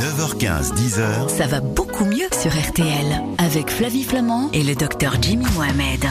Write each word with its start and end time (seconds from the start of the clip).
9h15, 0.00 0.74
10h, 0.74 1.28
Ça 1.28 1.46
va 1.46 1.60
beaucoup 1.60 2.04
mieux 2.04 2.26
sur 2.40 2.50
RTL 2.50 3.22
avec 3.38 3.70
Flavie 3.70 4.02
Flamand 4.02 4.50
et 4.52 4.62
le 4.64 4.74
docteur 4.74 5.14
Jimmy 5.20 5.44
Mohamed. 5.54 6.04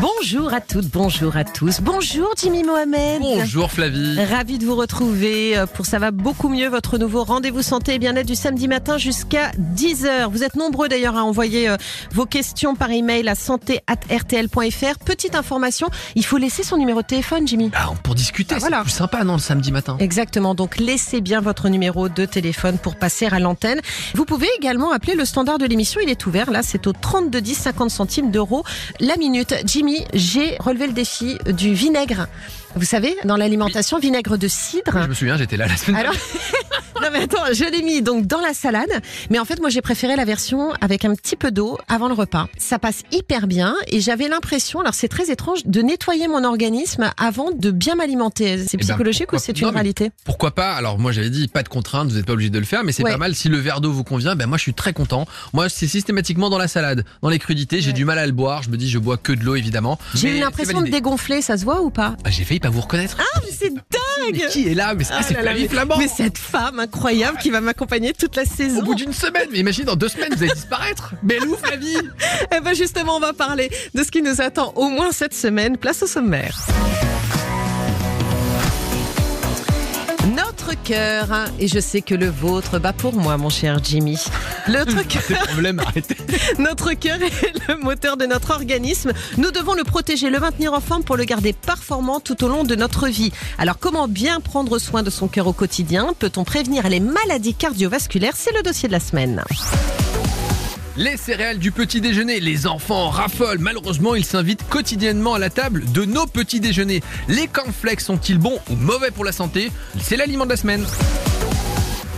Bonjour 0.00 0.52
à 0.54 0.60
toutes, 0.60 0.86
bonjour 0.88 1.36
à 1.36 1.44
tous. 1.44 1.80
Bonjour 1.80 2.28
Jimmy 2.40 2.62
Mohamed. 2.62 3.20
Bonjour 3.20 3.70
Flavie. 3.72 4.22
Ravi 4.24 4.58
de 4.58 4.64
vous 4.66 4.76
retrouver 4.76 5.56
euh, 5.58 5.66
pour 5.66 5.86
Ça 5.86 5.98
va 5.98 6.10
beaucoup 6.10 6.48
mieux, 6.48 6.68
votre 6.68 6.96
nouveau 6.98 7.24
rendez-vous 7.24 7.62
santé 7.62 7.94
et 7.94 7.98
bien-être 7.98 8.26
du 8.26 8.34
samedi 8.36 8.68
matin 8.68 8.98
jusqu'à 8.98 9.50
10h. 9.76 10.30
Vous 10.30 10.44
êtes 10.44 10.54
nombreux 10.54 10.88
d'ailleurs 10.88 11.16
à 11.16 11.24
envoyer 11.24 11.68
euh, 11.68 11.76
vos 12.12 12.26
questions 12.26 12.74
par 12.76 12.90
email 12.90 13.28
à 13.28 13.34
santé@rtl.fr. 13.34 14.98
Petite 15.04 15.34
information, 15.34 15.88
il 16.14 16.24
faut 16.24 16.38
laisser 16.38 16.62
son 16.62 16.76
numéro 16.76 17.02
de 17.02 17.06
téléphone 17.06 17.48
Jimmy. 17.48 17.70
Ah, 17.74 17.90
pour 18.02 18.14
discuter, 18.14 18.54
Ah, 18.56 18.60
voilà. 18.60 18.76
c'est 18.78 18.82
plus 18.84 18.90
sympa, 18.92 19.24
non, 19.24 19.34
le 19.34 19.40
samedi 19.40 19.72
matin 19.72 19.96
Exactement, 19.98 20.54
donc 20.54 20.78
laissez 20.78 21.20
bien 21.20 21.40
votre 21.40 21.68
numéro 21.68 22.08
de 22.08 22.24
téléphone 22.26 22.78
pour 22.78 22.91
passer 22.96 23.26
à 23.26 23.38
l'antenne. 23.38 23.80
Vous 24.14 24.24
pouvez 24.24 24.48
également 24.58 24.92
appeler 24.92 25.14
le 25.14 25.24
standard 25.24 25.58
de 25.58 25.66
l'émission, 25.66 26.00
il 26.02 26.10
est 26.10 26.26
ouvert, 26.26 26.50
là 26.50 26.62
c'est 26.62 26.86
au 26.86 26.92
32 26.92 27.40
10 27.40 27.54
50 27.54 27.90
centimes 27.90 28.30
d'euros 28.30 28.64
la 29.00 29.16
minute. 29.16 29.54
Jimmy, 29.64 30.04
j'ai 30.14 30.56
relevé 30.58 30.86
le 30.86 30.92
défi 30.92 31.38
du 31.46 31.74
vinaigre. 31.74 32.28
Vous 32.74 32.84
savez, 32.86 33.14
dans 33.24 33.36
l'alimentation, 33.36 33.98
vinaigre 33.98 34.38
de 34.38 34.48
cidre. 34.48 35.02
Je 35.02 35.08
me 35.08 35.14
souviens, 35.14 35.36
j'étais 35.36 35.56
là 35.56 35.66
la 35.66 35.76
semaine 35.76 36.00
Alors, 36.00 36.14
non 37.02 37.08
mais 37.12 37.20
attends, 37.24 37.44
je 37.52 37.64
l'ai 37.70 37.82
mis 37.82 38.00
donc 38.00 38.26
dans 38.26 38.40
la 38.40 38.54
salade, 38.54 38.88
mais 39.30 39.38
en 39.38 39.44
fait 39.44 39.60
moi 39.60 39.68
j'ai 39.68 39.82
préféré 39.82 40.16
la 40.16 40.24
version 40.24 40.72
avec 40.80 41.04
un 41.04 41.14
petit 41.14 41.36
peu 41.36 41.50
d'eau 41.50 41.78
avant 41.88 42.08
le 42.08 42.14
repas. 42.14 42.48
Ça 42.56 42.78
passe 42.78 43.02
hyper 43.12 43.46
bien 43.46 43.74
et 43.88 44.00
j'avais 44.00 44.26
l'impression, 44.28 44.80
alors 44.80 44.94
c'est 44.94 45.08
très 45.08 45.30
étrange, 45.30 45.60
de 45.66 45.82
nettoyer 45.82 46.28
mon 46.28 46.44
organisme 46.44 47.10
avant 47.18 47.50
de 47.50 47.70
bien 47.70 47.94
m'alimenter. 47.94 48.56
C'est 48.58 48.74
Eh 48.74 48.76
ben, 48.78 48.84
psychologique 48.86 49.32
ou 49.32 49.38
c'est 49.38 49.60
une 49.60 49.66
non, 49.66 49.72
réalité 49.74 50.10
Pourquoi 50.24 50.52
pas 50.52 50.72
Alors 50.72 50.98
moi 50.98 51.12
j'avais 51.12 51.30
dit 51.30 51.48
pas 51.48 51.62
de 51.62 51.68
contrainte, 51.68 52.08
vous 52.08 52.16
n'êtes 52.16 52.26
pas 52.26 52.32
obligé 52.32 52.50
de 52.50 52.58
le 52.58 52.64
faire, 52.64 52.84
mais 52.84 52.92
c'est 52.92 53.02
Ouais. 53.04 53.10
pas 53.12 53.18
mal. 53.18 53.34
Si 53.34 53.48
le 53.48 53.58
verre 53.58 53.80
d'eau 53.82 53.92
vous 53.92 54.04
convient, 54.04 54.34
ben 54.34 54.46
moi 54.46 54.56
je 54.56 54.62
suis 54.62 54.74
très 54.74 54.92
content. 54.94 55.26
Moi 55.52 55.68
c'est 55.68 55.86
systématiquement 55.88 56.48
dans 56.50 56.58
la 56.58 56.68
salade, 56.68 57.04
dans 57.20 57.28
les 57.28 57.38
crudités. 57.38 57.80
J'ai 57.82 57.88
Ouais. 57.88 57.92
du 57.92 58.04
mal 58.06 58.18
à 58.18 58.24
le 58.26 58.32
boire. 58.32 58.62
Je 58.62 58.70
me 58.70 58.76
dis 58.78 58.88
je 58.88 58.98
bois 58.98 59.18
que 59.18 59.32
de 59.32 59.44
l'eau 59.44 59.56
évidemment. 59.56 59.98
J'ai 60.14 60.36
eu 60.38 60.40
l'impression 60.40 60.80
de 60.80 60.88
dégonfler, 60.88 61.42
ça 61.42 61.58
se 61.58 61.64
voit 61.64 61.82
ou 61.82 61.90
pas 61.90 62.16
Ah, 62.24 62.30
J'ai 62.30 62.44
failli 62.44 62.60
vous 62.70 62.80
reconnaître. 62.80 63.16
Ah 63.20 63.40
mais 63.44 63.52
c'est 63.52 63.70
dingue 63.70 64.48
qui 64.50 64.68
est 64.68 64.74
là 64.74 64.94
Mais 64.94 65.04
c'est 65.04 65.12
Ah 65.14 65.22
c'est 65.22 65.34
Flavie 65.34 65.68
Flamand. 65.68 65.96
Mais 65.98 66.08
cette 66.08 66.38
femme 66.38 66.80
incroyable 66.80 67.38
qui 67.38 67.50
va 67.50 67.60
m'accompagner 67.60 68.12
toute 68.12 68.36
la 68.36 68.44
saison. 68.44 68.80
Au 68.80 68.82
bout 68.82 68.94
d'une 68.94 69.12
semaine, 69.12 69.48
mais 69.52 69.58
imagine 69.58 69.84
dans 69.84 69.96
deux 69.96 70.08
semaines 70.08 70.32
vous 70.34 70.42
allez 70.42 70.52
disparaître. 70.54 71.14
Mais 71.22 71.40
où 71.44 71.56
Flavie 71.56 71.96
Eh 72.56 72.60
ben 72.60 72.74
justement, 72.74 73.16
on 73.16 73.20
va 73.20 73.32
parler 73.32 73.70
de 73.94 74.02
ce 74.02 74.10
qui 74.10 74.22
nous 74.22 74.40
attend 74.40 74.72
au 74.76 74.88
moins 74.88 75.12
cette 75.12 75.34
semaine. 75.34 75.76
Place 75.76 76.02
au 76.02 76.06
sommaire. 76.06 76.66
Notre 80.72 80.84
cœur, 80.84 81.28
et 81.58 81.68
je 81.68 81.78
sais 81.78 82.00
que 82.00 82.14
le 82.14 82.30
vôtre 82.30 82.78
bat 82.78 82.94
pour 82.94 83.12
moi, 83.12 83.36
mon 83.36 83.50
cher 83.50 83.78
Jimmy. 83.84 84.18
Notre 84.68 85.02
cœur, 85.06 85.22
Problème, 85.48 85.78
arrêtez. 85.80 86.16
notre 86.58 86.94
cœur 86.94 87.18
est 87.20 87.68
le 87.68 87.76
moteur 87.76 88.16
de 88.16 88.24
notre 88.24 88.52
organisme. 88.52 89.12
Nous 89.36 89.50
devons 89.50 89.74
le 89.74 89.84
protéger, 89.84 90.30
le 90.30 90.40
maintenir 90.40 90.72
en 90.72 90.80
forme 90.80 91.04
pour 91.04 91.18
le 91.18 91.24
garder 91.24 91.52
performant 91.52 92.20
tout 92.20 92.42
au 92.42 92.48
long 92.48 92.64
de 92.64 92.74
notre 92.74 93.08
vie. 93.08 93.32
Alors, 93.58 93.78
comment 93.78 94.08
bien 94.08 94.40
prendre 94.40 94.78
soin 94.78 95.02
de 95.02 95.10
son 95.10 95.28
cœur 95.28 95.46
au 95.46 95.52
quotidien? 95.52 96.14
Peut-on 96.18 96.42
prévenir 96.42 96.88
les 96.88 97.00
maladies 97.00 97.54
cardiovasculaires? 97.54 98.34
C'est 98.34 98.54
le 98.56 98.62
dossier 98.62 98.88
de 98.88 98.94
la 98.94 99.00
semaine. 99.00 99.44
Les 100.98 101.16
céréales 101.16 101.58
du 101.58 101.72
petit 101.72 102.02
déjeuner, 102.02 102.38
les 102.38 102.66
enfants 102.66 103.06
en 103.06 103.08
raffolent. 103.08 103.58
Malheureusement, 103.58 104.14
ils 104.14 104.26
s'invitent 104.26 104.68
quotidiennement 104.68 105.32
à 105.32 105.38
la 105.38 105.48
table 105.48 105.90
de 105.90 106.04
nos 106.04 106.26
petits 106.26 106.60
déjeuners. 106.60 107.02
Les 107.28 107.46
cornflakes 107.46 108.02
sont-ils 108.02 108.36
bons 108.36 108.58
ou 108.68 108.74
mauvais 108.74 109.10
pour 109.10 109.24
la 109.24 109.32
santé? 109.32 109.72
C'est 109.98 110.16
l'aliment 110.16 110.44
de 110.44 110.50
la 110.50 110.56
semaine. 110.58 110.84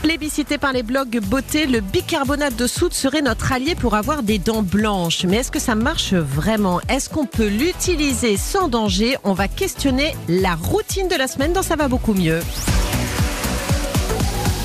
Plébiscité 0.03 0.59
par 0.59 0.73
les 0.73 0.83
blogs 0.83 1.21
beauté, 1.21 1.67
le 1.67 1.81
bicarbonate 1.81 2.57
de 2.57 2.67
soude 2.67 2.93
serait 2.93 3.23
notre 3.23 3.53
allié 3.53 3.77
pour 3.77 3.95
avoir 3.95 4.25
des 4.25 4.39
dents 4.41 4.63
blanches. 4.63 5.25
Mais 5.25 5.37
est-ce 5.37 5.53
que 5.53 5.61
ça 5.61 5.77
marche 5.77 6.13
vraiment? 6.13 6.81
Est-ce 6.89 7.09
qu'on 7.09 7.27
peut 7.27 7.47
l'utiliser 7.47 8.37
sans 8.37 8.67
danger? 8.67 9.17
On 9.23 9.35
va 9.35 9.47
questionner 9.47 10.17
la 10.29 10.57
routine 10.57 11.07
de 11.07 11.15
la 11.15 11.29
semaine 11.29 11.53
dans 11.53 11.63
Ça 11.63 11.77
va 11.77 11.87
beaucoup 11.87 12.13
mieux. 12.13 12.41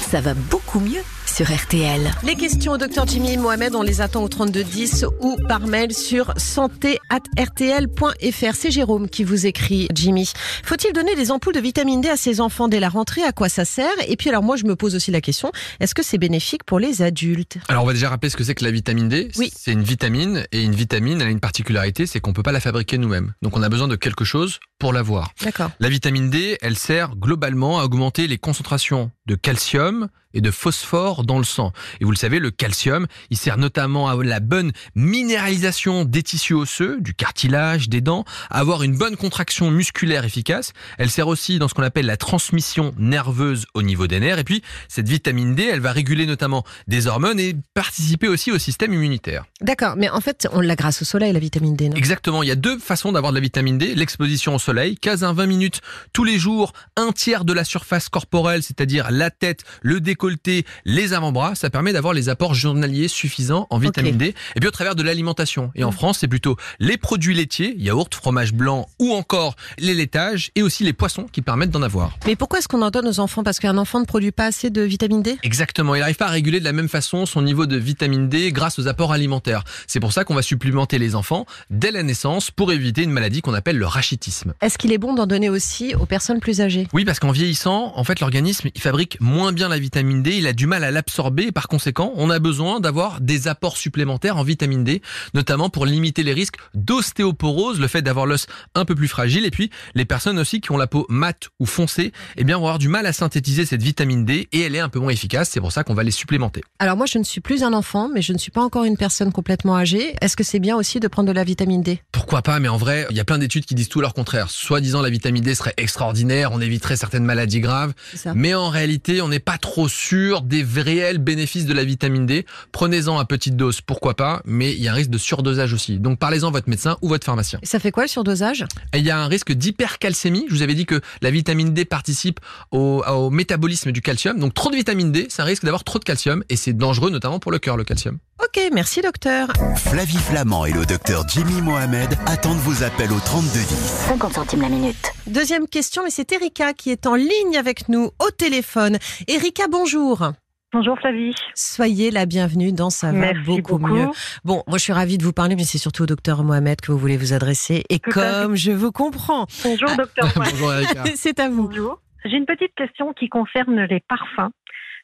Ça 0.10 0.20
va 0.20 0.34
beaucoup 0.34 0.80
mieux 0.80 1.04
sur 1.40 1.56
RTL. 1.56 2.12
Les 2.26 2.36
questions 2.36 2.74
au 2.74 2.78
docteur 2.78 3.08
Jimmy 3.08 3.38
Mohamed, 3.38 3.74
on 3.74 3.82
les 3.82 4.02
attend 4.02 4.24
au 4.24 4.28
3210 4.28 5.06
ou 5.22 5.38
par 5.48 5.68
mail 5.68 5.94
sur 5.94 6.34
santé@rtl.fr. 6.36 8.56
C'est 8.56 8.72
Jérôme 8.72 9.08
qui 9.08 9.24
vous 9.24 9.46
écrit, 9.46 9.88
Jimmy. 9.96 10.30
Faut-il 10.66 10.92
donner 10.92 11.16
des 11.16 11.32
ampoules 11.32 11.54
de 11.54 11.62
vitamine 11.62 12.02
D 12.02 12.10
à 12.10 12.18
ses 12.18 12.42
enfants 12.42 12.68
dès 12.68 12.82
la 12.82 12.90
rentrée? 12.90 13.24
À 13.24 13.32
quoi 13.32 13.48
ça 13.48 13.64
sert? 13.64 13.88
Et 14.10 14.18
puis 14.18 14.28
alors 14.28 14.44
moi 14.44 14.58
je 14.58 14.66
me 14.66 14.76
pose 14.76 14.96
aussi 14.96 15.12
la 15.12 15.22
question, 15.22 15.54
est-ce 15.80 15.96
que 15.96 16.04
c'est 16.04 16.18
bénéfique 16.18 16.66
pour 16.66 16.78
les 16.78 17.02
adultes? 17.02 17.58
Alors 17.70 17.84
on 17.84 17.88
va 17.88 17.94
déjà 17.94 18.10
rappeler 18.10 18.30
ce 18.30 18.36
que 18.36 18.44
c'est 18.44 18.56
que 18.56 18.66
la 18.66 18.72
vitamine 18.72 19.08
D. 19.08 19.30
Oui. 19.38 19.50
C'est 19.56 19.72
une 19.72 19.84
vitamine 19.84 20.46
et 20.52 20.62
une 20.62 20.76
vitamine 20.76 21.22
elle 21.22 21.28
a 21.28 21.32
une 21.32 21.40
particularité, 21.40 22.06
c'est 22.06 22.20
qu'on 22.20 22.34
peut 22.34 22.44
pas 22.44 22.52
la 22.52 22.60
fabriquer 22.60 22.98
nous-mêmes. 22.98 23.34
Donc 23.42 23.56
on 23.56 23.64
a 23.64 23.70
besoin 23.70 23.88
de 23.88 23.96
quelque 23.96 24.26
chose 24.26 24.60
pour 24.78 24.92
l'avoir. 24.92 25.32
D'accord. 25.42 25.72
La 25.80 25.88
vitamine 25.88 26.30
D, 26.30 26.58
elle 26.62 26.76
sert 26.76 27.16
globalement 27.16 27.80
à 27.80 27.86
augmenter 27.86 28.28
les 28.28 28.38
concentrations 28.38 29.10
de 29.30 29.36
calcium 29.36 30.10
et 30.34 30.42
de 30.42 30.52
phosphore 30.52 31.24
dans 31.24 31.38
le 31.38 31.44
sang. 31.44 31.72
Et 32.00 32.06
vous 32.06 32.12
le 32.12 32.18
savez, 32.18 32.40
le 32.40 32.52
calcium, 32.52 33.08
il 33.30 33.38
sert 33.38 33.58
notamment 33.58 34.10
à 34.10 34.24
la 34.24 34.40
bonne 34.40 34.72
minéralisation 34.96 36.06
des 36.06 36.24
tissus 36.24 36.54
osseux, 36.54 36.98
du 37.00 37.14
cartilage, 37.14 37.90
des 37.90 38.02
dents, 38.02 38.26
à 38.50 38.60
avoir 38.60 38.84
une 38.84 38.98
bonne 38.98 39.16
contraction 39.16 39.72
musculaire 39.72 40.26
efficace. 40.26 40.74
Elle 40.98 41.10
sert 41.10 41.28
aussi 41.28 41.58
dans 41.58 41.68
ce 41.68 41.74
qu'on 41.74 41.84
appelle 41.84 42.06
la 42.06 42.18
transmission 42.18 42.94
nerveuse 42.98 43.66
au 43.74 43.82
niveau 43.82 44.08
des 44.08 44.20
nerfs. 44.20 44.40
Et 44.40 44.44
puis, 44.44 44.62
cette 44.88 45.08
vitamine 45.08 45.56
D, 45.56 45.68
elle 45.72 45.80
va 45.80 45.92
réguler 45.92 46.26
notamment 46.26 46.64
des 46.88 47.08
hormones 47.08 47.40
et 47.40 47.56
participer 47.74 48.28
aussi 48.28 48.52
au 48.52 48.60
système 48.60 48.94
immunitaire. 48.94 49.46
D'accord, 49.62 49.96
mais 49.98 50.10
en 50.10 50.22
fait, 50.22 50.48
on 50.52 50.62
l'a 50.62 50.76
grâce 50.76 51.02
au 51.02 51.06
soleil, 51.06 51.34
la 51.34 51.40
vitamine 51.40 51.76
D, 51.76 51.90
non? 51.90 51.96
Exactement, 51.96 52.44
il 52.44 52.50
y 52.50 52.52
a 52.52 52.56
deux 52.56 52.78
façons 52.78 53.12
d'avoir 53.12 53.32
de 53.32 53.38
la 53.38 53.42
vitamine 53.42 53.78
D. 53.78 53.96
L'exposition 53.96 54.56
au 54.56 54.60
soleil, 54.60 54.96
15 54.96 55.24
à 55.24 55.34
20 55.34 55.48
minutes 55.48 55.82
tous 56.14 56.24
les 56.24 56.38
jours, 56.38 56.74
un 56.96 57.12
tiers 57.12 57.46
de 57.46 57.54
la 57.54 57.64
surface 57.64 58.10
corporelle, 58.10 58.62
c'est-à-dire 58.62 59.10
la 59.20 59.30
tête, 59.30 59.64
le 59.82 60.00
décolleté, 60.02 60.66
les 60.86 61.14
avant-bras, 61.14 61.54
ça 61.54 61.70
permet 61.70 61.94
d'avoir 61.94 62.14
les 62.14 62.30
apports 62.30 62.56
journaliers 62.56 63.08
suffisants 63.08 63.68
en 63.70 63.78
vitamine 63.78 64.18
D. 64.18 64.34
Et 64.56 64.60
puis 64.60 64.68
au 64.68 64.72
travers 64.72 64.96
de 64.96 65.04
l'alimentation. 65.04 65.72
Et 65.76 65.84
en 65.84 65.92
France, 65.92 66.20
c'est 66.20 66.28
plutôt 66.28 66.56
les 66.80 66.98
produits 66.98 67.36
laitiers, 67.36 67.76
yaourt, 67.78 68.14
fromage 68.16 68.54
blanc 68.54 68.88
ou 68.98 69.12
encore 69.14 69.56
les 69.78 69.94
laitages 69.94 70.52
et 70.56 70.64
aussi 70.64 70.84
les 70.84 70.94
poissons 70.94 71.28
qui 71.32 71.42
permettent 71.42 71.72
d'en 71.72 71.82
avoir. 71.82 72.18
Mais 72.26 72.36
pourquoi 72.36 72.60
est-ce 72.60 72.68
qu'on 72.68 72.82
en 72.82 72.90
donne 72.90 73.08
aux 73.08 73.20
enfants? 73.20 73.44
Parce 73.44 73.60
qu'un 73.60 73.78
enfant 73.78 74.00
ne 74.00 74.06
produit 74.06 74.32
pas 74.32 74.46
assez 74.46 74.70
de 74.70 74.82
vitamine 74.82 75.22
D? 75.22 75.38
Exactement, 75.44 75.96
il 75.96 76.00
n'arrive 76.00 76.16
pas 76.16 76.28
à 76.28 76.32
réguler 76.32 76.60
de 76.60 76.66
la 76.66 76.72
même 76.72 76.90
façon 76.90 77.26
son 77.26 77.42
niveau 77.42 77.66
de 77.66 77.76
vitamine 77.76 78.30
D 78.30 78.52
grâce 78.52 78.80
aux 78.80 78.88
apports 78.88 79.12
alimentaires. 79.12 79.64
C'est 79.86 80.00
pour 80.00 80.14
ça 80.14 80.24
qu'on 80.24 80.36
va 80.36 80.42
supplémenter 80.42 80.98
les 80.98 81.16
enfants 81.16 81.46
dès 81.70 81.92
la 81.92 82.04
naissance 82.04 82.52
pour 82.52 82.72
éviter 82.72 83.04
une 83.04 83.12
maladie 83.12 83.42
qu'on 83.42 83.54
appelle 83.54 83.78
le 83.78 83.86
rachitisme. 83.86 84.54
Est-ce 84.62 84.78
qu'il 84.78 84.94
est 84.94 84.98
bon 84.98 85.14
d'en 85.14 85.28
donner 85.28 85.50
aussi 85.50 85.94
aux 85.96 86.06
personnes 86.06 86.40
plus 86.40 86.62
âgées? 86.62 86.88
Oui, 86.94 87.04
parce 87.04 87.20
qu'en 87.20 87.32
vieillissant, 87.32 87.92
en 87.96 88.04
fait, 88.04 88.20
l'organisme, 88.20 88.70
il 88.74 88.82
fabrique 88.82 89.09
moins 89.20 89.52
bien 89.52 89.70
la 89.70 89.80
vitamine 89.80 90.24
D, 90.24 90.38
il 90.38 90.48
a 90.48 90.54
du 90.54 90.68
mal 90.68 90.84
à 90.84 90.92
l'absorber 90.92 91.48
et 91.48 91.52
par 91.52 91.68
conséquent, 91.68 92.12
on 92.16 92.30
a 92.30 92.40
besoin 92.40 92.80
d'avoir 92.80 93.22
des 93.22 93.48
apports 93.48 93.78
supplémentaires 93.78 94.38
en 94.38 94.44
vitamine 94.44 94.84
D, 94.84 95.02
notamment 95.34 95.70
pour 95.70 95.86
limiter 95.86 96.24
les 96.24 96.34
risques 96.34 96.58
d'ostéoporose, 96.74 97.80
le 97.80 97.88
fait 97.88 98.02
d'avoir 98.02 98.26
l'os 98.26 98.48
un 98.76 98.86
peu 98.86 98.96
plus 98.96 99.08
fragile 99.08 99.46
et 99.46 99.52
puis 99.52 99.70
les 99.96 100.06
personnes 100.06 100.40
aussi 100.40 100.62
qui 100.62 100.72
ont 100.72 100.78
la 100.78 100.88
peau 100.88 101.06
mate 101.10 101.50
ou 101.60 101.66
foncée, 101.66 102.12
eh 102.38 102.44
bien, 102.44 102.58
vont 102.58 102.64
avoir 102.64 102.80
du 102.80 102.90
mal 102.90 103.06
à 103.06 103.14
synthétiser 103.14 103.66
cette 103.66 103.82
vitamine 103.84 104.26
D 104.26 104.48
et 104.52 104.62
elle 104.62 104.76
est 104.76 104.80
un 104.80 104.90
peu 104.90 105.00
moins 105.00 105.12
efficace, 105.12 105.50
c'est 105.52 105.62
pour 105.62 105.72
ça 105.72 105.84
qu'on 105.84 105.94
va 105.94 106.04
les 106.04 106.12
supplémenter. 106.12 106.62
Alors 106.80 106.98
moi, 106.98 107.06
je 107.06 107.18
ne 107.18 107.24
suis 107.24 107.42
plus 107.42 107.64
un 107.64 107.74
enfant, 107.74 108.10
mais 108.14 108.22
je 108.22 108.34
ne 108.34 108.38
suis 108.38 108.52
pas 108.52 108.62
encore 108.62 108.84
une 108.84 108.98
personne 108.98 109.32
complètement 109.32 109.76
âgée. 109.76 110.16
Est-ce 110.22 110.36
que 110.36 110.44
c'est 110.44 110.60
bien 110.60 110.76
aussi 110.76 111.00
de 111.00 111.08
prendre 111.08 111.28
de 111.28 111.34
la 111.34 111.44
vitamine 111.44 111.82
D? 111.82 112.02
Pourquoi 112.12 112.42
pas, 112.42 112.60
mais 112.60 112.68
en 112.68 112.78
vrai, 112.78 113.08
il 113.10 113.18
y 113.18 113.20
a 113.20 113.26
plein 113.26 113.38
d'études 113.38 113.66
qui 113.66 113.76
disent 113.76 113.90
tout 113.90 114.02
leur 114.02 114.14
contraire. 114.14 114.50
Soit 114.50 114.82
disant 114.82 115.02
la 115.02 115.10
vitamine 115.10 115.44
D 115.44 115.56
serait 115.56 115.74
extraordinaire, 115.78 116.52
on 116.52 116.62
éviterait 116.62 116.96
certaines 116.96 117.26
maladies 117.26 117.60
graves, 117.60 117.94
mais 118.36 118.54
en 118.54 118.70
réalité, 118.70 118.99
on 119.22 119.28
n'est 119.28 119.40
pas 119.40 119.58
trop 119.58 119.88
sûr 119.88 120.42
des 120.42 120.64
réels 120.64 121.18
bénéfices 121.18 121.66
de 121.66 121.74
la 121.74 121.84
vitamine 121.84 122.26
D. 122.26 122.46
Prenez-en 122.72 123.18
à 123.18 123.26
petite 123.26 123.56
dose, 123.56 123.82
pourquoi 123.82 124.16
pas, 124.16 124.42
mais 124.46 124.74
il 124.74 124.82
y 124.82 124.88
a 124.88 124.92
un 124.92 124.96
risque 124.96 125.10
de 125.10 125.18
surdosage 125.18 125.74
aussi. 125.74 126.00
Donc 126.00 126.20
parlez-en 126.20 126.48
à 126.50 126.52
votre 126.52 126.70
médecin 126.70 126.98
ou 127.02 127.10
votre 127.10 127.26
pharmacien. 127.26 127.60
Et 127.62 127.66
Ça 127.66 127.80
fait 127.80 127.92
quoi 127.92 128.04
le 128.04 128.10
surdosage? 128.10 128.66
Il 128.94 129.02
y 129.04 129.12
a 129.12 129.20
un 129.20 129.28
risque 129.28 129.52
d'hypercalcémie. 129.52 130.46
Je 130.50 130.54
vous 130.56 130.62
avais 130.62 130.76
dit 130.76 130.86
que 130.86 131.02
la 131.22 131.32
vitamine 131.32 131.74
D 131.74 131.86
participe 131.86 132.40
au, 132.72 133.04
au 133.08 133.30
métabolisme 133.30 133.92
du 133.92 134.02
calcium. 134.02 134.40
Donc 134.40 134.54
trop 134.54 134.70
de 134.70 134.76
vitamine 134.76 135.12
D, 135.12 135.28
c'est 135.30 135.42
un 135.42 135.46
risque 135.46 135.64
d'avoir 135.64 135.84
trop 135.84 136.00
de 136.00 136.04
calcium 136.04 136.44
et 136.50 136.56
c'est 136.56 136.74
dangereux 136.74 137.10
notamment 137.10 137.40
pour 137.40 137.52
le 137.52 137.60
cœur, 137.60 137.78
le 137.78 137.84
calcium. 137.84 138.18
Ok, 138.42 138.62
merci 138.74 139.02
docteur. 139.02 139.50
Flavie 139.76 140.18
Flamand 140.18 140.66
et 140.66 140.72
le 140.72 140.86
docteur 140.86 141.28
Jimmy 141.28 141.62
Mohamed 141.62 142.10
attendent 142.26 142.60
vos 142.60 142.84
appels 142.84 143.12
au 143.12 143.20
3210. 143.20 143.66
50 144.08 144.34
centimes 144.34 144.62
la 144.62 144.70
minute. 144.70 144.96
Deuxième 145.28 145.68
question, 145.68 146.04
mais 146.04 146.10
c'est 146.10 146.32
Erika 146.32 146.74
qui 146.74 146.90
est 146.90 147.06
en 147.06 147.16
ligne 147.16 147.58
avec 147.58 147.90
nous 147.90 148.12
au 148.20 148.32
téléphone. 148.32 148.79
Erika, 149.28 149.68
bonjour. 149.70 150.32
Bonjour 150.72 150.98
Flavie. 151.00 151.34
Soyez 151.56 152.12
la 152.12 152.26
bienvenue 152.26 152.72
dans 152.72 152.90
Ça 152.92 153.08
va 153.12 153.18
Merci 153.18 153.44
beaucoup, 153.44 153.78
beaucoup. 153.80 153.94
mieux. 153.94 154.08
Bon, 154.46 154.64
moi 154.68 154.78
je 154.78 154.84
suis 154.84 154.94
ravie 154.94 155.18
de 155.18 155.24
vous 155.24 155.34
parler, 155.34 155.56
mais 155.56 155.64
c'est 155.64 155.80
surtout 155.80 156.04
au 156.04 156.06
docteur 156.06 156.44
Mohamed 156.44 156.80
que 156.80 156.92
vous 156.92 156.98
voulez 156.98 157.18
vous 157.18 157.34
adresser. 157.34 157.84
Et 157.90 158.00
Tout 158.00 158.12
comme 158.12 158.56
je 158.56 158.72
vous 158.72 158.92
comprends, 158.92 159.48
Bonjour 159.64 159.90
Ah. 159.92 159.96
docteur. 159.98 160.26
Bonjour 160.36 160.74
Erika. 160.74 161.04
c'est 161.16 161.40
à 161.40 161.50
vous. 161.50 161.68
Bonjour. 161.68 162.00
J'ai 162.26 162.38
une 162.38 162.46
petite 162.46 162.76
question 162.76 163.14
qui 163.14 163.30
concerne 163.30 163.82
les 163.86 164.00
parfums. 164.02 164.52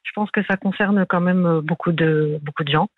Je 0.03 0.11
pense 0.13 0.29
que 0.29 0.41
ça 0.47 0.55
concerne 0.55 1.03
quand 1.09 1.19
même 1.21 1.45
euh, 1.47 1.61
beaucoup 1.61 1.91
de 1.91 2.37
beaucoup 2.43 2.63
de 2.63 2.71
gens. 2.71 2.89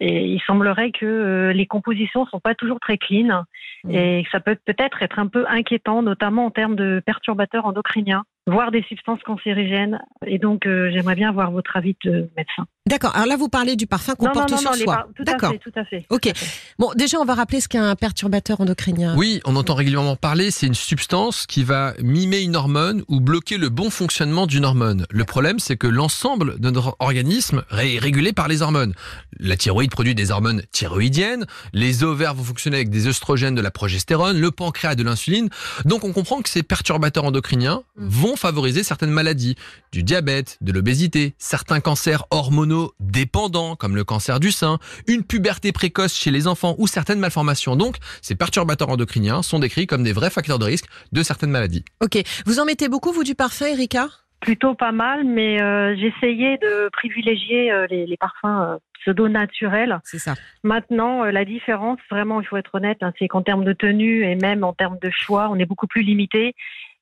Et 0.00 0.24
il 0.26 0.40
semblerait 0.46 0.92
que 0.92 1.04
euh, 1.04 1.52
les 1.52 1.66
compositions 1.66 2.26
sont 2.26 2.38
pas 2.38 2.54
toujours 2.54 2.78
très 2.80 2.96
clean 2.96 3.42
Mm. 3.84 3.90
et 3.94 4.24
que 4.24 4.30
ça 4.30 4.40
peut 4.40 4.56
peut-être 4.64 5.04
être 5.04 5.20
un 5.20 5.28
peu 5.28 5.44
inquiétant, 5.48 6.02
notamment 6.02 6.46
en 6.46 6.50
termes 6.50 6.74
de 6.74 7.00
perturbateurs 7.06 7.64
endocriniens, 7.64 8.24
voire 8.48 8.70
des 8.70 8.82
substances 8.88 9.20
cancérigènes. 9.24 10.00
Et 10.26 10.38
donc, 10.38 10.66
euh, 10.66 10.90
j'aimerais 10.92 11.14
bien 11.14 11.28
avoir 11.28 11.50
votre 11.50 11.76
avis 11.76 11.96
de 12.04 12.28
médecin. 12.36 12.66
D'accord. 12.88 13.14
Alors 13.14 13.26
là, 13.26 13.36
vous 13.36 13.48
parlez 13.50 13.76
du 13.76 13.86
parfum 13.86 14.14
qu'on 14.14 14.26
non, 14.26 14.32
porte 14.32 14.50
non, 14.50 14.56
sur 14.56 14.70
non, 14.70 14.76
soi. 14.78 14.94
par- 14.94 15.06
tout 15.14 15.22
à 15.22 15.24
D'accord. 15.24 15.52
fait, 15.52 15.58
tout 15.58 15.72
à 15.76 15.84
fait. 15.84 16.06
Ok. 16.08 16.22
Tout 16.22 16.28
à 16.30 16.34
fait. 16.34 16.46
Bon, 16.78 16.90
déjà, 16.96 17.18
on 17.18 17.24
va 17.24 17.34
rappeler 17.34 17.60
ce 17.60 17.68
qu'est 17.68 17.76
un 17.78 17.94
perturbateur 17.96 18.60
endocrinien. 18.60 19.14
Oui, 19.16 19.40
on 19.44 19.56
entend 19.56 19.74
régulièrement 19.74 20.16
parler, 20.16 20.50
c'est 20.50 20.66
une 20.66 20.74
substance 20.74 21.46
qui 21.46 21.64
va 21.64 21.92
mimer 22.02 22.40
une 22.40 22.56
hormone 22.56 23.02
ou 23.08 23.20
bloquer 23.20 23.58
le 23.58 23.68
bon 23.68 23.90
fonctionnement 23.90 24.46
d'une 24.46 24.64
hormone. 24.64 25.06
Le 25.10 25.24
problème, 25.24 25.58
c'est 25.58 25.76
que 25.76 25.86
l'ensemble 25.86 26.58
de 26.58 26.70
notre 26.70 26.96
organisme 27.00 27.62
est 27.78 27.98
régulé 27.98 28.32
par 28.32 28.48
les 28.48 28.62
hormones. 28.62 28.94
La 29.38 29.56
thyroïde 29.56 29.90
produit 29.90 30.14
des 30.14 30.30
hormones 30.30 30.62
thyroïdiennes, 30.72 31.46
les 31.74 32.04
ovaires 32.04 32.34
vont 32.34 32.44
fonctionner 32.44 32.76
avec 32.76 32.88
des 32.88 33.06
œstrogènes 33.06 33.54
de 33.54 33.60
la 33.60 33.70
progestérone, 33.70 34.40
le 34.40 34.50
pancréas 34.50 34.94
de 34.94 35.02
l'insuline. 35.02 35.50
Donc 35.84 36.04
on 36.04 36.12
comprend 36.12 36.40
que 36.40 36.48
ces 36.48 36.62
perturbateurs 36.62 37.24
endocriniens 37.24 37.82
Mm. 37.96 38.06
vont 38.08 38.36
favoriser 38.38 38.82
certaines 38.82 39.10
maladies, 39.10 39.56
du 39.92 40.02
diabète, 40.02 40.58
de 40.60 40.72
l'obésité, 40.72 41.34
certains 41.38 41.80
cancers 41.80 42.24
hormonaux 42.30 42.92
dépendants 43.00 43.76
comme 43.76 43.96
le 43.96 44.04
cancer 44.04 44.40
du 44.40 44.50
sein, 44.50 44.78
une 45.06 45.24
puberté 45.24 45.72
précoce 45.72 46.14
chez 46.14 46.30
les 46.30 46.46
enfants 46.46 46.74
ou 46.78 46.86
certaines 46.86 47.18
malformations. 47.18 47.76
Donc 47.76 47.96
ces 48.22 48.34
perturbateurs 48.34 48.88
endocriniens 48.88 49.42
sont 49.42 49.58
décrits 49.58 49.86
comme 49.86 50.02
des 50.02 50.12
vrais 50.12 50.30
facteurs 50.30 50.58
de 50.58 50.64
risque 50.64 50.86
de 51.12 51.22
certaines 51.22 51.50
maladies. 51.50 51.84
Ok. 52.00 52.18
Vous 52.46 52.60
en 52.60 52.64
mettez 52.64 52.88
beaucoup, 52.88 53.12
vous, 53.12 53.24
du 53.24 53.34
parfum, 53.34 53.66
Erika? 53.66 54.08
Plutôt 54.40 54.74
pas 54.74 54.92
mal, 54.92 55.24
mais 55.24 55.60
euh, 55.60 55.96
j'essayais 55.96 56.58
de 56.58 56.88
privilégier 56.92 57.72
euh, 57.72 57.88
les, 57.90 58.06
les 58.06 58.16
parfums 58.16 58.44
euh, 58.44 58.76
pseudo-naturels. 59.00 59.98
C'est 60.04 60.20
ça. 60.20 60.34
Maintenant, 60.62 61.24
euh, 61.24 61.32
la 61.32 61.44
différence, 61.44 61.98
vraiment, 62.08 62.40
il 62.40 62.46
faut 62.46 62.56
être 62.56 62.72
honnête, 62.74 62.98
hein, 63.00 63.12
c'est 63.18 63.26
qu'en 63.26 63.42
termes 63.42 63.64
de 63.64 63.72
tenue 63.72 64.22
et 64.24 64.36
même 64.36 64.62
en 64.62 64.72
termes 64.72 64.98
de 65.02 65.10
choix, 65.10 65.48
on 65.50 65.56
est 65.58 65.66
beaucoup 65.66 65.88
plus 65.88 66.02
limité. 66.02 66.54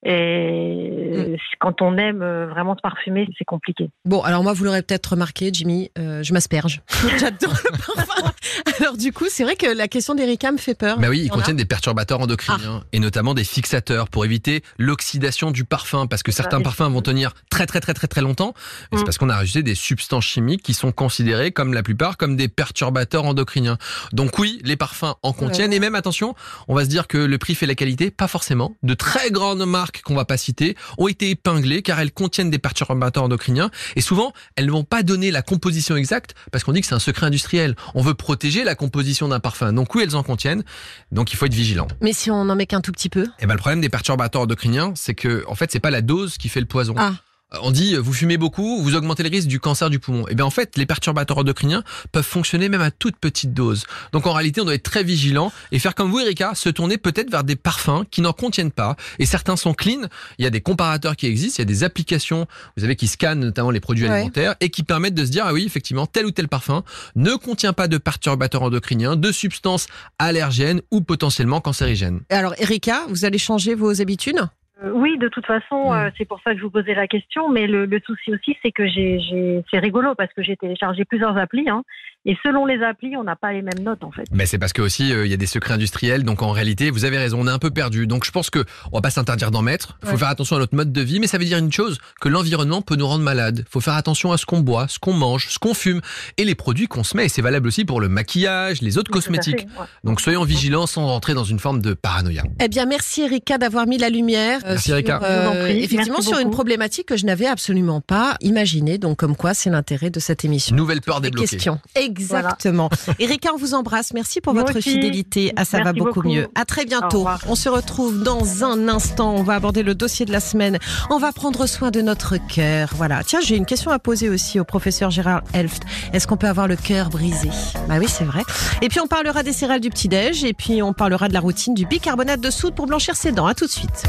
Et 0.05 1.11
euh, 1.17 1.37
quand 1.59 1.83
on 1.83 1.97
aime 1.97 2.23
euh, 2.23 2.47
vraiment 2.47 2.77
se 2.77 2.81
parfumer, 2.81 3.27
c'est 3.39 3.45
compliqué. 3.45 3.91
Bon, 4.05 4.23
alors 4.23 4.43
moi, 4.43 4.53
vous 4.53 4.65
l'aurez 4.65 4.83
peut-être 4.83 5.07
remarqué, 5.07 5.51
Jimmy, 5.53 5.91
euh, 5.99 6.23
je 6.23 6.33
m'asperge. 6.33 6.83
J'adore 7.19 7.55
le 7.65 7.71
parfum. 7.79 8.33
Alors 8.81 8.97
du 8.97 9.13
coup, 9.13 9.25
c'est 9.29 9.43
vrai 9.43 9.57
que 9.57 9.67
la 9.67 9.89
question 9.89 10.15
d'Erika 10.15 10.53
me 10.53 10.59
fait 10.59 10.75
peur. 10.75 10.99
Bah 10.99 11.09
oui, 11.09 11.23
ils 11.25 11.31
a 11.31 11.35
contiennent 11.35 11.57
des 11.57 11.65
perturbateurs 11.65 12.21
endocriniens 12.21 12.85
et 12.93 13.01
notamment 13.01 13.35
des 13.35 13.43
fixateurs 13.45 14.09
pour 14.09 14.25
éviter 14.25 14.63
l'oxydation 14.79 15.51
du 15.51 15.65
parfum 15.65 16.07
parce 16.07 16.23
que 16.23 16.31
certains 16.31 16.61
parfums 16.61 16.91
vont 16.93 17.03
tenir 17.03 17.33
très 17.51 17.67
très 17.67 17.81
très 17.81 17.95
très 17.95 18.07
très 18.07 18.21
longtemps. 18.21 18.55
Et 18.93 18.97
c'est 18.97 19.03
Mm. 19.03 19.05
parce 19.05 19.19
qu'on 19.19 19.29
a 19.29 19.37
rajouté 19.37 19.63
des 19.63 19.75
substances 19.75 20.25
chimiques 20.25 20.63
qui 20.63 20.75
sont 20.75 20.93
considérées 20.93 21.53
comme 21.53 21.73
la 21.75 21.83
plupart 21.83 22.17
comme 22.17 22.37
des 22.37 22.49
perturbateurs 22.49 23.25
endocriniens. 23.25 23.79
Donc 24.13 24.39
oui, 24.39 24.61
les 24.65 24.77
parfums 24.77 25.15
en 25.23 25.33
contiennent 25.33 25.73
et 25.73 25.81
même 25.81 25.95
attention, 25.95 26.35
on 26.69 26.75
va 26.75 26.85
se 26.85 26.89
dire 26.91 27.07
que 27.09 27.19
le 27.19 27.39
prix 27.39 27.55
fait 27.55 27.67
la 27.67 27.75
qualité, 27.75 28.11
pas 28.11 28.29
forcément. 28.29 28.77
De 28.83 28.95
très 28.95 29.31
grandes 29.31 29.65
marques 29.65 29.86
qu'on 29.93 30.15
va 30.15 30.25
pas 30.25 30.37
citer 30.37 30.77
ont 30.99 31.09
été 31.09 31.31
épinglées 31.31 31.83
car 31.83 32.01
elles 32.01 32.13
contiennent 32.13 32.51
des 32.51 32.59
perturbateurs 32.59 33.25
endocriniens 33.25 33.71
et 33.97 34.01
souvent 34.01 34.33
elles 34.57 34.67
ne 34.67 34.73
vont 34.73 34.85
pas 34.85 35.03
donner 35.03 35.31
la 35.31 35.43
composition 35.43 35.97
exacte 35.97 36.35
parce 36.53 36.65
qu'on 36.65 36.73
dit 36.73 36.81
que 36.81 36.87
c'est 36.87 36.95
un 36.95 36.99
secret 36.99 37.27
industriel. 37.27 37.77
On 37.95 38.03
veut 38.03 38.15
protéger 38.15 38.65
la 38.65 38.75
composition 38.75 39.29
d'un 39.29 39.41
parfum. 39.41 39.73
Donc 39.73 39.95
oui, 39.95 40.03
elles 40.03 40.17
en 40.17 40.23
contiennent. 40.23 40.65
Donc 41.13 41.33
il 41.33 41.37
faut 41.37 41.47
être 41.47 41.55
vigilant. 41.55 41.87
Mais 42.01 42.13
si 42.13 42.31
on 42.31 42.49
en 42.49 42.57
met 42.57 42.67
qu'un 42.67 42.81
tout 42.81 42.93
petit 42.93 43.09
peu? 43.09 43.27
Et 43.41 43.47
ben 43.47 43.55
le 43.55 43.61
problème 43.61 43.81
des 43.81 43.89
perturbateurs 43.89 44.43
endocriniens, 44.43 44.93
c'est 44.95 45.15
que 45.15 45.45
en 45.49 45.55
fait 45.55 45.71
c'est 45.71 45.81
pas 45.81 45.91
la 45.91 46.03
dose 46.03 46.39
qui 46.39 46.49
fait 46.49 46.61
le 46.61 46.67
poison. 46.67 46.95
Ah. 46.97 47.13
Euh, 47.55 47.59
On 47.63 47.71
dit 47.71 47.95
vous 47.97 48.13
fumez 48.13 48.37
beaucoup, 48.39 48.83
vous 48.83 48.95
augmentez 48.97 49.23
le 49.23 49.29
risque 49.29 49.47
du 49.49 49.61
cancer 49.61 49.89
du 49.91 49.99
poumon. 49.99 50.27
Et 50.29 50.35
bien 50.35 50.45
en 50.45 50.51
fait 50.51 50.77
les 50.77 50.87
perturbateurs 50.87 51.39
endocriniens 51.39 51.85
peuvent 52.13 52.25
fonctionner 52.27 52.69
même 52.69 52.81
à 52.81 52.91
toute 52.91 53.17
petite 53.17 53.55
dose. 53.55 53.85
Donc 54.13 54.27
en 54.27 54.33
réalité 54.33 54.61
on 54.61 54.65
doit 54.65 54.75
être 54.75 54.83
très 54.83 55.05
vigilant 55.05 55.53
et 55.71 55.79
faire 55.79 55.95
comme 55.95 56.11
vous 56.11 56.19
Erika, 56.19 56.55
se 56.55 56.69
tourner 56.69 56.99
peut-être 56.99 57.31
vers 57.31 57.45
des 57.45 57.57
parfums 57.57 58.05
qui 58.11 58.21
n'en 58.21 58.33
contiennent 58.33 58.73
pas. 58.73 58.97
Et 59.19 59.27
certains 59.27 59.57
sont 59.57 59.75
clean. 59.75 60.03
Il 60.39 60.45
y 60.45 60.47
a 60.47 60.51
des 60.51 60.61
comparateurs 60.61 61.15
qui 61.17 61.27
existent, 61.27 61.57
il 61.59 61.63
y 61.63 61.69
a 61.69 61.73
des 61.73 61.85
applications, 61.85 62.47
vous 62.77 62.83
savez 62.83 62.97
qui 62.97 63.07
scannent 63.07 63.41
notamment 63.41 63.71
les 63.71 63.81
produits 63.81 64.05
Ouais. 64.07 64.11
alimentaires 64.11 64.57
et 64.61 64.71
qui 64.71 64.83
permettent 64.83 65.15
de 65.15 65.25
se 65.25 65.31
dire 65.31 65.45
ah 65.47 65.53
oui 65.53 65.65
effectivement 65.67 66.07
tel 66.07 66.27
ou 66.27 66.31
tel 66.33 66.49
parfum 66.49 66.83
ne 67.15 67.35
contient 67.35 67.73
pas 67.73 67.89
de 67.89 67.99
perturbateurs 67.99 68.63
endocriniens, 68.63 69.17
de 69.17 69.31
substances 69.33 69.87
allergènes 70.19 70.83
ou 70.91 71.01
potentiellement 71.01 71.61
cancérigènes. 71.61 72.21
Alors 72.29 72.55
Erika, 72.59 73.05
vous 73.09 73.25
allez 73.25 73.39
changer 73.39 73.75
vos 73.75 74.01
habitudes? 74.01 74.41
Oui, 74.83 75.17
de 75.19 75.29
toute 75.29 75.47
façon, 75.47 75.91
Mm. 75.91 75.97
euh, 75.97 76.11
c'est 76.19 76.25
pour 76.27 76.41
ça 76.43 76.53
que 76.53 76.59
je 76.59 76.63
vous 76.63 76.71
posais 76.71 76.95
la 76.95 77.07
question. 77.07 77.49
Mais 77.49 77.67
le, 77.67 77.87
le 77.87 78.01
souci 78.05 78.33
aussi, 78.33 78.57
c'est 78.63 78.73
que 78.73 78.87
j'ai, 78.87 79.19
j'ai- 79.21 79.63
c'est 79.71 79.79
rigolo 79.79 80.15
parce 80.15 80.33
que 80.35 80.43
j'ai 80.43 80.57
téléchargé 80.57 81.05
plusieurs 81.05 81.37
applis. 81.39 81.69
Hein, 81.69 81.83
et 82.27 82.37
selon 82.45 82.67
les 82.67 82.83
applis, 82.83 83.17
on 83.17 83.25
n'a 83.25 83.37
pas 83.37 83.53
les 83.53 83.63
mêmes 83.63 83.83
notes 83.83 84.05
en 84.05 84.11
fait. 84.11 84.25
Mais 84.33 84.45
c'est 84.47 84.59
parce 84.59 84.73
que 84.73 84.83
aussi 84.83 85.13
euh, 85.13 85.25
il 85.27 85.31
y 85.31 85.35
a 85.35 85.37
des 85.39 85.47
secrets 85.47 85.75
industriels, 85.75 86.25
donc 86.25 86.43
en 86.43 86.51
réalité 86.51 86.91
vous 86.91 87.05
avez 87.05 87.17
raison, 87.19 87.39
on 87.41 87.47
est 87.47 87.51
un 87.51 87.59
peu 87.59 87.71
perdu. 87.71 88.07
Donc 88.07 88.25
je 88.25 88.31
pense 88.31 88.51
que 88.51 88.65
on 88.93 88.97
va 88.99 89.01
pas 89.03 89.11
s'interdire 89.11 89.51
d'en 89.51 89.63
mettre. 89.63 89.97
Il 90.03 90.07
faut 90.09 90.13
Ouais. 90.13 90.19
faire 90.19 90.29
attention 90.29 90.57
à 90.57 90.59
notre 90.59 90.75
mode 90.75 90.93
de 90.93 91.01
vie, 91.01 91.21
mais 91.21 91.27
ça 91.27 91.39
veut 91.39 91.45
dire 91.45 91.59
une 91.59 91.73
chose 91.73 91.99
que 92.21 92.29
l'environnement 92.29 92.83
peut 92.83 92.97
nous 92.97 93.07
rendre 93.07 93.23
malades. 93.25 93.65
Faut 93.71 93.81
faire 93.81 93.95
attention 93.95 94.33
à 94.33 94.37
ce 94.37 94.45
qu'on 94.47 94.61
boit, 94.61 94.89
ce 94.89 94.99
qu'on 94.99 95.13
mange, 95.13 95.49
ce 95.49 95.59
qu'on 95.59 95.73
fume 95.75 96.01
et 96.37 96.45
les 96.45 96.55
produits 96.55 96.87
qu'on 96.89 97.05
se 97.05 97.17
met. 97.17 97.27
Et 97.27 97.29
c'est 97.29 97.43
valable 97.43 97.69
aussi 97.69 97.85
pour 97.85 98.01
le 98.01 98.09
maquillage, 98.09 98.83
les 98.83 98.99
autres 98.99 99.11
Oui, 99.13 99.21
cosmétiques. 99.21 99.61
fait, 99.61 99.81
ouais. 99.81 99.87
Donc 100.05 100.21
soyons 100.21 100.45
vigilants 100.45 100.87
sans 100.87 101.07
rentrer 101.07 101.35
dans 101.35 101.45
une 101.45 101.59
forme 101.61 101.81
de 101.81 101.95
paranoïa. 101.95 102.43
Eh 102.63 102.69
bien, 102.69 102.87
merci 102.87 103.23
Erika 103.23 103.59
d'avoir 103.59 103.87
mis 103.87 103.99
la 103.99 104.09
lumière. 104.11 104.61
euh, 104.65 104.71
Merci, 104.71 104.91
Erika. 104.91 105.19
Prie. 105.19 105.79
effectivement, 105.79 106.17
Merci 106.19 106.29
sur 106.29 106.39
une 106.39 106.51
problématique 106.51 107.07
que 107.07 107.17
je 107.17 107.25
n'avais 107.27 107.47
absolument 107.47 108.01
pas 108.01 108.37
imaginée. 108.41 108.99
Donc, 108.99 109.17
comme 109.19 109.37
quoi, 109.37 109.55
c'est 109.55 109.71
l'intérêt 109.71 110.11
de 110.11 110.19
cette 110.21 110.45
émission. 110.45 110.75
Nouvelle 110.75 111.01
peur 111.01 111.21
Des 111.21 111.29
débloquée. 111.31 111.49
questions. 111.51 111.81
Exactement. 112.19 112.91
Erika, 113.19 113.51
on 113.55 113.57
vous 113.59 113.75
embrasse. 113.75 114.13
Merci 114.15 114.41
pour 114.41 114.55
Moi 114.55 114.63
votre 114.65 114.79
aussi. 114.79 114.93
fidélité. 114.93 115.53
Ah, 115.57 115.65
ça 115.65 115.83
va 115.83 115.93
beaucoup, 115.93 116.15
beaucoup. 116.23 116.29
mieux. 116.29 116.49
À 116.55 116.65
très 116.65 116.85
bientôt. 116.85 117.27
On 117.49 117.55
se 117.55 117.69
retrouve 117.69 118.23
dans 118.23 118.65
un 118.65 118.89
instant. 118.89 119.35
On 119.35 119.43
va 119.43 119.55
aborder 119.55 119.83
le 119.83 119.95
dossier 119.95 120.27
de 120.27 120.33
la 120.33 120.41
semaine. 120.41 120.79
On 121.11 121.19
va 121.19 121.33
prendre 121.33 121.67
soin 121.67 121.91
de 121.91 122.01
notre 122.01 122.37
cœur. 122.37 122.91
Voilà. 122.95 123.23
Tiens, 123.25 123.41
j'ai 123.43 123.57
une 123.57 123.67
question 123.67 123.91
à 123.91 123.99
poser 123.99 124.29
aussi 124.29 124.59
au 124.61 124.65
professeur 124.65 125.11
Gérard 125.11 125.43
Elft. 125.53 125.83
Est-ce 126.13 126.27
qu'on 126.27 126.37
peut 126.37 126.49
avoir 126.49 126.69
le 126.69 126.77
cœur 126.77 127.11
brisé? 127.11 127.51
Bah 127.89 127.97
oui, 127.99 128.07
c'est 128.09 128.25
vrai. 128.25 128.43
Et 128.83 128.89
puis, 128.89 129.01
on 129.01 129.07
parlera 129.07 129.43
des 129.43 129.53
céréales 129.53 129.81
du 129.81 129.91
petit-déj. 129.91 130.45
Et 130.45 130.53
puis, 130.55 130.83
on 130.83 130.93
parlera 130.93 131.29
de 131.29 131.33
la 131.35 131.41
routine 131.41 131.75
du 131.75 131.87
bicarbonate 131.87 132.41
de 132.41 132.51
soude 132.51 132.75
pour 132.75 132.87
blanchir 132.87 133.17
ses 133.17 133.33
dents. 133.33 133.47
À 133.47 133.55
tout 133.55 133.67
de 133.67 133.71
suite. 133.71 134.05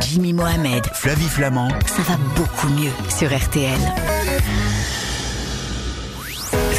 Jimmy 0.00 0.32
Mohamed, 0.32 0.84
Flavie 0.92 1.28
Flamand, 1.28 1.68
ça 1.86 2.02
va 2.02 2.16
beaucoup 2.36 2.68
mieux 2.68 2.90
sur 3.08 3.34
RTL. 3.34 3.78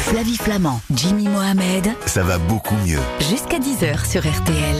Flavie 0.06 0.36
Flamand, 0.36 0.80
Jimmy 0.94 1.26
Mohamed, 1.26 1.88
ça 2.06 2.22
va 2.22 2.38
beaucoup 2.38 2.76
mieux. 2.86 3.00
jusqu'à 3.28 3.58
10h 3.58 4.08
sur 4.08 4.20
RTL. 4.20 4.76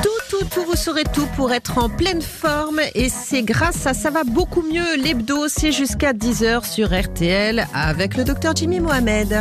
Tout, 0.00 0.08
tout, 0.30 0.44
tout, 0.44 0.64
vous 0.64 0.76
saurez 0.76 1.02
tout 1.12 1.26
pour 1.34 1.52
être 1.52 1.78
en 1.78 1.88
pleine 1.88 2.22
forme. 2.22 2.80
Et 2.94 3.08
c'est 3.08 3.42
grâce 3.42 3.84
à 3.88 3.94
Ça 3.94 4.10
va 4.10 4.22
beaucoup 4.22 4.62
mieux. 4.62 4.96
L'hebdo, 4.96 5.48
c'est 5.48 5.72
jusqu'à 5.72 6.12
10h 6.12 6.64
sur 6.64 6.88
RTL 6.96 7.66
avec 7.74 8.16
le 8.16 8.22
docteur 8.22 8.54
Jimmy 8.54 8.78
Mohamed. 8.78 9.36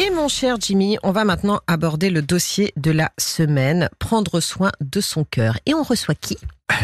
Et 0.00 0.10
mon 0.10 0.28
cher 0.28 0.58
Jimmy, 0.60 0.96
on 1.02 1.10
va 1.10 1.24
maintenant 1.24 1.58
aborder 1.66 2.08
le 2.08 2.22
dossier 2.22 2.72
de 2.76 2.92
la 2.92 3.10
semaine, 3.18 3.88
prendre 3.98 4.38
soin 4.38 4.70
de 4.80 5.00
son 5.00 5.24
cœur. 5.24 5.58
Et 5.66 5.74
on 5.74 5.82
reçoit 5.82 6.14
qui? 6.14 6.38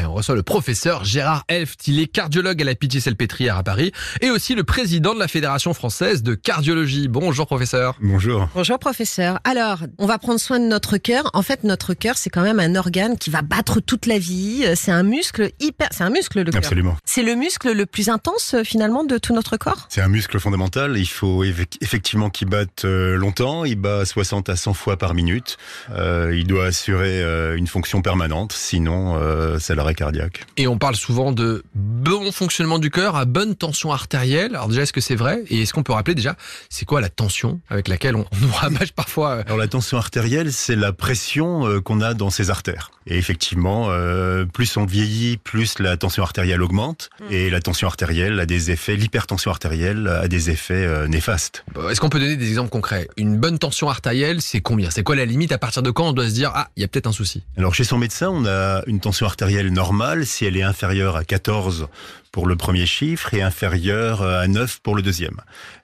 On 0.06 0.14
reçoit 0.14 0.34
le 0.34 0.42
professeur 0.42 1.04
Gérard 1.04 1.44
Elft. 1.48 1.88
Il 1.88 2.00
est 2.00 2.06
cardiologue 2.06 2.60
à 2.60 2.64
la 2.64 2.74
Pitié-Salpêtrière 2.74 3.58
à 3.58 3.62
Paris 3.62 3.92
et 4.20 4.30
aussi 4.30 4.54
le 4.54 4.64
président 4.64 5.14
de 5.14 5.18
la 5.18 5.28
Fédération 5.28 5.74
française 5.74 6.22
de 6.22 6.34
cardiologie. 6.34 7.08
Bonjour 7.08 7.46
professeur. 7.46 7.96
Bonjour. 8.00 8.48
Bonjour 8.54 8.78
professeur. 8.78 9.40
Alors, 9.44 9.80
on 9.98 10.06
va 10.06 10.18
prendre 10.18 10.40
soin 10.40 10.58
de 10.58 10.64
notre 10.64 10.96
cœur. 10.96 11.30
En 11.34 11.42
fait, 11.42 11.64
notre 11.64 11.94
cœur, 11.94 12.16
c'est 12.16 12.30
quand 12.30 12.42
même 12.42 12.60
un 12.60 12.76
organe 12.76 13.18
qui 13.18 13.30
va 13.30 13.42
battre 13.42 13.80
toute 13.80 14.06
la 14.06 14.18
vie. 14.18 14.64
C'est 14.74 14.90
un 14.90 15.02
muscle 15.02 15.50
hyper, 15.60 15.88
c'est 15.90 16.04
un 16.04 16.10
muscle 16.10 16.38
le 16.38 16.50
cœur. 16.50 16.58
Absolument. 16.58 16.96
C'est 17.04 17.22
le 17.22 17.34
muscle 17.34 17.72
le 17.72 17.86
plus 17.86 18.08
intense 18.08 18.54
euh, 18.54 18.64
finalement 18.64 19.04
de 19.04 19.18
tout 19.18 19.34
notre 19.34 19.56
corps? 19.56 19.86
C'est 19.90 20.00
un 20.00 20.08
muscle 20.08 20.38
fondamental. 20.40 20.96
Il 20.96 21.06
faut 21.06 21.44
effectivement 21.44 22.30
qu'il 22.30 22.48
batte 22.48 22.84
euh, 22.84 23.03
longtemps. 23.16 23.64
Il 23.64 23.76
bat 23.76 24.04
60 24.04 24.48
à 24.48 24.56
100 24.56 24.74
fois 24.74 24.96
par 24.96 25.14
minute. 25.14 25.56
Euh, 25.90 26.34
il 26.34 26.46
doit 26.46 26.66
assurer 26.66 27.22
euh, 27.22 27.56
une 27.56 27.66
fonction 27.66 28.02
permanente. 28.02 28.52
Sinon, 28.52 29.16
euh, 29.16 29.58
c'est 29.58 29.74
l'arrêt 29.74 29.94
cardiaque. 29.94 30.44
Et 30.56 30.66
on 30.66 30.78
parle 30.78 30.96
souvent 30.96 31.32
de 31.32 31.62
bon 31.74 32.32
fonctionnement 32.32 32.78
du 32.78 32.90
cœur 32.90 33.16
à 33.16 33.24
bonne 33.24 33.54
tension 33.54 33.92
artérielle. 33.92 34.54
Alors 34.54 34.68
déjà, 34.68 34.82
est-ce 34.82 34.92
que 34.92 35.00
c'est 35.00 35.14
vrai? 35.14 35.42
Et 35.48 35.62
est-ce 35.62 35.72
qu'on 35.72 35.82
peut 35.82 35.92
rappeler 35.92 36.14
déjà, 36.14 36.36
c'est 36.68 36.84
quoi 36.84 37.00
la 37.00 37.08
tension 37.08 37.60
avec 37.68 37.88
laquelle 37.88 38.16
on, 38.16 38.24
nous 38.40 38.52
rabâche 38.52 38.92
parfois 38.92 39.30
euh, 39.30 39.42
Alors 39.46 39.58
la 39.58 39.68
tension 39.68 39.98
artérielle, 39.98 40.52
c'est 40.52 40.76
la 40.76 40.92
pression 40.92 41.66
euh, 41.66 41.80
qu'on 41.80 42.00
a 42.00 42.14
dans 42.14 42.30
ses 42.30 42.50
artères. 42.50 42.90
Et 43.06 43.18
effectivement, 43.18 43.86
euh, 43.90 44.46
plus 44.46 44.76
on 44.76 44.86
vieillit, 44.86 45.36
plus 45.36 45.78
la 45.78 45.96
tension 45.96 46.22
artérielle 46.22 46.62
augmente. 46.62 47.10
Et 47.30 47.50
la 47.50 47.60
tension 47.60 47.86
artérielle 47.86 48.40
a 48.40 48.46
des 48.46 48.70
effets, 48.70 48.96
l'hypertension 48.96 49.50
artérielle 49.50 50.08
a 50.08 50.26
des 50.26 50.50
effets 50.50 50.86
euh, 50.86 51.06
néfastes. 51.06 51.64
Est-ce 51.90 52.00
qu'on 52.00 52.08
peut 52.08 52.18
donner 52.18 52.36
des 52.36 52.48
exemples 52.48 52.70
concrets? 52.70 52.93
Une 53.16 53.38
bonne 53.38 53.58
tension 53.58 53.88
artérielle, 53.88 54.40
c'est 54.40 54.60
combien? 54.60 54.90
C'est 54.90 55.02
quoi 55.02 55.16
la 55.16 55.24
limite? 55.24 55.52
À 55.52 55.58
partir 55.58 55.82
de 55.82 55.90
quand 55.90 56.08
on 56.08 56.12
doit 56.12 56.28
se 56.28 56.34
dire 56.34 56.50
ah, 56.54 56.70
il 56.76 56.80
y 56.80 56.84
a 56.84 56.88
peut-être 56.88 57.06
un 57.06 57.12
souci? 57.12 57.42
Alors 57.56 57.74
chez 57.74 57.84
son 57.84 57.98
médecin, 57.98 58.28
on 58.30 58.46
a 58.46 58.82
une 58.86 59.00
tension 59.00 59.26
artérielle 59.26 59.72
normale. 59.72 60.26
Si 60.26 60.44
elle 60.44 60.56
est 60.56 60.62
inférieure 60.62 61.16
à 61.16 61.24
14 61.24 61.88
pour 62.32 62.46
le 62.46 62.56
premier 62.56 62.86
chiffre 62.86 63.32
et 63.34 63.42
inférieure 63.42 64.22
à 64.22 64.48
9 64.48 64.80
pour 64.82 64.96
le 64.96 65.02
deuxième. 65.02 65.40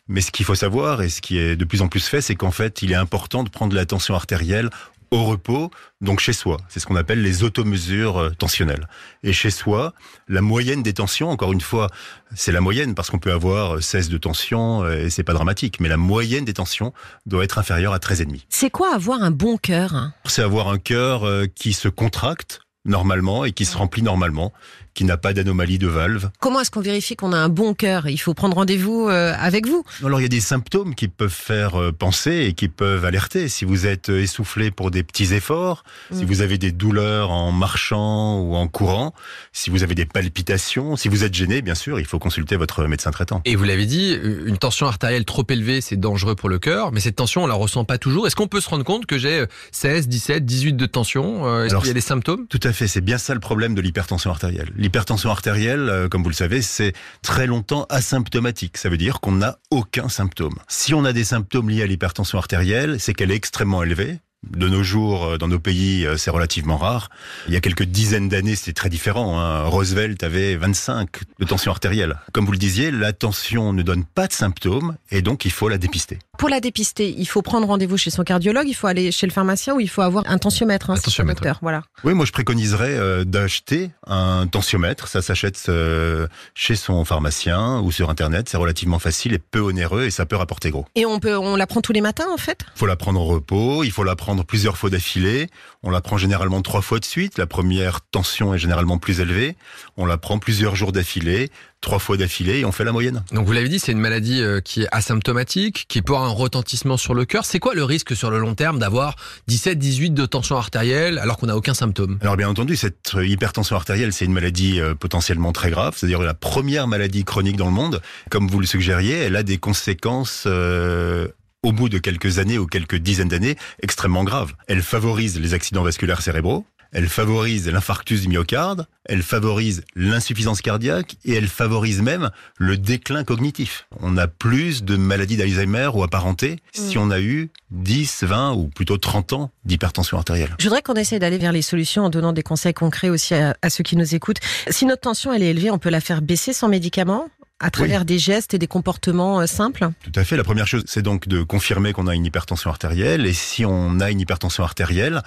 Mais 0.09 0.21
ce 0.21 0.33
qu'il 0.33 0.45
faut 0.45 0.57
savoir 0.57 1.02
et 1.02 1.09
ce 1.09 1.21
qui 1.21 1.38
est 1.38 1.55
de 1.55 1.64
plus 1.64 1.83
en 1.83 1.88
plus 1.88 2.05
fait, 2.07 2.21
c'est 2.21 2.35
qu'en 2.35 2.50
fait, 2.50 2.83
il 2.83 2.90
est 2.90 2.97
important 2.97 3.45
de 3.45 3.49
prendre 3.49 3.76
la 3.76 3.87
tension 3.87 4.14
artérielle 4.17 4.71
au 5.11 5.25
repos, 5.25 5.71
donc 6.00 6.21
chez 6.21 6.33
soi. 6.33 6.59
C'est 6.69 6.81
ce 6.81 6.87
qu'on 6.87 6.97
appelle 6.97 7.23
les 7.23 7.43
automesures 7.43 8.19
euh, 8.19 8.31
tensionnelles. 8.31 8.88
Et 9.23 9.33
chez 9.33 9.50
soi, 9.50 9.93
la 10.29 10.40
moyenne 10.40 10.83
des 10.83 10.93
tensions, 10.93 11.31
encore 11.31 11.52
une 11.52 11.61
fois, 11.61 11.88
c'est 12.35 12.52
la 12.52 12.61
moyenne 12.61 12.95
parce 12.95 13.11
qu'on 13.11 13.19
peut 13.19 13.33
avoir 13.33 13.83
16 13.83 14.09
de 14.09 14.19
tension 14.19 14.85
euh, 14.85 15.07
et 15.07 15.11
c'est 15.11 15.25
pas 15.25 15.33
dramatique, 15.33 15.81
mais 15.81 15.88
la 15.88 15.97
moyenne 15.97 16.45
des 16.45 16.55
tensions 16.55 16.93
doit 17.26 17.45
être 17.45 17.59
inférieure 17.59 17.93
à 17.93 17.99
13,5. 17.99 18.45
C'est 18.49 18.71
quoi 18.71 18.95
avoir 18.95 19.23
un 19.23 19.31
bon 19.31 19.57
cœur 19.57 20.12
C'est 20.26 20.43
avoir 20.43 20.69
un 20.69 20.79
cœur 20.79 21.25
euh, 21.25 21.47
qui 21.47 21.73
se 21.73 21.88
contracte 21.88 22.61
normalement 22.84 23.44
et 23.44 23.52
qui 23.52 23.64
se 23.64 23.76
remplit 23.76 24.02
normalement, 24.02 24.52
qui 24.94 25.04
n'a 25.04 25.16
pas 25.16 25.32
d'anomalie 25.32 25.78
de 25.78 25.87
valve. 25.87 26.30
Comment 26.40 26.60
est-ce 26.60 26.70
qu'on 26.70 26.80
vérifie 26.80 27.14
qu'on 27.14 27.32
a 27.32 27.37
un 27.38 27.49
bon 27.49 27.75
cœur? 27.75 28.08
Il 28.08 28.16
faut 28.18 28.34
prendre 28.34 28.56
rendez-vous 28.56 29.08
euh, 29.08 29.34
avec 29.38 29.68
vous. 29.68 29.84
Alors 30.04 30.18
il 30.20 30.22
y 30.22 30.26
a 30.26 30.28
des 30.28 30.40
symptômes 30.40 30.94
qui 30.94 31.08
peuvent 31.08 31.28
faire 31.30 31.80
euh, 31.80 31.92
penser 31.92 32.46
et 32.49 32.52
qui 32.54 32.68
peuvent 32.68 33.04
alerter. 33.04 33.49
Si 33.49 33.64
vous 33.64 33.87
êtes 33.87 34.08
euh, 34.08 34.22
essoufflé 34.22 34.70
pour 34.70 34.90
des 34.90 35.02
petits 35.02 35.32
efforts, 35.34 35.84
si 36.12 36.25
Mm. 36.25 36.26
vous 36.26 36.40
avez 36.40 36.58
des 36.58 36.72
douleurs 36.72 37.30
en 37.30 37.52
marchant 37.52 38.40
ou 38.40 38.54
en 38.56 38.66
courant, 38.66 39.14
si 39.52 39.70
vous 39.70 39.82
avez 39.82 39.94
des 39.94 40.06
palpitations, 40.06 40.96
si 40.96 41.08
vous 41.08 41.22
êtes 41.25 41.34
gêné, 41.34 41.62
bien 41.62 41.75
sûr, 41.75 42.00
il 42.00 42.06
faut 42.06 42.18
consulter 42.18 42.56
votre 42.56 42.84
médecin 42.87 43.10
traitant. 43.10 43.42
Et 43.44 43.56
vous 43.56 43.64
l'avez 43.64 43.87
dit, 43.87 44.12
une 44.14 44.58
tension 44.58 44.87
artérielle 44.87 45.25
trop 45.25 45.44
élevée, 45.49 45.80
c'est 45.80 45.96
dangereux 45.99 46.34
pour 46.34 46.49
le 46.49 46.58
cœur, 46.58 46.92
mais 46.92 47.00
cette 47.00 47.16
tension, 47.16 47.44
on 47.44 47.46
la 47.46 47.54
ressent 47.54 47.84
pas 47.84 47.99
toujours. 47.99 48.26
Est-ce 48.26 48.37
qu'on 48.37 48.49
peut 48.49 48.60
se 48.60 48.68
rendre 48.68 48.84
compte 48.84 49.06
que 49.06 49.18
j'ai 49.18 49.44
16, 49.72 50.08
17, 50.08 50.44
18 50.44 50.72
de 50.75 50.87
tension? 50.87 51.62
Est-ce 51.64 51.75
qu'il 51.76 51.87
y 51.87 51.90
a 51.90 51.94
des 51.94 52.00
symptômes? 52.00 52.46
Tout 52.49 52.60
à 52.62 52.70
c'est 52.73 53.00
bien 53.00 53.19
ça 53.19 53.35
le 53.35 53.41
problème 53.41 53.75
de 53.75 53.81
l'hypertension 53.81 54.31
artérielle. 54.31 54.71
L'hypertension 54.77 55.31
artérielle, 55.31 55.89
euh, 55.89 56.09
comme 56.09 56.23
vous 56.23 56.29
le 56.29 56.35
savez, 56.35 56.62
c'est 56.62 56.93
très 57.23 57.47
longtemps 57.47 57.87
asymptomatique. 57.89 58.77
Ça 58.77 58.89
veut 58.89 58.97
dire 58.97 59.21
qu'on 59.21 59.33
n'a 59.33 59.59
aucun 59.71 60.09
symptôme. 60.09 60.55
Si 60.69 60.95
on 60.95 61.05
a 61.05 61.12
des 61.12 61.25
symptômes 61.25 61.71
liés 61.71 61.83
à 61.83 61.87
l'hypertension 61.87 62.39
artérielle, 62.39 63.00
c'est 63.00 63.15
qu'elle 63.15 63.31
est 63.31 63.37
extrêmement 63.37 63.83
élevée. 63.83 64.21
De 64.49 64.68
nos 64.68 64.82
jours, 64.82 65.25
euh, 65.25 65.38
dans 65.38 65.49
nos 65.49 65.59
pays, 65.59 66.06
euh, 66.06 66.16
c'est 66.16 66.30
relativement 66.30 66.78
rare. 66.78 67.11
Il 67.47 67.52
y 67.52 67.56
a 67.56 67.61
quelques 67.61 67.82
dizaines 67.82 68.30
d'années, 68.30 68.56
c'était 68.56 68.73
très 68.73 68.88
différent. 68.88 69.38
Hein. 69.38 69.64
Roosevelt 69.64 70.23
avait 70.25 70.56
25 70.56 71.09
de 71.38 71.44
tension 71.44 71.70
artérielle. 71.70 72.16
Comme 72.32 72.47
vous 72.47 72.52
le 72.52 72.59
disiez, 72.59 72.90
la 72.90 73.12
tension 73.12 73.75
ne 73.75 73.82
donne 73.82 74.04
pas 74.04 74.26
de 74.26 74.32
symptômes 74.32 74.97
et 75.11 75.20
donc 75.20 75.44
il 75.44 75.50
faut 75.50 75.68
la 75.68 75.76
dépister. 75.76 76.18
Pour 76.38 76.49
la 76.49 76.61
dépister, 76.61 77.14
il 77.18 77.26
faut 77.26 77.42
prendre 77.42 77.66
rendez-vous 77.66 77.99
chez 77.99 78.09
son 78.09 78.25
cardiologue, 78.25 78.66
il 78.66 78.73
faut 78.73 78.87
aller 78.87 79.12
chez 79.12 79.26
le 79.26 79.32
pharmacien 79.32 79.75
ou 79.75 79.80
il 79.80 79.90
faut 79.90 80.00
avoir 80.00 80.25
un 80.26 80.38
tensiomètre. 80.38 80.88
Hein, 80.88 80.94
Un 80.94 80.97
ça, 80.97 81.02
tensiomètre, 81.02 81.42
docteur. 81.42 81.59
Voilà. 81.61 81.82
Oui, 82.02 82.14
moi 82.14 82.25
je 82.25 82.32
préconiserais 82.32 82.97
euh, 82.97 83.25
d'acheter 83.25 83.90
un 84.06 84.47
tensiomètre. 84.47 85.06
Ça 85.06 85.20
s'achète 85.20 85.62
euh, 85.68 86.26
chez 86.54 86.76
son 86.76 87.04
pharmacien 87.04 87.80
ou 87.80 87.92
sur 87.92 88.09
internet. 88.09 88.49
C'est 88.49 88.56
relativement 88.56 88.99
facile 88.99 89.35
et 89.35 89.38
peu 89.38 89.61
onéreux 89.61 90.04
et 90.04 90.11
ça 90.11 90.25
peut 90.25 90.37
rapporter 90.37 90.70
gros. 90.70 90.87
Et 90.94 91.04
on 91.04 91.18
peut, 91.18 91.37
on 91.37 91.56
la 91.56 91.66
prend 91.66 91.82
tous 91.82 91.92
les 91.92 92.00
matins 92.00 92.28
en 92.32 92.38
fait? 92.38 92.61
Il 92.75 92.78
faut 92.78 92.87
la 92.87 92.97
prendre 92.97 93.20
au 93.20 93.26
repos, 93.26 93.85
il 93.85 93.90
faut 93.90 94.02
la 94.04 94.16
prendre 94.16 94.29
plusieurs 94.38 94.76
fois 94.76 94.90
d'affilée. 94.90 95.49
On 95.82 95.90
la 95.90 96.00
prend 96.00 96.18
généralement 96.18 96.62
trois 96.62 96.82
fois 96.82 96.99
de 96.99 97.04
suite. 97.04 97.38
La 97.38 97.46
première 97.46 98.00
tension 98.00 98.54
est 98.54 98.58
généralement 98.58 98.99
plus 98.99 99.20
élevée. 99.20 99.56
On 99.96 100.06
la 100.06 100.18
prend 100.18 100.38
plusieurs 100.38 100.76
jours 100.76 100.92
d'affilée, 100.92 101.50
trois 101.80 101.99
fois 101.99 102.16
d'affilée 102.16 102.58
et 102.58 102.64
on 102.64 102.72
fait 102.72 102.84
la 102.84 102.92
moyenne. 102.92 103.22
Donc 103.32 103.46
vous 103.46 103.52
l'avez 103.52 103.68
dit, 103.68 103.78
c'est 103.78 103.92
une 103.92 104.00
maladie 104.00 104.42
euh, 104.42 104.60
qui 104.60 104.82
est 104.82 104.88
asymptomatique, 104.92 105.87
qui 105.88 106.02
peut 106.02 106.14
avoir 106.14 106.28
un 106.28 106.32
retentissement 106.32 106.96
sur 106.96 107.14
le 107.14 107.25
cœur. 107.25 107.44
C'est 107.44 107.58
quoi 107.58 107.75
le 107.75 107.84
risque 107.84 108.14
sur 108.14 108.30
le 108.30 108.38
long 108.38 108.54
terme 108.54 108.78
d'avoir 108.78 109.16
17, 109.49 109.78
18 109.78 110.10
de 110.10 110.26
tension 110.26 110.56
artérielle 110.56 111.18
alors 111.18 111.38
qu'on 111.38 111.46
n'a 111.46 111.56
aucun 111.56 111.75
symptôme? 111.75 112.18
Alors 112.20 112.37
bien 112.37 112.49
entendu, 112.49 112.76
cette 112.76 113.16
hypertension 113.20 113.76
artérielle, 113.76 114.12
c'est 114.12 114.25
une 114.25 114.32
maladie 114.32 114.80
euh, 114.80 114.94
potentiellement 114.94 115.52
très 115.52 115.70
grave, 115.70 115.94
c'est-à-dire 115.96 116.20
la 116.20 116.34
première 116.34 116.87
maladie 116.87 117.25
chronique 117.25 117.56
dans 117.56 117.66
le 117.66 117.72
monde. 117.72 118.02
Comme 118.30 118.49
vous 118.49 118.60
le 118.60 118.66
suggériez, 118.66 119.16
elle 119.16 119.37
a 119.37 119.42
des 119.42 119.58
conséquences 119.58 120.44
euh, 120.46 121.28
au 121.62 121.73
bout 121.73 121.88
de 121.88 121.99
quelques 121.99 122.38
années 122.38 122.59
ou 122.59 122.67
quelques 122.67 122.97
dizaines 122.97 123.29
d'années 123.29 123.57
extrêmement 123.83 124.25
graves. 124.25 124.55
Elle 124.67 124.83
favorise 124.83 125.38
les 125.38 125.55
accidents 125.55 125.83
vasculaires 125.83 126.23
cérébraux, 126.23 126.64
elle 126.93 127.09
favorise 127.09 127.69
l'infarctus 127.69 128.23
du 128.23 128.29
myocarde, 128.29 128.87
elle 129.05 129.23
favorise 129.23 129.83
l'insuffisance 129.95 130.61
cardiaque 130.61 131.17
et 131.25 131.35
elle 131.35 131.47
favorise 131.47 132.02
même 132.02 132.31
le 132.59 132.76
déclin 132.76 133.23
cognitif. 133.23 133.87
On 134.00 134.17
a 134.17 134.26
plus 134.26 134.83
de 134.83 134.97
maladies 134.97 135.37
d'Alzheimer 135.37 135.90
ou 135.95 136.02
apparentées 136.02 136.59
si 136.73 136.99
on 136.99 137.11
a 137.11 137.21
eu 137.21 137.50
10, 137.71 138.25
20 138.25 138.55
ou 138.55 138.69
plutôt 138.69 138.97
30 138.97 139.33
ans 139.35 139.50
d'hypertension 139.64 140.17
artérielle. 140.17 140.57
Je 140.59 140.64
voudrais 140.64 140.83
qu'on 140.83 140.95
essaye 140.95 141.21
d'aller 141.21 141.38
vers 141.38 141.52
les 141.52 141.62
solutions 141.62 142.05
en 142.05 142.11
donnant 142.11 142.33
des 142.33 142.43
conseils 142.43 142.75
concrets 142.75 143.11
aussi 143.11 143.35
à, 143.35 143.55
à 143.62 143.71
ceux 143.71 143.85
qui 143.85 143.97
nous 143.97 144.14
écoutent. 144.14 144.40
Si 144.69 144.85
notre 144.87 145.02
tension 145.02 145.33
elle 145.33 145.43
est 145.43 145.50
élevée, 145.50 145.71
on 145.71 145.79
peut 145.79 145.90
la 145.90 146.00
faire 146.00 146.23
baisser 146.23 146.52
sans 146.52 146.69
médicaments? 146.69 147.29
À 147.61 147.71
travers 147.71 148.05
des 148.05 148.19
gestes 148.19 148.55
et 148.55 148.59
des 148.59 148.67
comportements 148.67 149.40
euh, 149.40 149.47
simples. 149.47 149.90
Tout 150.02 150.12
à 150.14 150.25
fait. 150.25 150.37
La 150.37 150.45
première 150.45 150.67
chose, 150.67 150.83
c'est 150.87 151.02
donc 151.02 151.29
de 151.29 151.43
confirmer 151.43 151.93
qu'on 151.93 152.07
a 152.07 152.14
une 152.14 152.25
hypertension 152.25 152.71
artérielle. 152.71 153.26
Et 153.26 153.35
si 153.35 153.64
on 153.64 154.00
a 154.00 154.11
une 154.11 154.21
hypertension 154.21 154.64
artérielle, 154.64 155.23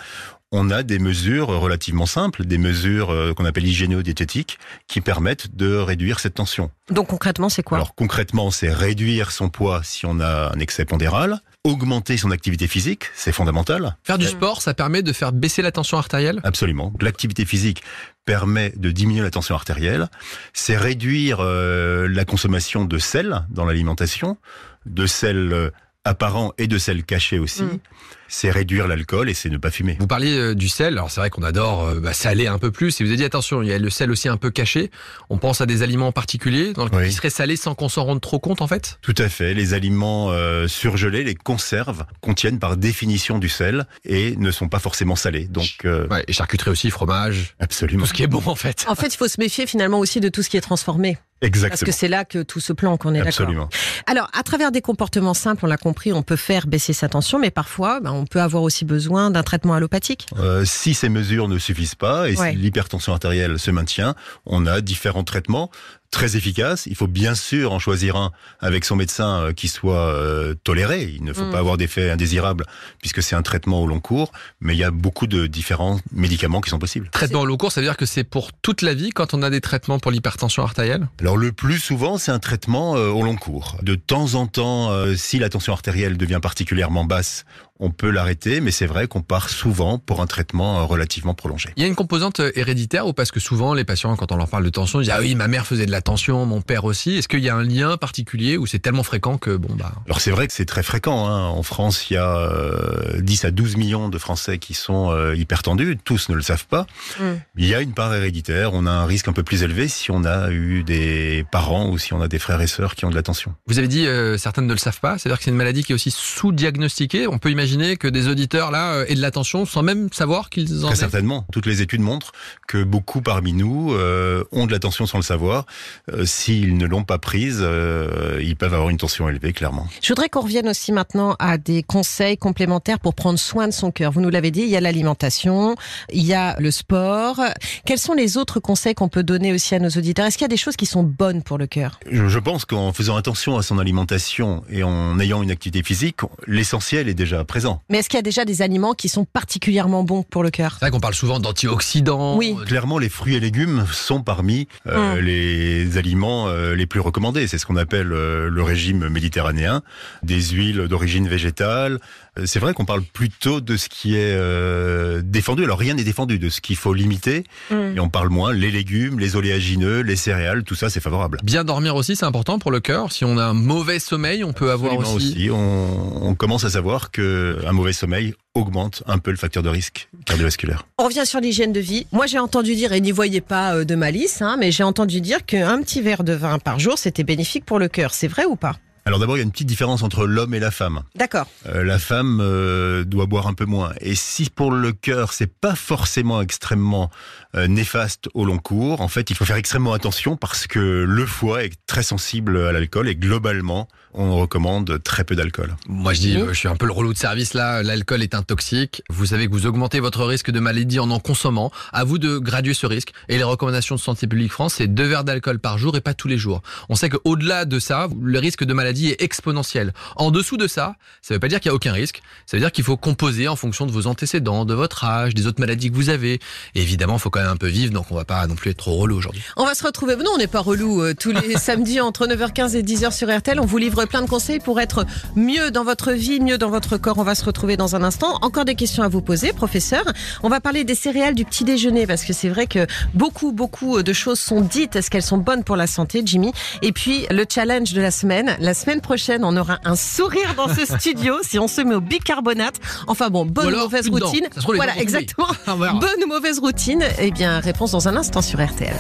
on 0.52 0.70
a 0.70 0.84
des 0.84 1.00
mesures 1.00 1.48
relativement 1.48 2.06
simples, 2.06 2.46
des 2.46 2.58
mesures 2.58 3.12
euh, 3.12 3.34
qu'on 3.34 3.46
appelle 3.46 3.66
hygiéno-diététiques, 3.66 4.60
qui 4.88 5.02
permettent 5.02 5.56
de 5.56 5.76
réduire 5.76 6.20
cette 6.20 6.36
tension. 6.36 6.72
Donc 6.90 7.08
concrètement, 7.08 7.50
c'est 7.50 7.64
quoi? 7.64 7.78
Alors 7.78 7.96
concrètement, 7.96 8.52
c'est 8.52 8.72
réduire 8.72 9.32
son 9.32 9.50
poids 9.50 9.82
si 9.84 10.06
on 10.06 10.20
a 10.20 10.52
un 10.54 10.60
excès 10.60 10.86
pondéral, 10.86 11.40
augmenter 11.64 12.18
son 12.18 12.32
activité 12.32 12.68
physique, 12.68 13.06
c'est 13.16 13.32
fondamental. 13.32 13.96
Faire 14.04 14.18
du 14.18 14.26
sport, 14.26 14.62
ça 14.62 14.74
permet 14.74 15.02
de 15.02 15.14
faire 15.14 15.32
baisser 15.32 15.62
la 15.62 15.72
tension 15.72 15.98
artérielle? 15.98 16.42
Absolument. 16.44 16.92
L'activité 17.00 17.46
physique 17.46 17.84
permet 18.26 18.74
de 18.76 18.92
diminuer 18.92 19.22
la 19.22 19.32
tension 19.32 19.56
artérielle. 19.56 20.10
C'est 20.52 20.76
réduire 20.76 21.38
euh, 21.40 22.08
la 22.10 22.26
consommation 22.26 22.84
de 22.84 22.98
sel 22.98 23.46
dans 23.50 23.64
l'alimentation, 23.66 24.38
de 24.86 25.06
sel 25.06 25.54
euh, 25.54 25.70
apparent 26.04 26.54
et 26.58 26.68
de 26.68 26.78
sel 26.78 27.04
caché 27.04 27.40
aussi. 27.40 27.64
Mm. 27.64 27.80
C'est 28.28 28.50
réduire 28.50 28.88
l'alcool 28.88 29.30
et 29.30 29.34
c'est 29.34 29.50
ne 29.50 29.58
pas 29.58 29.70
fumer. 29.72 29.98
Vous 30.00 30.08
parliez 30.08 30.36
euh, 30.38 30.56
du 30.56 30.68
sel, 30.70 30.94
alors 30.94 31.12
c'est 31.12 31.20
vrai 31.20 31.30
qu'on 31.30 31.44
adore 31.44 31.84
euh, 31.88 32.00
bah, 32.00 32.14
saler 32.14 32.48
un 32.48 32.58
peu 32.58 32.72
plus, 32.72 33.00
et 33.00 33.04
vous 33.04 33.10
avez 33.10 33.18
dit 33.18 33.24
attention, 33.24 33.62
il 33.62 33.70
y 33.70 33.74
a 33.74 33.78
le 33.78 33.90
sel 33.90 34.10
aussi 34.12 34.28
un 34.30 34.38
peu 34.38 34.50
caché, 34.50 34.90
on 35.30 35.38
pense 35.38 35.62
à 35.62 35.66
des 35.66 35.84
aliments 35.84 36.12
particuliers 36.12 36.74
dans 36.74 36.86
lesquels 36.86 37.00
Oui. 37.00 37.10
qui 37.10 37.14
seraient 37.16 37.30
salés 37.30 37.56
sans 37.56 37.76
qu'on 37.76 37.90
s'en 37.90 38.06
rende 38.06 38.22
trop 38.22 38.40
compte 38.40 38.62
en 38.62 38.68
fait? 38.68 38.98
Tout 39.02 39.16
à 39.18 39.30
fait. 39.30 39.54
Les 39.54 39.74
aliments 39.74 40.32
euh, 40.32 40.68
surgelés, 40.68 41.24
les 41.24 41.36
conserves, 41.36 42.06
contiennent 42.22 42.60
par 42.60 42.78
définition 42.78 43.38
du 43.40 43.50
sel 43.50 43.86
et 44.06 44.36
ne 44.38 44.52
sont 44.52 44.68
pas 44.68 44.80
forcément 44.80 45.16
salés. 45.16 45.46
Donc, 45.46 45.70
euh, 45.86 46.08
ouais, 46.08 46.24
Et 46.28 46.34
charcuterie 46.34 46.72
aussi, 46.72 46.90
fromage, 46.90 47.56
absolument. 47.60 48.04
tout 48.04 48.08
ce 48.10 48.14
qui 48.14 48.24
est 48.24 48.28
bon 48.28 48.42
en 48.46 48.56
fait. 48.56 48.86
En 48.88 48.96
fait, 48.96 49.14
il 49.14 49.18
faut 49.18 49.28
se 49.28 49.40
méfier 49.40 49.68
finalement 49.68 50.00
aussi 50.00 50.20
de 50.20 50.30
tout 50.30 50.42
ce 50.42 50.50
qui 50.50 50.58
est 50.58 50.62
transformé. 50.62 51.18
Parce 51.42 51.50
Exactement. 51.50 51.86
que 51.88 51.92
c'est 51.92 52.08
là 52.08 52.24
que 52.24 52.42
tout 52.42 52.62
se 52.62 52.72
planque, 52.72 53.04
on 53.04 53.10
est 53.14 53.18
d'accord. 53.18 53.28
Absolument. 53.28 53.68
Alors, 54.08 54.30
à 54.34 54.44
travers 54.44 54.72
des 54.72 54.80
comportements 54.80 55.34
simples, 55.34 55.66
on 55.66 55.68
l'a 55.68 55.76
compris, 55.76 56.14
on 56.14 56.24
peut 56.24 56.38
faire 56.38 56.68
baisser 56.68 56.94
sa 56.94 57.10
tension, 57.10 57.38
mais 57.38 57.52
parfois, 57.52 58.00
ben, 58.00 58.12
on 58.14 58.23
peut 58.26 58.42
avoir 58.42 58.64
aussi 58.64 58.86
besoin 58.86 59.32
d'un 59.32 59.44
traitement 59.44 59.74
allopathique. 59.74 60.28
Euh, 60.40 60.64
si 60.66 60.94
ces 60.94 61.10
mesures 61.10 61.48
ne 61.48 61.58
suffisent 61.58 61.96
pas 61.96 62.30
et 62.30 62.36
Ouais. 62.38 62.52
si 62.52 62.58
l'hypertension 62.58 63.14
artérielle 63.14 63.60
se 63.60 63.72
maintient, 63.72 64.16
on 64.46 64.66
a 64.66 64.82
différents 64.82 65.24
traitements 65.24 65.70
très 66.12 66.36
efficaces. 66.38 66.86
Il 66.86 66.96
faut 66.96 67.08
bien 67.08 67.34
sûr 67.34 67.72
en 67.74 67.80
choisir 67.80 68.16
un 68.18 68.32
avec 68.60 68.86
son 68.86 68.96
médecin 68.96 69.42
euh, 69.46 69.52
qui 69.54 69.68
soit 69.68 70.10
euh, 70.14 70.54
toléré. 70.64 71.12
Il 71.12 71.24
ne 71.24 71.34
faut 71.34 71.46
Mm. 71.46 71.50
pas 71.52 71.58
avoir 71.58 71.76
d'effets 71.78 72.12
indésirables 72.12 72.66
puisque 73.00 73.24
c'est 73.24 73.36
un 73.36 73.42
traitement 73.42 73.82
au 73.82 73.88
long 73.88 74.00
cours, 74.00 74.32
mais 74.62 74.76
il 74.76 74.78
y 74.80 74.84
a 74.84 74.92
beaucoup 74.92 75.26
de 75.26 75.48
différents 75.48 76.00
médicaments 76.12 76.62
qui 76.62 76.70
sont 76.70 76.78
possibles. 76.78 77.10
Traitement 77.12 77.42
au 77.42 77.46
long 77.48 77.58
cours, 77.58 77.72
ça 77.72 77.82
veut 77.82 77.88
dire 77.88 77.98
que 77.98 78.06
c'est 78.06 78.24
pour 78.24 78.54
toute 78.54 78.84
la 78.84 78.94
vie 78.94 79.10
quand 79.10 79.34
on 79.34 79.42
a 79.42 79.50
des 79.50 79.60
traitements 79.62 79.98
pour 79.98 80.12
l'hypertension 80.12 80.62
artérielle? 80.62 81.08
Alors 81.20 81.36
le 81.36 81.52
plus 81.52 81.80
souvent, 81.80 82.20
c'est 82.20 82.32
un 82.32 82.38
traitement 82.40 82.96
euh, 82.96 83.10
au 83.10 83.24
long 83.24 83.36
cours. 83.36 83.78
De 83.82 83.96
temps 83.96 84.36
en 84.36 84.46
temps, 84.46 84.92
euh, 84.92 85.16
si 85.16 85.40
la 85.40 85.50
tension 85.50 85.74
artérielle 85.74 86.16
devient 86.18 86.40
particulièrement 86.44 87.06
basse, 87.06 87.44
on 87.80 87.92
peut 87.92 88.10
l'arrêter, 88.10 88.62
mais 88.62 88.72
c'est 88.72 88.86
vrai 88.86 89.08
qu'on 89.08 89.22
part 89.22 89.50
souvent 89.50 89.98
pour 89.98 90.22
un 90.22 90.28
traitement 90.28 90.80
euh, 90.80 90.84
relativement 90.84 91.34
prolongé. 91.34 91.70
Il 91.76 91.82
y 91.82 91.86
a 91.86 91.88
une 91.88 91.96
composante 91.96 92.40
euh, 92.40 92.52
héréditaire 92.56 93.08
ou 93.08 93.14
parce 93.14 93.32
que 93.32 93.40
souvent 93.40 93.74
les 93.74 93.84
patients, 93.84 94.16
quand 94.16 94.32
on 94.32 94.38
leur 94.38 94.48
parle 94.48 94.64
de 94.64 94.70
tension, 94.70 95.02
ils 95.02 95.06
disent 95.06 95.14
ah 95.16 95.20
oui, 95.20 95.36
ma 95.36 95.48
mère 95.48 95.66
faisait 95.66 95.86
de 95.86 95.92
la 95.92 96.02
tension, 96.02 96.46
mon 96.46 96.62
père 96.62 96.86
aussi. 96.86 97.16
Est-ce 97.16 97.28
qu'il 97.28 97.40
y 97.40 97.50
a 97.50 97.56
un 97.56 97.64
lien 97.64 97.98
particulier 97.98 98.58
ou 98.58 98.66
c'est 98.68 98.80
tellement 98.80 99.04
fréquent 99.04 99.38
que 99.38 99.56
bon 99.56 99.74
bah 99.76 99.92
Alors 100.06 100.22
c'est 100.22 100.32
vrai 100.32 100.48
que 100.48 100.54
c'est 100.54 100.66
très 100.66 100.84
fréquent. 100.84 101.28
Hein. 101.28 101.48
En 101.48 101.64
France, 101.64 102.10
il 102.10 102.14
y 102.14 102.18
a 102.18 102.38
euh, 102.38 103.20
10 103.22 103.46
à 103.46 103.52
12 103.52 103.78
millions 103.78 104.10
de 104.10 104.18
Français 104.18 104.60
qui 104.60 104.74
sont 104.74 105.12
euh, 105.12 105.36
hypertendus. 105.36 105.98
Tous 106.04 106.30
ne 106.30 106.36
le 106.36 106.42
savent 106.42 106.68
pas. 106.68 106.86
Mm. 107.20 107.24
Il 107.58 107.66
y 107.66 107.74
a 107.74 107.82
une 107.82 107.94
part 107.94 108.14
héréditaire. 108.14 108.74
On 108.74 108.86
a 108.86 108.92
un 108.92 109.06
risque 109.06 109.28
un 109.28 109.34
peu 109.34 109.44
plus 109.44 109.64
élevé 109.64 109.88
si 109.88 110.12
on 110.12 110.24
a 110.26 110.52
eu 110.52 110.84
des 110.84 111.46
parents 111.52 111.90
ou 111.90 111.98
si 111.98 112.14
on 112.14 112.22
a 112.22 112.28
des 112.28 112.40
frères 112.40 112.62
et 112.62 112.68
sœurs 112.68 112.96
qui 112.96 113.06
ont 113.06 113.10
de 113.10 113.16
la 113.16 113.24
tension. 113.24 113.56
vous 113.68 113.80
avez 113.80 113.88
dit 113.88 114.06
euh, 114.06 114.38
certaines 114.38 114.68
ne 114.68 114.74
le 114.74 114.80
savent 114.80 115.00
pas, 115.00 115.18
c'est-à-dire 115.18 115.38
que 115.40 115.44
c'est 115.44 115.52
une 115.52 115.58
maladie 115.58 115.84
qui 115.84 115.92
est 115.92 115.96
aussi 115.96 116.12
sous-diagnostiquée. 116.12 117.28
On 117.28 117.40
peut 117.40 117.50
imaginer 117.50 117.63
imaginer 117.64 117.96
que 117.96 118.10
des 118.10 118.28
auditeurs 118.28 118.72
là 118.72 118.94
euh, 118.94 119.06
aient 119.08 119.16
de 119.16 119.22
l'attention 119.22 119.66
sans 119.66 119.84
même 119.84 120.10
savoir 120.12 120.50
qu'ils 120.50 120.84
en 120.84 120.88
Très 120.88 120.96
aient 120.96 120.98
certainement. 120.98 121.46
Toutes 121.54 121.66
les 121.66 121.82
études 121.82 122.02
montrent 122.02 122.34
que 122.68 122.84
beaucoup 122.84 123.22
parmi 123.22 123.54
nous 123.54 123.94
euh, 123.94 124.44
ont 124.52 124.66
de 124.68 124.72
la 124.72 124.80
tension 124.80 125.06
sans 125.06 125.18
le 125.18 125.24
savoir. 125.24 125.66
Euh, 126.12 126.26
S'ils 126.26 126.78
ne 126.78 126.86
l'ont 126.86 127.06
pas 127.06 127.20
prise, 127.20 127.60
euh, 127.62 128.40
ils 128.42 128.58
peuvent 128.58 128.74
avoir 128.74 128.90
une 128.90 128.98
tension 128.98 129.30
élevée, 129.30 129.54
clairement. 129.54 129.88
Je 130.02 130.10
voudrais 130.10 130.28
qu'on 130.28 130.42
revienne 130.42 130.68
aussi 130.68 130.92
maintenant 130.92 131.36
à 131.40 131.58
des 131.58 131.84
conseils 131.84 132.38
complémentaires 132.38 133.00
pour 133.00 133.16
prendre 133.16 133.40
soin 133.40 133.68
de 133.68 133.74
son 133.74 133.92
cœur. 133.92 134.12
Vous 134.12 134.20
nous 134.20 134.30
l'avez 134.30 134.52
dit, 134.52 134.62
il 134.62 134.70
y 134.70 134.76
a 134.76 134.82
l'alimentation, 134.82 135.76
il 136.12 136.24
y 136.24 136.34
a 136.34 136.60
le 136.60 136.72
sport. 136.72 137.40
Quels 137.86 138.00
sont 138.00 138.14
les 138.14 138.36
autres 138.38 138.60
conseils 138.60 138.94
qu'on 138.94 139.10
peut 139.10 139.24
donner 139.24 139.54
aussi 139.54 139.74
à 139.74 139.80
nos 139.80 139.90
auditeurs? 139.90 140.26
Est-ce 140.26 140.38
qu'il 140.38 140.46
y 140.46 140.52
a 140.52 140.56
des 140.56 140.58
choses 140.58 140.76
qui 140.76 140.86
sont 140.86 141.04
bonnes 141.04 141.44
pour 141.44 141.58
le 141.58 141.68
cœur? 141.68 142.00
Je, 142.12 142.28
je 142.28 142.40
pense 142.40 142.66
qu'en 142.66 142.92
faisant 142.92 143.16
attention 143.16 143.58
à 143.58 143.64
son 143.64 143.80
alimentation 143.80 144.64
et 144.70 144.84
en 144.84 145.18
ayant 145.20 145.44
une 145.44 145.52
activité 145.52 145.82
physique, 145.84 146.18
l'essentiel 146.48 147.08
est 147.08 147.14
déjà 147.14 147.44
présent. 147.54 147.84
Mais 147.90 148.00
est-ce 148.00 148.10
qu'il 148.10 148.18
y 148.18 148.20
a 148.20 148.24
déjà 148.24 148.46
des 148.46 148.64
aliments 148.64 148.94
qui 148.96 149.10
sont 149.10 149.26
particulièrement 149.26 150.04
bons 150.04 150.24
pour 150.24 150.42
le 150.42 150.50
cœur? 150.50 150.72
C'est 150.80 150.86
vrai 150.86 150.90
qu'on 150.90 151.00
parle 151.00 151.14
souvent 151.14 151.40
d'antioxydants. 151.40 152.36
Oui. 152.36 152.56
Clairement, 152.66 152.98
les 152.98 153.10
fruits 153.10 153.36
et 153.36 153.40
légumes 153.40 153.86
sont 153.92 154.24
parmi 154.24 154.68
euh, 154.88 155.18
Mm. 155.18 155.20
les 155.20 155.98
aliments 156.00 156.48
euh, 156.48 156.74
les 156.74 156.88
plus 156.88 157.00
recommandés. 157.00 157.46
C'est 157.46 157.60
ce 157.60 157.68
qu'on 157.68 157.76
appelle 157.76 158.12
euh, 158.12 158.50
le 158.50 158.64
régime 158.64 159.08
méditerranéen, 159.08 159.84
des 160.24 160.42
huiles 160.42 160.88
d'origine 160.88 161.28
végétale. 161.28 162.00
Euh, 162.38 162.46
C'est 162.46 162.60
vrai 162.60 162.74
qu'on 162.74 162.86
parle 162.86 163.02
plutôt 163.02 163.62
de 163.62 163.78
ce 163.78 163.90
qui 163.90 164.16
est 164.16 164.34
euh, 164.34 165.22
défendu. 165.24 165.64
Alors 165.64 165.80
rien 165.80 165.94
n'est 165.94 166.04
défendu, 166.04 166.40
de 166.40 166.50
ce 166.50 166.62
qu'il 166.62 166.76
faut 166.76 166.94
limiter. 166.94 167.44
Mm. 167.70 167.98
Et 167.98 168.00
on 168.00 168.10
parle 168.10 168.30
moins 168.30 168.54
les 168.54 168.72
légumes, 168.72 169.20
les 169.20 169.36
oléagineux, 169.36 170.02
les 170.02 170.16
céréales, 170.16 170.64
tout 170.64 170.76
ça 170.76 170.90
c'est 170.90 171.00
favorable. 171.00 171.40
Bien 171.44 171.64
dormir 171.64 171.96
aussi, 171.96 172.16
c'est 172.16 172.26
important 172.26 172.60
pour 172.60 172.72
le 172.72 172.80
cœur. 172.80 173.12
Si 173.12 173.26
on 173.26 173.38
a 173.38 173.46
un 173.46 173.54
mauvais 173.54 174.00
sommeil, 174.00 174.44
on 174.44 174.54
peut 174.54 174.72
avoir 174.72 174.94
Absolument 174.94 175.16
aussi. 175.16 175.50
On, 175.52 176.28
on 176.28 176.36
commence 176.36 176.64
à 176.64 176.70
savoir 176.70 177.12
que 177.12 177.60
un 177.66 177.72
mauvais 177.72 177.94
sommeil 177.94 178.34
augmente 178.56 179.04
un 179.08 179.18
peu 179.18 179.32
le 179.32 179.38
facteur 179.38 179.64
de 179.64 179.70
risque 179.70 180.10
cardiovasculaire. 180.26 180.86
On 180.98 181.06
revient 181.06 181.26
sur 181.26 181.40
l'hygiène 181.40 181.74
de 181.74 181.80
vie. 181.80 182.06
Moi, 182.12 182.28
j'ai 182.28 182.40
entendu 182.40 182.76
dire, 182.76 182.94
et 182.94 183.02
n'y 183.02 183.12
voyez 183.12 183.42
pas 183.42 183.76
euh, 183.76 183.84
de 183.84 183.96
malice, 183.96 184.42
hein, 184.42 184.58
mais 184.60 184.72
j'ai 184.72 184.84
entendu 184.84 185.22
dire 185.22 185.46
qu'un 185.46 185.82
petit 185.82 186.02
verre 186.02 186.24
de 186.24 186.34
vin 186.34 186.60
par 186.60 186.80
jour, 186.80 186.98
c'était 186.98 187.24
bénéfique 187.24 187.66
pour 187.66 187.80
le 187.80 187.88
cœur. 187.88 188.14
C'est 188.14 188.28
vrai 188.28 188.46
ou 188.46 188.56
pas? 188.56 188.76
Alors 189.06 189.20
d'abord, 189.20 189.36
il 189.36 189.40
y 189.40 189.42
a 189.42 189.44
une 189.44 189.52
petite 189.52 189.68
différence 189.68 190.02
entre 190.02 190.26
l'homme 190.26 190.54
et 190.54 190.60
la 190.60 190.72
femme. 190.72 191.02
D'accord. 191.16 191.48
Euh, 191.68 191.84
la 191.84 192.00
femme 192.00 192.40
euh, 192.42 193.04
doit 193.04 193.26
boire 193.26 193.48
un 193.48 193.54
peu 193.54 193.66
moins. 193.66 193.92
Et 194.00 194.16
si 194.16 194.50
pour 194.50 194.72
le 194.72 194.94
cœur, 194.94 195.34
c'est 195.34 195.52
pas 195.54 195.76
forcément 195.76 196.42
extrêmement 196.42 197.12
néfaste 197.56 198.30
au 198.34 198.46
long 198.46 198.58
cours, 198.58 199.02
en 199.02 199.08
fait, 199.08 199.30
il 199.30 199.36
faut 199.36 199.46
faire 199.46 199.58
extrêmement 199.58 199.94
attention 199.94 200.38
parce 200.38 200.68
que 200.68 200.80
le 200.80 201.26
foie 201.26 201.64
est 201.64 201.74
très 201.86 202.04
sensible 202.04 202.58
à 202.58 202.72
l'alcool 202.72 203.08
et 203.08 203.16
globalement, 203.16 203.88
on 204.14 204.36
recommande 204.38 205.02
très 205.04 205.24
peu 205.24 205.36
d'alcool. 205.36 205.76
Moi, 205.88 206.14
je 206.14 206.20
dis, 206.22 206.38
euh, 206.38 206.50
je 206.50 206.60
suis 206.60 206.68
un 206.68 206.76
peu 206.76 206.86
le 206.86 206.92
relou 206.92 207.14
de 207.14 207.18
service 207.18 207.54
là. 207.54 207.82
L'alcool 207.84 208.22
est 208.22 208.36
un 208.36 208.44
toxique. 208.44 209.02
Vous 209.10 209.28
savez 209.28 209.48
que 209.48 209.52
vous 209.52 209.66
augmentez 209.66 210.00
votre 210.00 210.24
risque 210.24 210.52
de 210.52 210.60
maladie 210.60 211.00
en 211.00 211.10
en 211.10 211.20
consommant. 211.20 211.72
À 211.92 212.04
vous 212.04 212.18
de 212.20 212.38
graduer 212.38 212.74
ce 212.74 212.86
risque. 212.86 213.12
Et 213.30 213.38
les 213.38 213.44
recommandations 213.44 213.96
de 213.96 214.00
Santé 214.00 214.28
publique 214.28 214.52
France, 214.52 214.76
c'est 214.76 214.88
deux 214.88 215.06
verres 215.06 215.24
d'alcool 215.24 215.60
par 215.60 215.78
jour 215.78 215.96
et 215.98 216.02
pas 216.02 216.14
tous 216.14 216.28
les 216.28 216.38
jours. 216.38 216.62
On 216.90 216.96
sait 216.96 217.10
qu'au-delà 217.10 217.66
de 217.66 217.80
ça, 217.80 218.08
le 218.22 218.40
risque 218.40 218.64
de 218.64 218.74
maladie 218.74 219.10
est 219.10 219.22
exponentiel. 219.22 219.94
En 220.16 220.32
dessous 220.32 220.58
de 220.58 220.68
ça, 220.68 220.96
ça 221.22 221.34
veut 221.34 221.40
pas 221.40 221.48
dire 221.48 221.60
qu'il 221.60 221.70
y 221.70 221.72
a 221.72 221.76
aucun 221.76 221.94
risque. 221.94 222.22
Ça 222.46 222.58
veut 222.58 222.62
dire 222.62 222.72
qu'il 222.72 222.84
faut 222.84 222.98
composer 222.98 223.48
en 223.48 223.56
fonction 223.56 223.86
de 223.86 223.92
vos 223.92 224.08
antécédents, 224.08 224.66
de 224.66 224.74
votre 224.74 225.04
âge, 225.04 225.34
des 225.34 225.48
autres 225.48 225.60
maladies 225.60 225.90
que 225.90 225.96
vous 225.96 226.10
avez. 226.10 226.40
Et 226.76 226.82
évidemment, 226.82 227.16
il 227.16 227.20
faut 227.20 227.30
quand 227.30 227.42
même 227.42 227.43
un 227.50 227.58
peu 227.58 227.68
vivre, 227.68 227.94
donc 227.94 228.06
on 228.12 228.16
va 228.16 228.26
pas 228.26 228.46
non 228.48 228.56
plus 228.56 228.72
être 228.72 228.78
trop 228.78 228.96
relou 228.96 229.18
aujourd'hui. 229.18 229.42
On 229.58 229.66
va 229.66 229.76
se 229.76 229.84
retrouver. 229.84 230.16
Non, 230.16 230.32
on 230.36 230.38
n'est 230.38 230.48
pas 230.48 230.60
relou. 230.60 231.02
euh, 231.02 231.14
tous 231.14 231.32
les 231.32 231.56
samedis 231.58 232.02
entre 232.02 232.28
9h15 232.28 232.76
et 232.76 232.84
10h 232.84 233.12
sur 233.12 233.36
RTL. 233.36 233.60
On 233.60 233.66
vous 233.66 233.78
livre 233.78 234.06
plein 234.06 234.22
de 234.22 234.30
conseils 234.30 234.60
pour 234.60 234.80
être 234.80 235.06
mieux 235.36 235.72
dans 235.72 235.84
votre 235.84 236.12
vie, 236.12 236.40
mieux 236.40 236.58
dans 236.58 236.70
votre 236.70 236.98
corps. 236.98 237.18
On 237.18 237.24
va 237.24 237.36
se 237.36 237.46
retrouver 237.46 237.78
dans 237.78 237.96
un 237.96 238.04
instant. 238.04 238.38
Encore 238.42 238.66
des 238.66 238.76
questions 238.76 239.04
à 239.04 239.08
vous 239.08 239.22
poser, 239.22 239.54
professeur. 239.54 240.04
On 240.44 240.50
va 240.50 240.60
parler 240.60 240.84
des 240.84 240.96
céréales 240.96 241.36
du 241.36 241.46
petit 241.46 241.64
déjeuner 241.64 242.08
parce 242.08 242.24
que 242.24 242.34
c'est 242.34 242.50
vrai 242.50 242.68
que 242.68 242.86
beaucoup, 243.14 243.52
beaucoup 243.52 244.02
de 244.04 244.14
choses 244.14 244.40
sont 244.40 244.62
dites. 244.62 244.96
Est-ce 244.96 245.10
qu'elles 245.10 245.22
sont 245.24 245.38
bonnes 245.38 245.64
pour 245.64 245.76
la 245.76 245.88
santé, 245.88 246.22
Jimmy? 246.26 246.52
Et 246.82 246.92
puis 246.92 247.26
le 247.30 247.46
challenge 247.50 247.94
de 247.94 248.02
la 248.02 248.12
semaine. 248.12 248.56
La 248.60 248.74
semaine 248.74 249.02
prochaine, 249.02 249.44
on 249.44 249.56
aura 249.58 249.80
un 249.86 249.96
sourire 249.96 250.54
dans 250.56 250.68
ce 250.74 250.86
studio 250.98 251.36
si 251.44 251.60
on 251.60 251.68
se 251.68 251.82
met 251.82 251.96
au 251.96 252.02
bicarbonate. 252.02 252.76
Enfin 253.08 253.30
bon, 253.30 253.46
bonne 253.46 253.74
Ou 253.74 253.78
mauvaise 253.78 254.10
routine. 254.10 254.48
Voilà, 254.66 254.98
exactement. 254.98 255.48
Bonne 255.68 256.24
ou 256.24 256.28
mauvaise 256.28 256.60
routine 256.60 257.04
bien, 257.34 257.60
réponse 257.60 257.92
dans 257.92 258.08
un 258.08 258.16
instant 258.16 258.42
sur 258.42 258.64
RTL. 258.64 258.96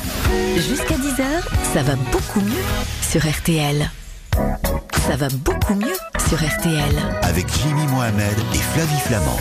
Jusqu'à 0.55 0.95
10h, 0.95 1.23
ça 1.73 1.83
va 1.83 1.95
beaucoup 2.11 2.41
mieux 2.41 2.63
sur 3.01 3.21
RTL. 3.21 3.89
Ça 5.07 5.15
va 5.15 5.27
beaucoup 5.29 5.75
mieux 5.75 5.97
sur 6.27 6.37
RTL. 6.37 6.95
Avec 7.23 7.45
Jimmy 7.61 7.85
Mohamed 7.87 8.37
et 8.53 8.57
Flavie 8.57 8.99
Flamand. 8.99 9.37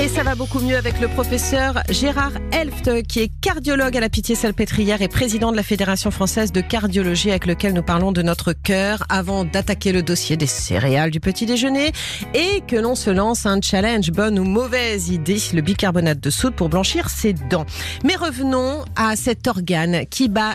Et 0.00 0.08
ça 0.08 0.22
va 0.22 0.34
beaucoup 0.34 0.58
mieux 0.60 0.76
avec 0.76 1.00
le 1.00 1.08
professeur 1.08 1.82
Gérard 1.88 2.32
Elft, 2.52 3.02
qui 3.06 3.20
est 3.20 3.30
cardiologue 3.40 3.96
à 3.96 4.00
la 4.00 4.08
Pitié-Salpêtrière 4.08 5.02
et 5.02 5.08
président 5.08 5.52
de 5.52 5.56
la 5.56 5.62
Fédération 5.62 6.10
française 6.10 6.52
de 6.52 6.60
cardiologie, 6.60 7.30
avec 7.30 7.46
lequel 7.46 7.72
nous 7.74 7.82
parlons 7.82 8.12
de 8.12 8.22
notre 8.22 8.52
cœur 8.52 9.04
avant 9.08 9.44
d'attaquer 9.44 9.92
le 9.92 10.02
dossier 10.02 10.36
des 10.36 10.46
céréales 10.46 11.10
du 11.10 11.20
petit 11.20 11.46
déjeuner 11.46 11.92
et 12.34 12.62
que 12.66 12.76
l'on 12.76 12.94
se 12.94 13.10
lance 13.10 13.46
un 13.46 13.60
challenge, 13.60 14.10
bonne 14.10 14.38
ou 14.38 14.44
mauvaise 14.44 15.08
idée, 15.08 15.40
le 15.54 15.62
bicarbonate 15.62 16.20
de 16.20 16.30
soude 16.30 16.54
pour 16.54 16.68
blanchir 16.68 17.08
ses 17.08 17.32
dents. 17.32 17.66
Mais 18.04 18.16
revenons 18.16 18.84
à 18.96 19.16
cet 19.16 19.46
organe 19.46 20.06
qui 20.10 20.28
bat 20.28 20.54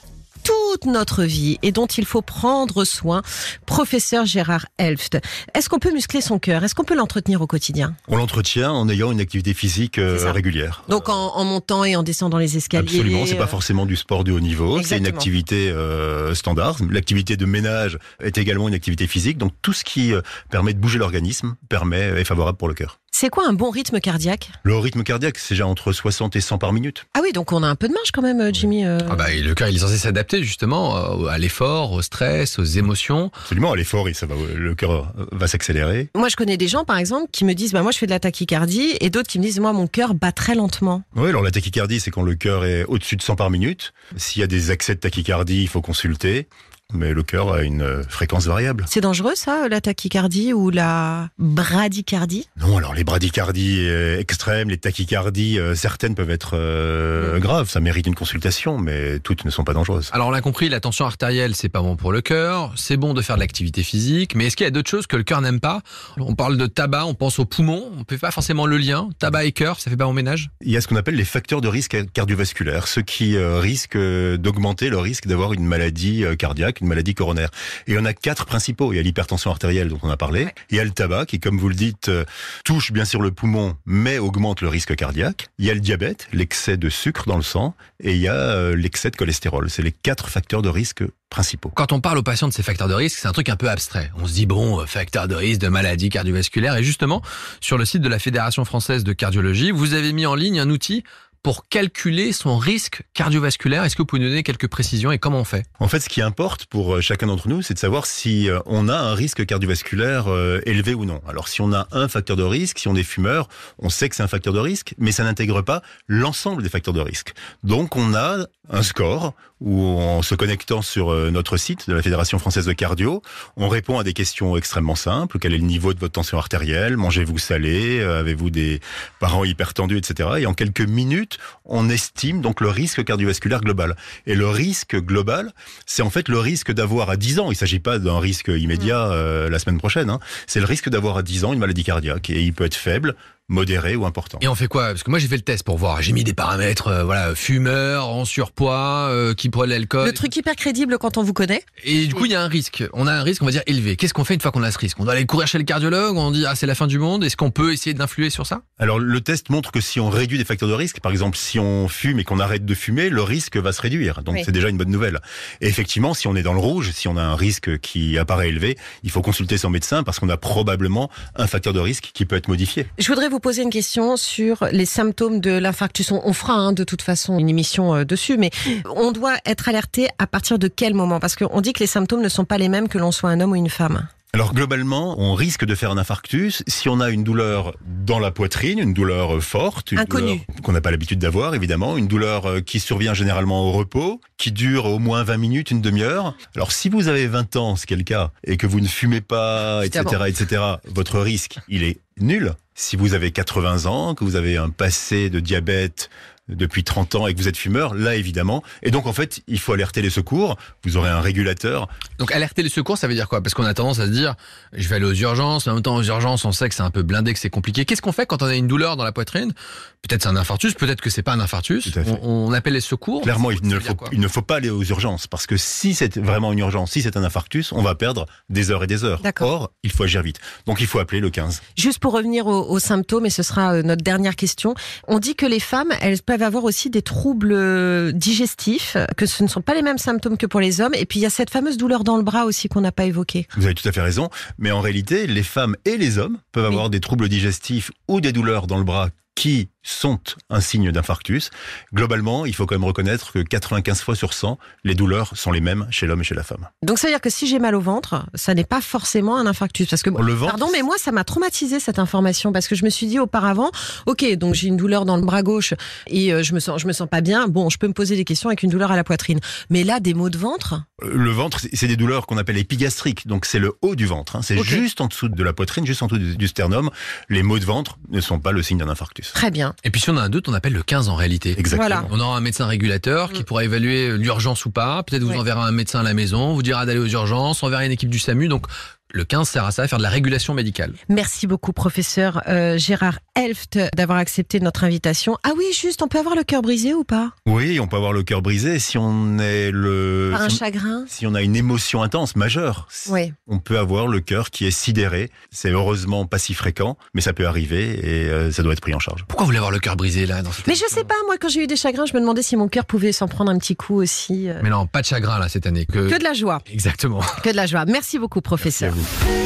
toute 0.51 0.85
notre 0.85 1.23
vie 1.23 1.57
et 1.61 1.71
dont 1.71 1.85
il 1.85 2.05
faut 2.05 2.21
prendre 2.21 2.83
soin, 2.83 3.21
professeur 3.65 4.25
Gérard 4.25 4.65
Elft. 4.77 5.17
Est-ce 5.53 5.69
qu'on 5.69 5.79
peut 5.79 5.91
muscler 5.91 6.21
son 6.21 6.39
cœur? 6.39 6.63
Est-ce 6.63 6.75
qu'on 6.75 6.83
peut 6.83 6.95
l'entretenir 6.95 7.41
au 7.41 7.47
quotidien? 7.47 7.95
On 8.07 8.17
l'entretient 8.17 8.71
en 8.71 8.89
ayant 8.89 9.11
une 9.11 9.21
activité 9.21 9.53
physique 9.53 9.97
euh, 9.97 10.31
régulière. 10.31 10.83
Donc 10.89 11.09
en, 11.09 11.35
en 11.35 11.43
montant 11.45 11.83
et 11.83 11.95
en 11.95 12.03
descendant 12.03 12.37
les 12.37 12.57
escaliers. 12.57 12.87
Absolument, 12.87 13.25
c'est 13.25 13.35
euh, 13.35 13.39
pas 13.39 13.47
forcément 13.47 13.85
du 13.85 13.95
sport 13.95 14.23
de 14.23 14.31
haut 14.31 14.39
niveau, 14.39 14.81
c'est 14.81 14.97
une 14.97 15.07
activité 15.07 15.69
euh, 15.69 16.33
standard. 16.35 16.77
L'activité 16.89 17.37
de 17.37 17.45
ménage 17.45 17.97
est 18.21 18.37
également 18.37 18.67
une 18.67 18.73
activité 18.73 19.07
physique, 19.07 19.37
donc 19.37 19.53
tout 19.61 19.73
ce 19.73 19.83
qui 19.83 20.13
euh, 20.13 20.21
permet 20.49 20.73
de 20.73 20.79
bouger 20.79 20.99
l'organisme 20.99 21.55
permet 21.69 22.19
est 22.19 22.25
favorable 22.25 22.57
pour 22.57 22.67
le 22.67 22.73
cœur. 22.73 23.00
C'est 23.13 23.29
quoi 23.29 23.45
un 23.47 23.53
bon 23.53 23.69
rythme 23.69 23.99
cardiaque? 23.99 24.49
Le 24.63 24.75
rythme 24.77 25.03
cardiaque, 25.03 25.37
c'est 25.37 25.53
déjà 25.53 25.67
entre 25.67 25.91
60 25.91 26.35
et 26.37 26.41
100 26.41 26.57
par 26.57 26.71
minute. 26.73 27.05
Ah 27.13 27.19
oui, 27.21 27.33
donc 27.33 27.51
on 27.51 27.61
a 27.61 27.67
un 27.67 27.75
peu 27.75 27.87
de 27.89 27.93
marge 27.93 28.11
quand 28.11 28.21
même, 28.21 28.39
euh, 28.39 28.51
Jimmy. 28.53 28.85
euh. 28.85 28.97
Ah 29.09 29.15
bah, 29.15 29.31
et 29.33 29.41
le 29.41 29.53
cœur, 29.53 29.67
il 29.67 29.75
est 29.75 29.79
censé 29.79 29.97
s'adapter 29.97 30.41
justement 30.43 30.97
euh, 30.97 31.27
à 31.27 31.37
l'effort, 31.37 31.91
au 31.91 32.01
stress, 32.01 32.57
aux 32.57 32.63
émotions. 32.63 33.29
Absolument, 33.41 33.73
à 33.73 33.75
l'effort, 33.75 34.07
et 34.07 34.13
ça 34.13 34.25
va, 34.25 34.35
le 34.55 34.75
cœur 34.75 35.13
va 35.33 35.47
s'accélérer. 35.47 36.09
Moi, 36.15 36.29
je 36.29 36.35
connais 36.37 36.57
des 36.57 36.69
gens, 36.69 36.85
par 36.85 36.97
exemple, 36.97 37.27
qui 37.31 37.43
me 37.45 37.53
disent, 37.53 37.73
bah 37.73 37.83
moi, 37.83 37.91
je 37.91 37.97
fais 37.99 38.05
de 38.07 38.11
la 38.11 38.19
tachycardie, 38.19 38.95
et 39.01 39.09
d'autres 39.09 39.29
qui 39.29 39.37
me 39.39 39.43
disent, 39.43 39.59
moi, 39.59 39.73
mon 39.73 39.87
cœur 39.87 40.15
bat 40.15 40.31
très 40.31 40.55
lentement. 40.55 41.03
Oui, 41.15 41.29
alors 41.29 41.43
la 41.43 41.51
tachycardie, 41.51 41.99
c'est 41.99 42.11
quand 42.11 42.23
le 42.23 42.35
cœur 42.35 42.63
est 42.65 42.85
au-dessus 42.85 43.17
de 43.17 43.21
100 43.21 43.35
par 43.35 43.49
minute. 43.51 43.93
S'il 44.15 44.39
y 44.39 44.43
a 44.43 44.47
des 44.47 44.71
accès 44.71 44.95
de 44.95 44.99
tachycardie, 45.01 45.61
il 45.61 45.67
faut 45.67 45.81
consulter. 45.81 46.47
Mais 46.93 47.13
le 47.13 47.23
cœur 47.23 47.53
a 47.53 47.63
une 47.63 47.81
euh, 47.81 48.03
fréquence 48.07 48.45
variable. 48.45 48.85
C'est 48.87 49.01
dangereux, 49.01 49.33
ça, 49.35 49.67
la 49.69 49.81
tachycardie 49.81 50.53
ou 50.53 50.69
la 50.69 51.29
bradycardie? 51.39 52.47
Non, 52.59 52.77
alors 52.77 52.93
les 52.93 53.03
bradycardies 53.03 53.87
euh, 53.87 54.19
extrêmes, 54.19 54.69
les 54.69 54.77
tachycardies, 54.77 55.59
euh, 55.59 55.75
certaines 55.75 56.15
peuvent 56.15 56.29
être 56.29 56.51
euh, 56.53 57.39
graves. 57.39 57.69
Ça 57.69 57.79
mérite 57.79 58.07
une 58.07 58.15
consultation, 58.15 58.77
mais 58.77 59.19
toutes 59.19 59.45
ne 59.45 59.49
sont 59.49 59.63
pas 59.63 59.73
dangereuses. 59.73 60.09
Alors 60.13 60.27
on 60.27 60.31
l'a 60.31 60.41
compris, 60.41 60.69
la 60.69 60.79
tension 60.79 61.05
artérielle, 61.05 61.55
c'est 61.55 61.69
pas 61.69 61.81
bon 61.81 61.95
pour 61.95 62.11
le 62.11 62.21
cœur, 62.21 62.73
c'est 62.75 62.97
bon 62.97 63.13
de 63.13 63.21
faire 63.21 63.35
de 63.35 63.41
l'activité 63.41 63.83
physique, 63.83 64.35
mais 64.35 64.47
est-ce 64.47 64.55
qu'il 64.55 64.65
y 64.65 64.67
a 64.67 64.71
d'autres 64.71 64.89
choses 64.89 65.07
que 65.07 65.15
le 65.15 65.23
cœur 65.23 65.41
n'aime 65.41 65.59
pas? 65.59 65.81
On 66.17 66.35
parle 66.35 66.57
de 66.57 66.65
tabac, 66.65 67.05
on 67.05 67.13
pense 67.13 67.39
aux 67.39 67.45
poumons, 67.45 67.91
on 67.97 68.03
fait 68.07 68.17
pas 68.17 68.31
forcément 68.31 68.65
le 68.65 68.77
lien, 68.77 69.09
tabac 69.19 69.45
et 69.45 69.51
cœur, 69.51 69.79
ça 69.79 69.89
fait 69.89 69.97
pas 69.97 70.05
bon 70.05 70.13
ménage? 70.13 70.49
Il 70.61 70.71
y 70.71 70.77
a 70.77 70.81
ce 70.81 70.87
qu'on 70.87 70.95
appelle 70.95 71.15
les 71.15 71.25
facteurs 71.25 71.61
de 71.61 71.67
risque 71.67 71.97
cardiovasculaire, 72.13 72.87
ceux 72.87 73.01
qui 73.01 73.35
euh, 73.35 73.59
risquent 73.59 73.95
euh, 73.95 74.37
d'augmenter 74.37 74.89
le 74.89 74.97
risque 74.97 75.27
d'avoir 75.27 75.53
une 75.53 75.65
maladie 75.65 76.23
euh, 76.23 76.35
cardiaque, 76.35 76.80
une 76.81 76.87
maladie 76.87 77.13
coronaire. 77.13 77.49
Et 77.87 77.97
on 77.97 78.05
a 78.05 78.13
quatre 78.13 78.45
principaux. 78.45 78.93
Il 78.93 78.97
y 78.97 78.99
a 78.99 79.01
l'hypertension 79.01 79.51
artérielle 79.51 79.89
dont 79.89 79.99
on 80.03 80.09
a 80.09 80.17
parlé. 80.17 80.47
Il 80.69 80.77
y 80.77 80.79
a 80.79 80.83
le 80.83 80.91
tabac 80.91 81.25
qui, 81.27 81.39
comme 81.39 81.57
vous 81.57 81.69
le 81.69 81.75
dites, 81.75 82.09
euh, 82.09 82.25
touche 82.65 82.91
bien 82.91 83.05
sûr 83.05 83.21
le 83.21 83.31
poumon, 83.31 83.75
mais 83.85 84.17
augmente 84.17 84.61
le 84.61 84.67
risque 84.67 84.95
cardiaque. 84.95 85.49
Il 85.57 85.65
y 85.65 85.71
a 85.71 85.73
le 85.73 85.79
diabète, 85.79 86.27
l'excès 86.33 86.77
de 86.77 86.89
sucre 86.89 87.25
dans 87.27 87.37
le 87.37 87.43
sang, 87.43 87.75
et 87.99 88.13
il 88.13 88.21
y 88.21 88.27
a 88.27 88.33
euh, 88.33 88.75
l'excès 88.75 89.09
de 89.09 89.15
cholestérol. 89.15 89.69
C'est 89.69 89.83
les 89.83 89.91
quatre 89.91 90.29
facteurs 90.29 90.61
de 90.61 90.69
risque 90.69 91.03
principaux. 91.29 91.71
Quand 91.75 91.91
on 91.91 92.01
parle 92.01 92.17
aux 92.17 92.23
patients 92.23 92.47
de 92.47 92.53
ces 92.53 92.63
facteurs 92.63 92.87
de 92.87 92.93
risque, 92.93 93.17
c'est 93.19 93.27
un 93.27 93.31
truc 93.31 93.49
un 93.49 93.55
peu 93.55 93.69
abstrait. 93.69 94.11
On 94.17 94.27
se 94.27 94.33
dit, 94.33 94.45
bon, 94.45 94.81
euh, 94.81 94.85
facteurs 94.85 95.27
de 95.27 95.35
risque 95.35 95.61
de 95.61 95.69
maladie 95.69 96.09
cardiovasculaire. 96.09 96.75
Et 96.75 96.83
justement, 96.83 97.21
sur 97.59 97.77
le 97.77 97.85
site 97.85 98.01
de 98.01 98.09
la 98.09 98.19
Fédération 98.19 98.65
française 98.65 99.03
de 99.03 99.13
cardiologie, 99.13 99.71
vous 99.71 99.93
avez 99.93 100.13
mis 100.13 100.25
en 100.25 100.35
ligne 100.35 100.59
un 100.59 100.69
outil 100.69 101.03
pour 101.43 101.67
calculer 101.67 102.31
son 102.31 102.57
risque 102.57 103.03
cardiovasculaire. 103.13 103.83
Est-ce 103.83 103.95
que 103.95 104.01
vous 104.01 104.05
pouvez 104.05 104.21
nous 104.21 104.29
donner 104.29 104.43
quelques 104.43 104.67
précisions 104.67 105.11
et 105.11 105.17
comment 105.17 105.39
on 105.39 105.43
fait? 105.43 105.65
En 105.79 105.87
fait, 105.87 105.99
ce 105.99 106.09
qui 106.09 106.21
importe 106.21 106.65
pour 106.65 106.95
euh, 106.95 107.01
chacun 107.01 107.27
d'entre 107.27 107.47
nous, 107.47 107.61
c'est 107.61 107.73
de 107.73 107.79
savoir 107.79 108.05
si 108.05 108.49
euh, 108.49 108.59
on 108.65 108.87
a 108.89 108.95
un 108.95 109.15
risque 109.15 109.45
cardiovasculaire 109.45 110.27
euh, 110.27 110.61
élevé 110.65 110.93
ou 110.93 111.05
non. 111.05 111.21
Alors, 111.27 111.47
si 111.47 111.61
on 111.61 111.73
a 111.73 111.87
un 111.91 112.07
facteur 112.07 112.37
de 112.37 112.43
risque, 112.43 112.79
si 112.79 112.87
on 112.87 112.95
est 112.95 113.03
fumeur, 113.03 113.49
on 113.79 113.89
sait 113.89 114.09
que 114.09 114.15
c'est 114.15 114.23
un 114.23 114.27
facteur 114.27 114.53
de 114.53 114.59
risque, 114.59 114.93
mais 114.97 115.11
ça 115.11 115.23
n'intègre 115.23 115.61
pas 115.61 115.81
l'ensemble 116.07 116.61
des 116.61 116.69
facteurs 116.69 116.93
de 116.93 117.01
risque. 117.01 117.33
Donc, 117.63 117.95
on 117.95 118.13
a 118.13 118.45
un 118.71 118.83
score 118.83 119.33
où 119.59 119.85
en 119.85 120.23
se 120.23 120.33
connectant 120.33 120.81
sur 120.81 121.11
euh, 121.11 121.29
notre 121.29 121.55
site 121.55 121.87
de 121.87 121.93
la 121.93 122.01
Fédération 122.01 122.39
française 122.39 122.65
de 122.65 122.73
cardio, 122.73 123.21
on 123.57 123.69
répond 123.69 123.99
à 123.99 124.03
des 124.03 124.13
questions 124.13 124.57
extrêmement 124.57 124.95
simples. 124.95 125.37
Quel 125.37 125.53
est 125.53 125.59
le 125.59 125.65
niveau 125.65 125.93
de 125.93 125.99
votre 125.99 126.13
tension 126.13 126.39
artérielle? 126.39 126.97
Mangez-vous 126.97 127.37
salé? 127.37 127.99
Euh, 127.99 128.21
Avez-vous 128.21 128.49
des 128.49 128.79
parents 129.19 129.45
hypertendus, 129.45 129.97
etc. 129.97 130.29
Et 130.39 130.45
en 130.47 130.53
quelques 130.53 130.81
minutes, 130.81 131.37
on 131.65 131.89
estime 131.89 132.41
donc 132.41 132.59
le 132.59 132.69
risque 132.69 133.03
cardiovasculaire 133.03 133.61
global. 133.61 133.95
Et 134.25 134.33
le 134.33 134.47
risque 134.47 134.95
global, 134.95 135.53
c'est 135.85 136.01
en 136.01 136.09
fait 136.09 136.27
le 136.27 136.39
risque 136.39 136.71
d'avoir 136.71 137.11
à 137.11 137.17
10 137.17 137.39
ans, 137.39 137.45
il 137.47 137.51
ne 137.51 137.55
s'agit 137.55 137.79
pas 137.79 137.99
d'un 137.99 138.19
risque 138.19 138.47
immédiat 138.47 139.11
euh, 139.11 139.49
la 139.49 139.59
semaine 139.59 139.77
prochaine, 139.77 140.09
hein. 140.09 140.19
c'est 140.47 140.59
le 140.59 140.65
risque 140.65 140.89
d'avoir 140.89 141.17
à 141.17 141.23
10 141.23 141.45
ans 141.45 141.53
une 141.53 141.59
maladie 141.59 141.83
cardiaque. 141.83 142.29
Et 142.29 142.41
il 142.41 142.53
peut 142.53 142.65
être 142.65 142.75
faible, 142.75 143.15
modéré 143.51 143.95
ou 143.95 144.05
important. 144.05 144.39
Et 144.41 144.47
on 144.47 144.55
fait 144.55 144.67
quoi? 144.67 144.87
Parce 144.87 145.03
que 145.03 145.09
moi 145.09 145.19
j'ai 145.19 145.27
fait 145.27 145.35
le 145.35 145.41
test 145.43 145.63
pour 145.63 145.77
voir. 145.77 146.01
J'ai 146.01 146.13
mis 146.13 146.23
des 146.23 146.33
paramètres, 146.33 146.87
euh, 146.87 147.03
voilà, 147.03 147.35
fumeur, 147.35 148.07
en 148.07 148.25
surpoids, 148.25 149.09
euh, 149.11 149.33
qui 149.33 149.49
prend 149.49 149.65
de 149.65 149.69
l'alcool. 149.69 150.05
Le 150.07 150.13
truc 150.13 150.35
hyper 150.35 150.55
crédible 150.55 150.97
quand 150.97 151.17
on 151.17 151.23
vous 151.23 151.33
connaît. 151.33 151.63
Et 151.83 152.07
du 152.07 152.15
coup, 152.15 152.25
il 152.25 152.31
y 152.31 152.35
a 152.35 152.41
un 152.41 152.47
risque. 152.47 152.83
On 152.93 153.07
a 153.07 153.13
un 153.13 153.23
risque, 153.23 153.41
on 153.41 153.45
va 153.45 153.51
dire, 153.51 153.63
élevé. 153.67 153.95
Qu'est-ce 153.97 154.13
qu'on 154.13 154.23
fait 154.23 154.33
une 154.33 154.41
fois 154.41 154.51
qu'on 154.51 154.63
a 154.63 154.71
ce 154.71 154.77
risque? 154.79 154.99
On 154.99 155.03
doit 155.03 155.13
aller 155.13 155.25
courir 155.25 155.47
chez 155.47 155.57
le 155.57 155.63
cardiologue 155.65 156.15
On 156.17 156.31
dit, 156.31 156.45
ah, 156.45 156.55
c'est 156.55 156.65
la 156.65 156.75
fin 156.75 156.87
du 156.87 156.97
monde 156.97 157.23
Est-ce 157.23 157.35
qu'on 157.37 157.51
peut 157.51 157.73
essayer 157.73 157.93
d'influer 157.93 158.29
sur 158.29 158.47
ça? 158.47 158.61
Alors 158.79 158.99
le 158.99 159.21
test 159.21 159.49
montre 159.49 159.71
que 159.71 159.81
si 159.81 159.99
on 159.99 160.09
réduit 160.09 160.37
des 160.37 160.45
facteurs 160.45 160.69
de 160.69 160.73
risque, 160.73 160.99
par 161.01 161.11
exemple 161.11 161.37
si 161.37 161.59
on 161.59 161.87
fume 161.87 162.19
et 162.19 162.23
qu'on 162.23 162.39
arrête 162.39 162.65
de 162.65 162.73
fumer, 162.73 163.09
le 163.09 163.21
risque 163.21 163.57
va 163.57 163.73
se 163.73 163.81
réduire. 163.81 164.23
Donc 164.23 164.35
Oui. 164.35 164.41
c'est 164.45 164.51
déjà 164.51 164.69
une 164.69 164.77
bonne 164.77 164.89
nouvelle. 164.89 165.19
Et 165.59 165.67
effectivement, 165.67 166.13
si 166.13 166.27
on 166.27 166.35
est 166.35 166.43
dans 166.43 166.53
le 166.53 166.59
rouge, 166.59 166.91
si 166.93 167.07
on 167.07 167.17
a 167.17 167.21
un 167.21 167.35
risque 167.35 167.79
qui 167.79 168.17
apparaît 168.17 168.49
élevé, 168.49 168.77
il 169.03 169.11
faut 169.11 169.21
consulter 169.21 169.57
son 169.57 169.69
médecin 169.69 170.03
parce 170.03 170.19
qu'on 170.19 170.29
a 170.29 170.37
probablement 170.37 171.09
un 171.35 171.47
facteur 171.47 171.73
de 171.73 171.79
risque 171.79 172.11
qui 172.13 172.25
peut 172.25 172.35
être 172.37 172.47
modifié. 172.47 172.87
Je 172.97 173.07
voudrais 173.07 173.27
vous 173.29 173.39
poser 173.41 173.63
une 173.63 173.69
question 173.69 174.15
sur 174.15 174.65
les 174.71 174.85
symptômes 174.85 175.41
de 175.41 175.51
l'infarctus. 175.51 176.11
On, 176.11 176.21
on 176.23 176.33
fera 176.33 176.53
hein, 176.53 176.73
de 176.73 176.83
toute 176.83 177.01
façon 177.01 177.37
une 177.37 177.49
émission 177.49 177.93
euh, 177.93 178.05
dessus, 178.05 178.37
mais 178.37 178.51
on 178.95 179.11
doit 179.11 179.35
être 179.45 179.67
alerté 179.67 180.07
à 180.17 180.27
partir 180.27 180.57
de 180.57 180.67
quel 180.67 180.93
moment? 180.93 181.19
Parce 181.19 181.35
qu'on 181.35 181.61
dit 181.61 181.73
que 181.73 181.79
les 181.79 181.87
symptômes 181.87 182.21
ne 182.21 182.29
sont 182.29 182.45
pas 182.45 182.57
les 182.57 182.69
mêmes 182.69 182.87
que 182.87 182.97
l'on 182.97 183.11
soit 183.11 183.29
un 183.29 183.39
homme 183.41 183.51
ou 183.51 183.55
une 183.55 183.69
femme. 183.69 184.07
Alors 184.33 184.53
globalement, 184.53 185.15
on 185.19 185.33
risque 185.33 185.65
de 185.65 185.75
faire 185.75 185.91
un 185.91 185.97
infarctus 185.97 186.63
si 186.65 186.87
on 186.87 187.01
a 187.01 187.09
une 187.09 187.25
douleur 187.25 187.75
dans 187.85 188.17
la 188.17 188.31
poitrine, 188.31 188.79
une 188.79 188.93
douleur 188.93 189.35
euh, 189.35 189.39
forte, 189.41 189.91
une 189.91 189.99
Inconnue. 189.99 190.25
douleur 190.25 190.61
qu'on 190.63 190.71
n'a 190.71 190.79
pas 190.79 190.91
l'habitude 190.91 191.19
d'avoir 191.19 191.53
évidemment, 191.53 191.97
une 191.97 192.07
douleur 192.07 192.45
euh, 192.45 192.61
qui 192.61 192.79
survient 192.79 193.13
généralement 193.13 193.67
au 193.67 193.73
repos, 193.73 194.21
qui 194.37 194.53
dure 194.53 194.85
au 194.85 194.99
moins 194.99 195.23
20 195.23 195.35
minutes, 195.35 195.71
une 195.71 195.81
demi-heure. 195.81 196.33
Alors 196.55 196.71
si 196.71 196.87
vous 196.87 197.09
avez 197.09 197.27
20 197.27 197.57
ans, 197.57 197.75
ce 197.75 197.85
qui 197.85 197.93
est 197.93 197.97
le 197.97 198.03
cas, 198.03 198.31
et 198.45 198.55
que 198.55 198.67
vous 198.67 198.79
ne 198.79 198.87
fumez 198.87 199.19
pas, 199.19 199.85
etc., 199.85 200.05
etc., 200.27 200.61
votre 200.85 201.19
risque, 201.19 201.59
il 201.67 201.83
est 201.83 201.99
nul. 202.17 202.53
Si 202.81 202.95
vous 202.95 203.13
avez 203.13 203.29
80 203.29 203.85
ans, 203.85 204.15
que 204.15 204.23
vous 204.23 204.35
avez 204.35 204.57
un 204.57 204.71
passé 204.71 205.29
de 205.29 205.39
diabète 205.39 206.09
depuis 206.51 206.83
30 206.83 207.15
ans 207.15 207.27
et 207.27 207.33
que 207.33 207.39
vous 207.39 207.47
êtes 207.47 207.57
fumeur, 207.57 207.93
là 207.93 208.15
évidemment. 208.15 208.63
Et 208.83 208.91
donc 208.91 209.07
en 209.07 209.13
fait, 209.13 209.41
il 209.47 209.59
faut 209.59 209.73
alerter 209.73 210.01
les 210.01 210.09
secours. 210.09 210.57
Vous 210.83 210.97
aurez 210.97 211.09
un 211.09 211.21
régulateur. 211.21 211.87
Donc 212.19 212.31
alerter 212.31 212.63
les 212.63 212.69
secours, 212.69 212.97
ça 212.97 213.07
veut 213.07 213.13
dire 213.13 213.27
quoi? 213.27 213.41
Parce 213.41 213.53
qu'on 213.53 213.65
a 213.65 213.73
tendance 213.73 213.99
à 213.99 214.05
se 214.05 214.11
dire, 214.11 214.35
je 214.73 214.87
vais 214.87 214.95
aller 214.95 215.05
aux 215.05 215.13
urgences, 215.13 215.65
mais 215.65 215.71
en 215.71 215.75
même 215.75 215.83
temps 215.83 215.95
aux 215.95 216.03
urgences, 216.03 216.45
on 216.45 216.51
sait 216.51 216.69
que 216.69 216.75
c'est 216.75 216.81
un 216.81 216.91
peu 216.91 217.03
blindé, 217.03 217.33
que 217.33 217.39
c'est 217.39 217.49
compliqué. 217.49 217.85
Qu'est-ce 217.85 218.01
qu'on 218.01 218.11
fait 218.11 218.25
quand 218.25 218.41
on 218.41 218.47
a 218.47 218.55
une 218.55 218.67
douleur 218.67 218.97
dans 218.97 219.03
la 219.03 219.11
poitrine? 219.11 219.53
Peut-être 220.01 220.23
c'est 220.23 220.29
un 220.29 220.35
infarctus, 220.35 220.73
peut-être 220.73 221.01
que 221.01 221.09
c'est 221.09 221.21
pas 221.21 221.33
un 221.33 221.39
infarctus. 221.39 221.89
On, 222.23 222.47
on 222.47 222.53
appelle 222.53 222.73
les 222.73 222.81
secours. 222.81 223.21
Clairement, 223.21 223.51
il 223.51 223.61
ne, 223.67 223.79
faut, 223.79 223.95
quoi? 223.95 224.09
il 224.11 224.19
ne 224.19 224.27
faut 224.27 224.41
pas 224.41 224.55
aller 224.55 224.69
aux 224.69 224.83
urgences 224.83 225.27
parce 225.27 225.45
que 225.45 225.57
si 225.57 225.93
c'est 225.93 226.17
vraiment 226.17 226.51
une 226.51 226.59
urgence, 226.59 226.91
si 226.91 227.01
c'est 227.01 227.17
un 227.17 227.23
infarctus, 227.23 227.71
on 227.71 227.81
va 227.81 227.95
perdre 227.95 228.25
des 228.49 228.71
heures 228.71 228.83
et 228.83 228.87
des 228.87 229.03
heures. 229.03 229.21
D'accord. 229.21 229.49
Or, 229.49 229.71
il 229.83 229.91
faut 229.91 230.03
agir 230.03 230.23
vite. 230.23 230.39
Donc 230.65 230.81
il 230.81 230.87
faut 230.87 230.99
appeler 230.99 231.21
le 231.21 231.29
15. 231.29 231.61
Juste 231.77 231.99
pour 231.99 232.13
revenir 232.13 232.47
aux, 232.47 232.67
aux 232.67 232.79
symptômes, 232.79 233.25
et 233.25 233.29
ce 233.29 233.43
sera 233.43 233.75
euh, 233.75 233.83
notre 233.83 234.03
dernière 234.03 234.35
question, 234.35 234.73
on 235.07 235.19
dit 235.19 235.35
que 235.35 235.45
les 235.45 235.59
femmes, 235.59 235.91
elles 236.01 236.21
peuvent 236.21 236.40
avoir 236.43 236.63
aussi 236.63 236.89
des 236.89 237.01
troubles 237.01 237.51
euh, 237.53 238.11
digestifs, 238.11 238.97
que 239.17 239.25
ce 239.25 239.43
ne 239.43 239.47
sont 239.47 239.61
pas 239.61 239.73
les 239.73 239.81
mêmes 239.81 239.97
symptômes 239.97 240.37
que 240.37 240.45
pour 240.45 240.59
les 240.59 240.81
hommes, 240.81 240.93
et 240.95 241.05
puis 241.05 241.19
il 241.19 241.21
y 241.23 241.25
a 241.25 241.29
cette 241.29 241.49
fameuse 241.49 241.77
douleur 241.77 242.03
dans 242.03 242.17
le 242.17 242.23
bras 242.23 242.45
aussi 242.45 242.67
qu'on 242.69 242.81
n'a 242.81 242.91
pas 242.91 243.05
évoquée. 243.05 243.47
Vous 243.57 243.65
avez 243.65 243.73
tout 243.75 243.87
à 243.87 243.91
fait 243.91 244.01
raison. 244.01 244.29
Mais 244.57 244.71
en 244.71 244.81
réalité, 244.81 245.27
les 245.27 245.43
femmes 245.43 245.75
et 245.85 245.97
les 245.97 246.17
hommes 246.17 246.37
peuvent 246.51 246.65
Oui. 246.67 246.73
avoir 246.73 246.89
des 246.89 246.99
troubles 246.99 247.29
digestifs 247.29 247.91
ou 248.07 248.21
des 248.21 248.31
douleurs 248.31 248.67
dans 248.67 248.77
le 248.77 248.83
bras 248.83 249.09
qui 249.35 249.69
sont 249.83 250.19
un 250.49 250.61
signe 250.61 250.91
d'infarctus. 250.91 251.49
Globalement, 251.93 252.45
il 252.45 252.53
faut 252.55 252.65
quand 252.65 252.75
même 252.75 252.83
reconnaître 252.85 253.31
que 253.33 253.39
95 253.39 254.01
fois 254.01 254.15
sur 254.15 254.33
100, 254.33 254.57
les 254.83 254.95
douleurs 254.95 255.31
sont 255.35 255.51
les 255.51 255.61
mêmes 255.61 255.87
chez 255.89 256.07
l'homme 256.07 256.21
et 256.21 256.23
chez 256.23 256.35
la 256.35 256.43
femme. 256.43 256.67
Donc 256.83 256.99
ça 256.99 257.07
veut 257.07 257.13
dire 257.13 257.21
que 257.21 257.29
si 257.29 257.47
j'ai 257.47 257.59
mal 257.59 257.75
au 257.75 257.81
ventre, 257.81 258.25
ça 258.35 258.53
n'est 258.53 258.63
pas 258.63 258.81
forcément 258.81 259.37
un 259.37 259.45
infarctus. 259.47 259.87
Parce 259.89 260.03
que, 260.03 260.09
Le 260.09 260.33
ventre, 260.33 260.51
pardon, 260.57 260.69
mais 260.71 260.81
moi, 260.83 260.95
ça 260.97 261.11
m'a 261.11 261.23
traumatisé 261.23 261.79
cette 261.79 261.99
information, 261.99 262.51
parce 262.51 262.67
que 262.67 262.75
je 262.75 262.85
me 262.85 262.89
suis 262.89 263.07
dit 263.07 263.19
auparavant, 263.19 263.71
ok, 264.05 264.35
donc 264.35 264.53
j'ai 264.53 264.67
une 264.67 264.77
douleur 264.77 265.05
dans 265.05 265.17
le 265.17 265.23
bras 265.23 265.43
gauche 265.43 265.73
et 266.07 266.31
euh, 266.33 266.43
je 266.43 266.53
me 266.53 266.59
sens, 266.59 266.81
je 266.81 266.87
me 266.87 266.93
sens 266.93 267.07
pas 267.09 267.21
bien. 267.21 267.47
Bon, 267.47 267.69
je 267.69 267.77
peux 267.77 267.87
me 267.87 267.93
poser 267.93 268.15
des 268.15 268.23
questions 268.25 268.49
avec 268.49 268.63
une 268.63 268.69
douleur 268.69 268.91
à 268.91 268.95
la 268.95 269.03
poitrine. 269.03 269.39
Mais 269.69 269.83
là, 269.83 269.99
des 269.99 270.13
maux 270.13 270.29
de 270.29 270.37
ventre, 270.37 270.83
Le 271.03 271.31
ventre, 271.31 271.59
c'est- 271.73 271.87
des 271.87 271.97
douleurs 271.97 272.27
qu'on 272.27 272.37
appelle 272.37 272.57
épigastriques, 272.57 273.25
donc 273.27 273.45
c'est 273.45 273.57
le 273.59 273.73
haut 273.81 273.95
du 273.95 274.05
ventre. 274.05 274.35
hein. 274.35 274.41
C'est 274.43 274.61
juste 274.63 275.01
en 275.01 275.07
dessous 275.07 275.27
de 275.29 275.43
la 275.43 275.51
poitrine, 275.53 275.85
juste 275.85 276.03
en 276.03 276.07
dessous 276.07 276.19
du 276.35 276.47
sternum. 276.47 276.89
Les 277.29 277.41
maux 277.43 277.57
de 277.59 277.65
ventre 277.65 277.97
ne 278.09 278.21
sont 278.21 278.39
pas 278.39 278.51
le 278.51 278.61
signe 278.61 278.77
d'un 278.77 278.87
infarctus. 278.89 279.31
très 279.33 279.49
bien. 279.51 279.70
Et 279.83 279.89
puis 279.91 280.01
si 280.01 280.09
on 280.09 280.17
a 280.17 280.21
un 280.21 280.29
doute, 280.29 280.47
on 280.49 280.53
appelle 280.53 280.73
le 280.73 280.83
15 280.83 281.09
en 281.09 281.15
réalité. 281.15 281.55
Exactement. 281.57 281.87
Voilà. 281.87 282.05
On 282.11 282.19
aura 282.19 282.37
un 282.37 282.41
médecin 282.41 282.65
régulateur 282.67 283.31
qui 283.31 283.43
pourra 283.43 283.63
évaluer 283.63 284.17
l'urgence 284.17 284.65
ou 284.65 284.71
pas. 284.71 285.03
Peut-être 285.03 285.23
vous 285.23 285.31
Oui. 285.31 285.37
enverra 285.37 285.65
un 285.67 285.71
médecin 285.71 285.99
à 285.99 286.03
la 286.03 286.13
maison, 286.13 286.53
vous 286.53 286.63
dira 286.63 286.85
d'aller 286.85 286.99
aux 286.99 287.07
urgences, 287.07 287.63
on 287.63 287.67
enverra 287.67 287.85
une 287.85 287.91
équipe 287.91 288.09
du 288.09 288.19
SAMU. 288.19 288.47
Donc 288.47 288.65
le 289.13 289.23
15 289.23 289.47
sert 289.49 289.65
à 289.65 289.71
ça, 289.71 289.83
à 289.83 289.87
faire 289.87 289.97
de 289.97 290.03
la 290.03 290.09
régulation 290.09 290.53
médicale. 290.53 290.93
Merci 291.09 291.47
beaucoup, 291.47 291.73
professeur 291.73 292.41
euh, 292.47 292.77
Gérard 292.77 293.19
Elft, 293.35 293.77
d'avoir 293.95 294.17
accepté 294.19 294.59
notre 294.59 294.83
invitation. 294.83 295.37
Ah 295.43 295.51
oui, 295.57 295.65
juste, 295.79 296.01
on 296.01 296.07
peut 296.07 296.19
avoir 296.19 296.35
le 296.35 296.43
cœur 296.43 296.61
brisé 296.61 296.93
ou 296.93 297.03
pas? 297.03 297.31
Oui, 297.45 297.79
on 297.79 297.87
peut 297.87 297.97
avoir 297.97 298.13
le 298.13 298.23
cœur 298.23 298.41
brisé 298.41 298.79
si 298.79 298.97
on 298.97 299.39
est 299.39 299.71
le 299.71 300.29
Par 300.31 300.41
un 300.43 300.49
si 300.49 300.55
on- 300.55 300.59
chagrin? 300.59 301.05
si 301.07 301.27
on 301.27 301.33
a 301.35 301.41
une 301.41 301.55
émotion 301.55 302.01
intense 302.03 302.35
majeure. 302.35 302.87
Oui. 303.09 303.33
On 303.47 303.59
peut 303.59 303.77
avoir 303.79 304.07
le 304.07 304.19
cœur 304.19 304.49
qui 304.49 304.65
est 304.65 304.71
sidéré. 304.71 305.29
C'est 305.51 305.69
heureusement 305.71 306.25
pas 306.25 306.37
si 306.39 306.53
fréquent, 306.53 306.97
mais 307.13 307.21
ça 307.21 307.33
peut 307.33 307.47
arriver 307.47 307.99
et 307.99 308.29
euh, 308.29 308.51
ça 308.51 308.63
doit 308.63 308.73
être 308.73 308.81
pris 308.81 308.93
en 308.93 308.99
charge. 308.99 309.25
Pourquoi 309.27 309.43
vous 309.43 309.47
voulez 309.47 309.57
avoir 309.57 309.71
le 309.71 309.79
cœur 309.79 309.95
brisé 309.95 310.25
là 310.25 310.41
dans 310.41 310.51
cette 310.51 310.67
Mais 310.67 310.75
je 310.75 310.85
sais 310.89 311.03
pas, 311.03 311.15
moi, 311.25 311.35
quand 311.39 311.49
j'ai 311.49 311.63
eu 311.63 311.67
des 311.67 311.75
chagrins, 311.75 312.05
je 312.05 312.13
me 312.13 312.19
demandais 312.19 312.41
si 312.43 312.55
mon 312.55 312.67
cœur 312.67 312.85
pouvait 312.85 313.11
s'en 313.11 313.27
prendre 313.27 313.51
un 313.51 313.57
petit 313.57 313.75
coup 313.75 313.95
aussi. 314.01 314.49
euh. 314.49 314.59
Mais 314.63 314.69
non, 314.69 314.87
pas 314.87 315.01
de 315.01 315.07
chagrin 315.07 315.39
là 315.39 315.49
cette 315.49 315.65
année. 315.65 315.85
Que, 315.85 316.09
Que 316.09 316.17
de 316.17 316.23
la 316.23 316.33
joie, 316.33 316.61
Exactement. 316.71 317.21
que 317.43 317.49
de 317.49 317.55
la 317.55 317.65
joie. 317.65 317.85
Merci 317.85 318.19
beaucoup, 318.19 318.41
Merci 318.41 319.00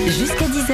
Jusqu'à 0.08 0.46
10h, 0.46 0.74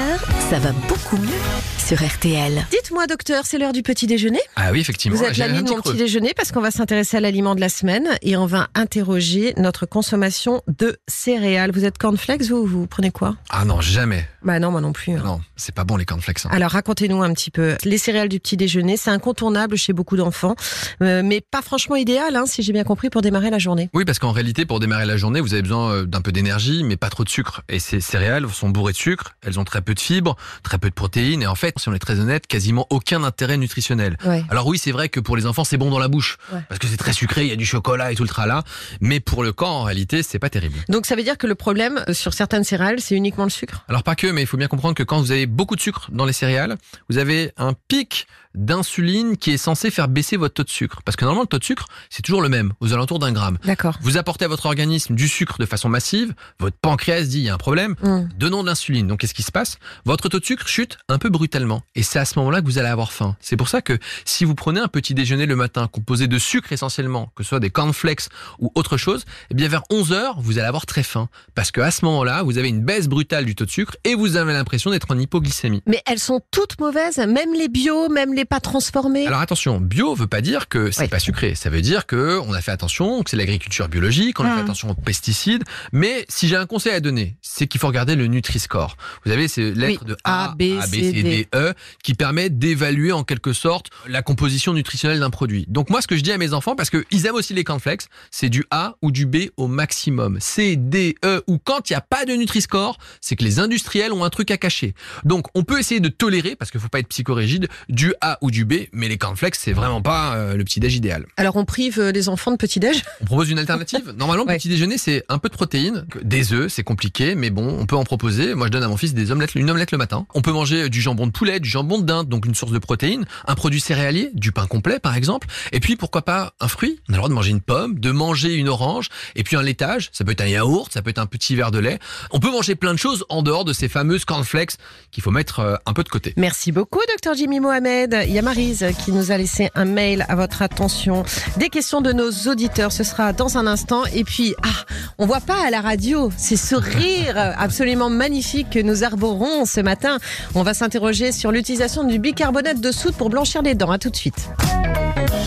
ça 0.50 0.60
va 0.60 0.72
beaucoup 0.90 1.18
mieux 1.18 1.30
sur 1.78 2.02
RTL. 2.02 2.66
Dites-moi, 2.72 3.06
docteur, 3.08 3.44
c'est 3.46 3.58
l'heure 3.58 3.74
du 3.74 3.84
petit 3.84 4.08
déjeuner? 4.08 4.40
Ah 4.56 4.70
oui, 4.72 4.80
effectivement. 4.80 5.18
Vous 5.18 5.24
êtes 5.24 5.38
l'ami 5.38 5.58
de 5.60 5.64
petit 5.64 5.74
mon 5.76 5.82
creux. 5.82 5.92
petit 5.94 6.00
déjeuner 6.00 6.34
parce 6.36 6.52
qu'on 6.52 6.62
va 6.62 6.72
s'intéresser 6.72 7.18
à 7.18 7.20
l'aliment 7.20 7.54
de 7.56 7.60
la 7.60 7.70
semaine 7.70 8.08
et 8.22 8.38
on 8.38 8.46
va 8.46 8.70
interroger 8.76 9.54
notre 9.58 9.86
consommation 9.86 10.62
de 10.80 10.98
céréales. 11.08 11.72
Vous 11.72 11.86
êtes 11.86 11.98
cornflakes, 11.98 12.44
vous 12.44 12.66
Vous 12.66 12.88
prenez 12.88 13.12
quoi? 13.12 13.36
Ah 13.50 13.66
non, 13.66 13.82
jamais. 13.82 14.28
Bah 14.44 14.60
non, 14.60 14.72
moi 14.72 14.82
non 14.82 14.94
plus. 14.94 15.14
hein. 15.14 15.22
Non, 15.24 15.42
c'est 15.56 15.76
pas 15.76 15.84
bon 15.84 15.98
les 15.98 16.06
cornflakes. 16.06 16.46
hein. 16.46 16.50
Alors 16.52 16.72
racontez-nous 16.72 17.22
un 17.22 17.34
petit 17.34 17.52
peu. 17.52 17.76
Les 17.84 17.98
céréales 17.98 18.30
du 18.30 18.40
petit 18.40 18.58
déjeuner, 18.58 18.98
c'est 18.98 19.12
incontournable 19.12 19.76
chez 19.78 19.94
beaucoup 19.94 20.18
d'enfants, 20.18 20.56
euh, 21.04 21.22
mais 21.24 21.42
pas 21.42 21.62
franchement 21.62 21.96
idéal, 21.96 22.36
hein, 22.36 22.46
si 22.48 22.64
j'ai 22.64 22.74
bien 22.74 22.84
compris, 22.84 23.10
pour 23.10 23.22
démarrer 23.22 23.50
la 23.52 23.60
journée. 23.60 23.90
Oui, 23.94 24.06
parce 24.06 24.18
qu'en 24.20 24.32
réalité, 24.32 24.66
pour 24.66 24.80
démarrer 24.80 25.06
la 25.06 25.18
journée, 25.18 25.42
vous 25.42 25.54
avez 25.54 25.62
besoin 25.62 25.92
euh, 25.92 26.06
d'un 26.06 26.22
peu 26.22 26.32
d'énergie, 26.32 26.84
mais 26.84 26.98
pas 26.98 27.10
trop 27.10 27.24
de 27.24 27.30
sucre. 27.30 27.62
Et 27.70 27.80
ces 27.80 28.00
céréales 28.02 28.48
sont 28.50 28.70
bourrées 28.72 28.94
de 28.94 28.98
sucre, 28.98 29.36
elles 29.42 29.60
ont 29.60 29.64
très 29.64 29.82
peu 29.82 29.94
de 29.94 30.00
fibres, 30.00 30.36
très 30.64 30.78
peu 30.78 30.90
de 30.90 30.94
protéines, 30.94 31.42
et 31.42 31.48
en 31.48 31.56
fait, 31.56 31.76
si 31.80 31.90
on 31.90 31.94
est 31.94 32.00
très 32.00 32.20
honnête, 32.20 32.48
quasiment 32.48 32.88
aucun 32.90 33.24
intérêt 33.24 33.58
nutritionnel. 33.58 34.18
Ouais. 34.26 34.44
Alors 34.50 34.68
oui, 34.68 34.78
c'est 34.78 34.92
vrai 34.92 35.10
que 35.10 35.20
pour 35.20 35.36
les 35.38 35.46
enfants, 35.46 35.64
c'est 35.64 35.78
bon 35.78 35.90
dans 35.90 36.00
la 36.00 36.08
bouche, 36.08 36.38
Ouais. 36.54 36.62
parce 36.70 36.80
que 36.80 36.88
c'est 36.88 36.98
très 36.98 37.14
sucré, 37.14 37.44
il 37.44 37.50
y 37.50 37.54
a 37.54 37.56
du 37.56 37.66
chocolat 37.66 38.12
et 38.12 38.16
tout 38.16 38.24
le 38.24 38.30
tralala, 38.30 38.64
mais 39.00 39.20
pour 39.20 39.44
le 39.44 39.52
corps, 39.54 39.76
en 39.76 39.84
réalité, 39.84 40.24
c'est 40.24 40.40
pas 40.40 40.50
terrible. 40.50 40.78
Donc 40.90 41.06
ça 41.06 41.16
veut 41.16 41.24
dire 41.24 41.38
que 41.38 41.48
le 41.48 41.56
problème 41.56 42.04
euh, 42.10 42.14
sur 42.14 42.34
certaines 42.34 42.64
céréales, 42.64 43.00
c'est 43.00 43.16
uniquement 43.16 43.44
le 43.44 43.50
sucre? 43.50 43.84
Alors 43.88 44.04
pas 44.04 44.16
que, 44.16 44.28
mais 44.28 44.42
il 44.42 44.48
faut 44.48 44.58
bien 44.58 44.68
comprendre 44.68 44.96
que 44.96 45.04
quand 45.04 45.20
vous 45.20 45.32
avez 45.32 45.46
beaucoup 45.46 45.76
de 45.76 45.82
sucre 45.82 46.10
dans 46.12 46.26
les 46.26 46.34
céréales, 46.34 46.78
vous 47.10 47.18
avez 47.18 47.52
un 47.58 47.74
pic 47.88 48.28
d'insuline 48.54 49.38
qui 49.38 49.52
est 49.52 49.58
censé 49.58 49.90
faire 49.92 50.08
baisser 50.08 50.38
votre 50.38 50.54
taux 50.56 50.64
de 50.64 50.70
sucre. 50.70 51.02
Parce 51.04 51.16
que 51.16 51.24
normalement, 51.24 51.44
le 51.44 51.48
taux 51.48 51.58
de 51.60 51.64
sucre, 51.64 51.86
c'est 52.10 52.22
toujours 52.22 52.42
le 52.42 52.50
même, 52.50 52.74
aux 52.82 52.94
alentours 52.94 53.18
d'un 53.20 53.32
gramme. 53.32 53.58
D'accord. 53.66 53.98
Vous 54.02 54.18
apportez 54.18 54.46
à 54.46 54.48
votre 54.50 54.66
organisme 54.66 55.16
du 55.16 55.28
sucre 55.28 55.58
de 55.58 55.66
façon 55.66 55.90
massive, 55.90 56.34
votre 56.60 56.76
pancréas 56.78 57.24
dit 57.24 57.40
il 57.40 57.44
y 57.46 57.50
a 57.50 57.54
un 57.54 57.58
problème, 57.58 57.96
Hum. 58.04 58.30
donnons 58.38 58.61
de 58.64 58.68
l'insuline. 58.68 59.08
Donc 59.08 59.20
qu'est-ce 59.20 59.34
qui 59.34 59.44
se 59.44 59.52
passe? 59.52 59.78
Votre 60.06 60.30
taux 60.30 60.40
de 60.40 60.46
sucre 60.46 60.68
chute 60.68 60.98
un 61.10 61.18
peu 61.18 61.30
brutalement. 61.30 61.82
Et 61.96 62.04
c'est 62.04 62.20
à 62.20 62.26
ce 62.26 62.38
moment-là 62.40 62.62
que 62.62 62.66
vous 62.66 62.78
allez 62.78 62.88
avoir 62.90 63.12
faim. 63.12 63.36
C'est 63.40 63.58
pour 63.58 63.68
ça 63.70 63.82
que 63.82 63.98
si 64.26 64.46
vous 64.46 64.56
prenez 64.56 64.80
un 64.80 64.88
petit 64.88 65.14
déjeuner 65.14 65.46
le 65.46 65.56
matin 65.56 65.88
composé 65.88 66.28
de 66.28 66.38
sucre 66.38 66.72
essentiellement, 66.72 67.32
que 67.36 67.44
ce 67.44 67.50
soit 67.50 67.60
des 67.60 67.70
cornflakes 67.70 68.28
ou 68.60 68.72
autre 68.76 68.98
chose, 68.98 69.26
eh 69.50 69.54
bien 69.54 69.68
vers 69.68 69.84
11 69.90 70.12
heures, 70.14 70.40
vous 70.40 70.58
allez 70.60 70.68
avoir 70.68 70.86
très 70.86 71.04
faim. 71.04 71.30
Parce 71.56 71.72
qu'à 71.72 71.92
ce 71.92 72.06
moment-là, 72.06 72.44
vous 72.44 72.58
avez 72.58 72.70
une 72.70 72.82
baisse 72.84 73.08
brutale 73.08 73.46
du 73.46 73.56
taux 73.56 73.66
de 73.66 73.72
sucre 73.72 73.96
et 74.04 74.16
vous 74.16 74.36
avez 74.38 74.54
l'impression 74.54 74.92
d'être 74.92 75.12
en 75.12 75.18
hypoglycémie. 75.20 75.82
Mais 75.88 76.02
elles 76.06 76.20
sont 76.20 76.42
toutes 76.52 76.80
mauvaises, 76.80 77.18
même 77.18 77.54
les 77.54 77.68
bio, 77.70 78.10
même 78.10 78.34
les 78.34 78.46
pas 78.46 78.60
transformés. 78.60 79.28
Alors 79.28 79.40
attention, 79.42 79.80
bio 79.80 80.14
veut 80.16 80.28
pas 80.28 80.42
dire 80.42 80.68
que 80.70 80.92
c'est 80.92 81.04
Oui. 81.04 81.08
pas 81.08 81.20
sucré. 81.20 81.56
Ça 81.56 81.70
veut 81.70 81.82
dire 81.82 82.06
que 82.06 82.40
on 82.46 82.54
a 82.54 82.62
fait 82.62 82.72
attention, 82.72 83.24
que 83.24 83.30
c'est 83.30 83.38
l'agriculture 83.38 83.88
biologique, 83.90 84.40
on 84.40 84.44
a 84.46 84.50
fait 84.50 84.56
Mhm. 84.56 84.62
attention 84.62 84.90
aux 84.90 84.96
pesticides. 84.96 85.64
Mais 85.92 86.26
si 86.30 86.48
j'ai 86.48 86.56
un 86.56 86.66
conseil 86.66 86.94
à 86.94 87.00
donner, 87.00 87.38
c'est 87.42 87.68
qu'il 87.68 87.80
faut 87.80 87.88
regarder 87.88 88.16
le 88.16 88.26
Nutri-Score. 88.56 88.98
Vous 89.26 89.32
avez 89.32 89.48
ces 89.48 89.72
lettres 89.74 90.02
Oui. 90.04 90.10
de 90.12 90.18
A, 90.26 90.52
A, 90.52 90.56
B, 90.56 90.82
C, 90.86 91.12
D. 91.14 91.24
D, 91.24 91.48
E 91.56 91.74
qui 92.04 92.14
permettent 92.16 92.60
d'évaluer 92.60 93.12
en 93.14 93.24
quelque 93.24 93.54
sorte 93.54 93.88
la 94.08 94.22
composition 94.22 94.74
nutritionnelle 94.74 95.20
d'un 95.22 95.30
produit. 95.30 95.66
Donc 95.70 95.90
moi, 95.90 96.02
ce 96.02 96.08
que 96.08 96.18
je 96.18 96.22
dis 96.22 96.32
à 96.34 96.38
mes 96.38 96.54
enfants, 96.54 96.76
parce 96.76 96.90
qu'ils 96.90 97.26
aiment 97.26 97.36
aussi 97.36 97.54
les 97.54 97.64
cornflakes, 97.64 98.04
c'est 98.30 98.50
du 98.50 98.66
A 98.72 98.96
ou 99.02 99.12
du 99.12 99.26
B 99.26 99.50
au 99.58 99.68
maximum. 99.68 100.38
C, 100.42 100.76
D, 100.76 101.16
E, 101.24 101.42
ou 101.48 101.60
quand 101.60 101.90
il 101.90 101.94
n'y 101.94 101.98
a 101.98 102.02
pas 102.02 102.26
de 102.26 102.34
Nutri-Score, 102.34 102.98
c'est 103.22 103.36
que 103.38 103.44
les 103.46 103.60
industriels 103.60 104.12
ont 104.12 104.24
un 104.26 104.30
truc 104.30 104.52
à 104.52 104.58
cacher. 104.58 104.94
Donc 105.24 105.48
on 105.56 105.64
peut 105.64 105.80
essayer 105.80 106.02
de 106.02 106.10
tolérer, 106.10 106.56
parce 106.58 106.72
qu'il 106.72 106.80
faut 106.82 106.90
pas 106.90 107.00
être 107.00 107.08
psychorigide, 107.08 107.70
du 107.88 108.14
A 108.22 108.38
ou 108.42 108.52
du 108.52 108.66
B, 108.66 108.74
mais 108.92 109.08
les 109.08 109.18
cornflakes, 109.18 109.56
c'est 109.56 109.74
vraiment 109.74 110.02
pas 110.02 110.36
euh, 110.36 110.58
le 110.58 110.64
petit-déj 110.66 110.96
idéal. 110.96 111.26
Alors 111.38 111.56
on 111.56 111.64
prive 111.66 112.00
euh, 112.00 112.12
les 112.12 112.28
enfants 112.28 112.52
de 112.52 112.58
petit-déj? 112.58 113.02
On 113.22 113.26
propose 113.26 113.50
une 113.50 113.60
alternative? 113.60 114.14
Normalement, 114.18 114.44
le 114.44 114.50
Ouais. 114.52 114.58
petit 114.58 114.68
déjeuner, 114.70 114.98
c'est 114.98 115.24
un 115.30 115.38
peu 115.38 115.48
de 115.48 115.54
protéines, 115.54 116.06
des 116.24 116.52
œufs, 116.54 116.72
c'est 116.72 116.84
compliqué, 116.84 117.36
mais 117.36 117.50
bon, 117.52 117.78
on 117.80 117.86
peut 117.86 117.96
en 117.96 118.04
proposer. 118.04 118.31
Moi, 118.32 118.68
je 118.68 118.72
donne 118.72 118.84
à 118.84 118.88
mon 118.88 118.98
fils 118.98 119.14
des 119.14 119.32
omelettes, 119.32 119.56
une 119.56 119.70
omelette 119.70 119.92
le 119.92 119.98
matin. 119.98 120.26
On 120.34 120.42
peut 120.42 120.52
manger 120.52 120.90
du 120.90 121.02
jambon 121.02 121.28
de 121.28 121.32
poulet, 121.32 121.60
du 121.60 121.70
jambon 121.70 122.00
de 122.00 122.06
dinde, 122.06 122.28
donc 122.30 122.46
une 122.46 122.56
source 122.56 122.72
de 122.72 122.80
protéines, 122.80 123.26
un 123.48 123.56
produit 123.56 123.80
céréalier, 123.80 124.32
du 124.34 124.52
pain 124.52 124.68
complet, 124.68 125.00
par 125.00 125.16
exemple. 125.16 125.48
Et 125.72 125.80
puis, 125.80 125.96
pourquoi 125.96 126.22
pas 126.22 126.54
un 126.60 126.68
fruit? 126.68 127.00
On 127.10 127.14
a 127.14 127.16
le 127.16 127.18
droit 127.18 127.30
de 127.30 127.34
manger 127.34 127.52
une 127.52 127.62
pomme, 127.62 128.00
de 128.00 128.12
manger 128.12 128.54
une 128.54 128.70
orange, 128.70 129.10
et 129.36 129.44
puis 129.44 129.56
un 129.56 129.62
laitage. 129.62 130.10
Ça 130.14 130.24
peut 130.24 130.32
être 130.32 130.42
un 130.42 130.48
yaourt, 130.48 130.92
ça 130.92 131.02
peut 131.02 131.10
être 131.10 131.20
un 131.20 131.26
petit 131.26 131.56
verre 131.56 131.72
de 131.72 131.80
lait. 131.80 132.00
On 132.32 132.40
peut 132.40 132.52
manger 132.52 132.76
plein 132.76 132.94
de 132.94 133.00
choses 133.00 133.26
en 133.30 133.42
dehors 133.42 133.66
de 133.66 133.74
ces 133.74 133.90
fameuses 133.90 134.26
cornflakes 134.26 134.78
qu'il 135.12 135.24
faut 135.24 135.32
mettre 135.32 135.60
euh, 135.60 135.76
un 135.86 135.94
peu 135.94 136.04
de 136.04 136.10
côté. 136.10 136.34
Merci 136.38 136.72
beaucoup, 136.72 137.02
docteur 137.10 137.34
Jimmy 137.34 137.60
Mohamed. 137.60 138.18
Il 138.28 138.34
y 138.34 138.40
a 138.40 138.42
Marise 138.42 138.86
qui 139.04 139.12
nous 139.12 139.32
a 139.32 139.38
laissé 139.38 139.70
un 139.76 139.86
mail 139.86 140.26
à 140.30 140.36
votre 140.36 140.62
attention. 140.62 141.24
Des 141.58 141.70
questions 141.70 142.02
de 142.02 142.12
nos 142.14 142.32
auditeurs, 142.50 142.92
ce 142.92 143.04
sera 143.04 143.34
dans 143.34 143.58
un 143.58 143.68
instant. 143.68 144.06
Et 144.14 144.24
puis, 144.24 144.56
ah, 144.64 144.86
on 145.18 145.26
voit 145.26 145.42
pas 145.42 145.66
à 145.66 145.70
la 145.70 145.82
radio, 145.82 146.32
c'est 146.38 146.56
ce 146.56 146.76
rire 146.76 147.36
absolument 147.58 148.10
magnifique 148.22 148.70
que 148.70 148.78
nous 148.78 149.04
arborons 149.04 149.66
ce 149.66 149.82
matin. 149.82 150.20
On 150.54 150.62
va 150.62 150.76
s'interroger 150.76 151.32
sur 151.32 151.52
l'utilisation 151.52 152.04
du 152.04 152.20
bicarbonate 152.20 152.80
de 152.80 152.92
soude 152.92 153.16
pour 153.16 153.32
blanchir 153.32 153.64
les 153.64 153.74
dents. 153.74 153.90
À 153.90 153.98
tout 153.98 154.12
de 154.12 154.16
suite. 154.16 154.48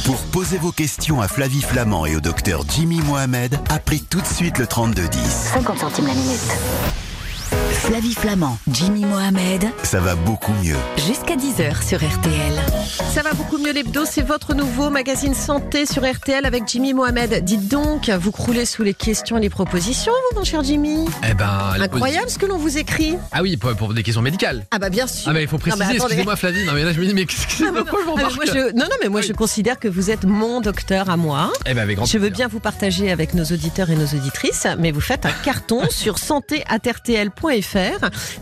Pour 0.05 0.17
poser 0.33 0.59
vos 0.59 0.73
questions 0.73 1.21
à 1.21 1.29
Flavie 1.29 1.63
Flamand 1.63 2.05
et 2.05 2.17
au 2.17 2.21
docteur 2.21 2.65
Jimmy 2.69 3.01
Mohamed, 3.03 3.61
appelez 3.71 4.01
tout 4.01 4.21
de 4.21 4.27
suite 4.27 4.59
le 4.59 4.67
3210. 4.67 5.21
50 5.55 5.79
centimes 5.79 6.09
la 6.09 6.15
minute. 6.15 7.04
Flavie 7.87 8.15
Flamand, 8.15 8.57
Jimmy 8.71 9.05
Mohamed, 9.05 9.67
Ça 9.83 10.01
va 10.01 10.15
beaucoup 10.15 10.53
mieux. 10.65 10.77
jusqu'à 11.07 11.37
10h 11.37 11.87
sur 11.87 11.99
RTL. 11.99 12.53
Ça 13.13 13.23
va 13.23 13.33
beaucoup 13.35 13.59
mieux 13.59 13.73
l'hebdo, 13.73 14.05
c'est 14.11 14.23
votre 14.23 14.55
nouveau 14.55 14.89
magazine 14.89 15.35
santé 15.35 15.85
sur 15.85 16.03
RTL 16.11 16.47
avec 16.47 16.63
Jimmy 16.67 16.95
Mohamed. 16.95 17.45
Dites 17.45 17.69
donc, 17.69 18.09
vous 18.09 18.31
croulez 18.33 18.65
sous 18.65 18.83
les 18.83 18.95
questions 18.95 19.37
et 19.37 19.41
les 19.41 19.51
propositions, 19.51 20.13
vous, 20.33 20.39
mon 20.39 20.45
cher 20.45 20.63
Jimmy 20.65 21.05
Eh 21.29 21.35
ben, 21.35 21.75
les 21.77 21.83
Incroyable 21.83 22.31
ce 22.31 22.39
que 22.39 22.47
l'on 22.47 22.57
vous 22.57 22.79
écrit. 22.79 23.17
Ah 23.33 23.43
oui, 23.43 23.57
pour, 23.59 23.75
pour 23.77 23.93
des 23.93 24.03
questions 24.03 24.23
médicales. 24.23 24.65
Ah 24.71 24.79
bah 24.79 24.89
bien 24.89 25.07
sûr. 25.07 25.29
Ah 25.29 25.33
mais 25.35 25.43
il 25.43 25.49
faut 25.49 25.59
préciser, 25.59 25.85
excusez-moi 25.95 26.37
Flavie, 26.37 26.65
non 26.65 26.73
mais 26.73 26.85
là 26.85 26.93
je 26.93 27.01
me 27.01 27.07
dis 27.07 27.13
mais 27.15 27.27
qu'est-ce 27.27 27.47
que 27.47 27.65
Ah, 27.69 27.71
mais 27.73 27.81
pourquoi 27.81 28.01
je 28.01 28.07
non, 28.07 28.17
m'en 28.17 28.23
ah, 28.25 28.47
je, 28.47 28.73
non, 28.77 28.85
non, 28.87 28.97
mais 29.03 29.09
moi 29.11 29.21
Oui. 29.21 29.27
je 29.29 29.33
considère 29.35 29.79
que 29.79 29.89
vous 29.89 30.11
êtes 30.11 30.25
mon 30.25 30.61
docteur 30.63 31.11
à 31.11 31.17
moi. 31.19 31.53
Eh 31.67 31.75
ben 31.75 31.83
avec 31.83 31.97
grand 31.97 32.07
Je 32.07 32.17
veux 32.19 32.31
bien 32.31 32.49
vous 32.49 32.61
partager 32.61 33.11
avec 33.13 33.35
nos 33.35 33.45
auditeurs 33.45 33.91
et 33.91 33.97
nos 33.97 34.07
auditrices, 34.07 34.67
mais 34.79 34.91
vous 34.91 35.01
faites 35.03 35.27
un 35.27 35.33
carton 35.45 35.83
sur 35.91 36.19
santé@rtl.fr. 36.19 37.74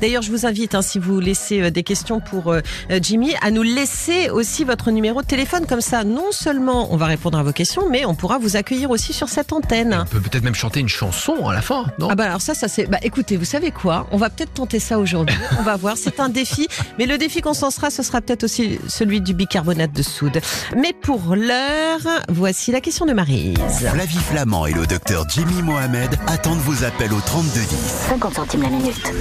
D'ailleurs, 0.01 0.23
je 0.23 0.31
vous 0.31 0.47
invite, 0.47 0.75
hein, 0.75 0.83
si 0.83 0.99
vous 0.99 1.21
laissez 1.21 1.63
euh, 1.63 1.71
des 1.71 1.83
questions 1.83 2.21
pour 2.21 2.49
euh, 2.49 2.61
euh, 2.91 2.99
Jimmy, 3.03 3.35
à 3.41 3.51
nous 3.51 3.63
laisser 3.63 4.31
aussi 4.31 4.65
votre 4.65 4.91
numéro 4.91 5.23
de 5.23 5.27
téléphone. 5.27 5.67
Comme 5.67 5.81
ça, 5.81 6.05
non 6.05 6.33
seulement 6.33 6.93
on 6.93 6.97
va 6.97 7.07
répondre 7.07 7.39
à 7.39 7.43
vos 7.43 7.53
questions, 7.53 7.89
mais 7.89 8.05
on 8.05 8.15
pourra 8.15 8.39
vous 8.39 8.57
accueillir 8.57 8.91
aussi 8.91 9.13
sur 9.13 9.29
cette 9.29 9.53
antenne. 9.53 9.99
On 10.03 10.07
peut 10.07 10.21
peut-être 10.21 10.45
même 10.45 10.55
chanter 10.55 10.81
une 10.81 10.89
chanson 10.89 11.47
à 11.49 11.55
la 11.55 11.63
fin, 11.63 11.87
non? 11.99 12.09
Ah 12.11 12.15
bah 12.15 12.25
alors 12.25 12.41
ça, 12.41 12.55
ça 12.55 12.69
c'est. 12.69 12.87
Bah 12.87 12.99
écoutez, 13.03 13.37
vous 13.37 13.45
savez 13.45 13.71
quoi? 13.71 14.07
On 14.13 14.17
va 14.17 14.31
peut-être 14.31 14.55
tenter 14.55 14.79
ça 14.79 14.99
aujourd'hui. 14.99 15.37
On 15.59 15.63
va 15.63 15.77
voir. 15.77 15.97
C'est 15.97 16.21
un 16.21 16.29
défi, 16.29 16.69
mais 16.99 17.07
le 17.07 17.19
défi 17.19 17.41
qu'on 17.41 17.55
s'en 17.55 17.71
sera, 17.71 17.91
ce 17.91 18.03
sera 18.03 18.21
peut-être 18.21 18.45
aussi 18.45 18.79
celui 18.89 19.21
du 19.21 19.35
bicarbonate 19.35 19.93
de 19.93 20.03
soude. 20.03 20.41
Mais 20.77 20.93
pour 20.93 21.37
l'heure, 21.37 22.01
voici 22.29 22.73
la 22.73 22.81
question 22.81 23.07
de 23.07 23.13
Marise. 23.13 23.57
Flavie 23.79 24.19
Flamand 24.19 24.67
et 24.67 24.73
le 24.73 24.87
docteur 24.87 25.27
Jimmy 25.29 25.63
Mohamed 25.63 26.11
attendent 26.27 26.61
vos 26.61 26.85
appels 26.85 27.13
au 27.13 27.21
3210. 27.21 27.69
50 28.09 28.35
centimes 28.35 28.63
la 28.63 28.71
minute. 28.71 29.13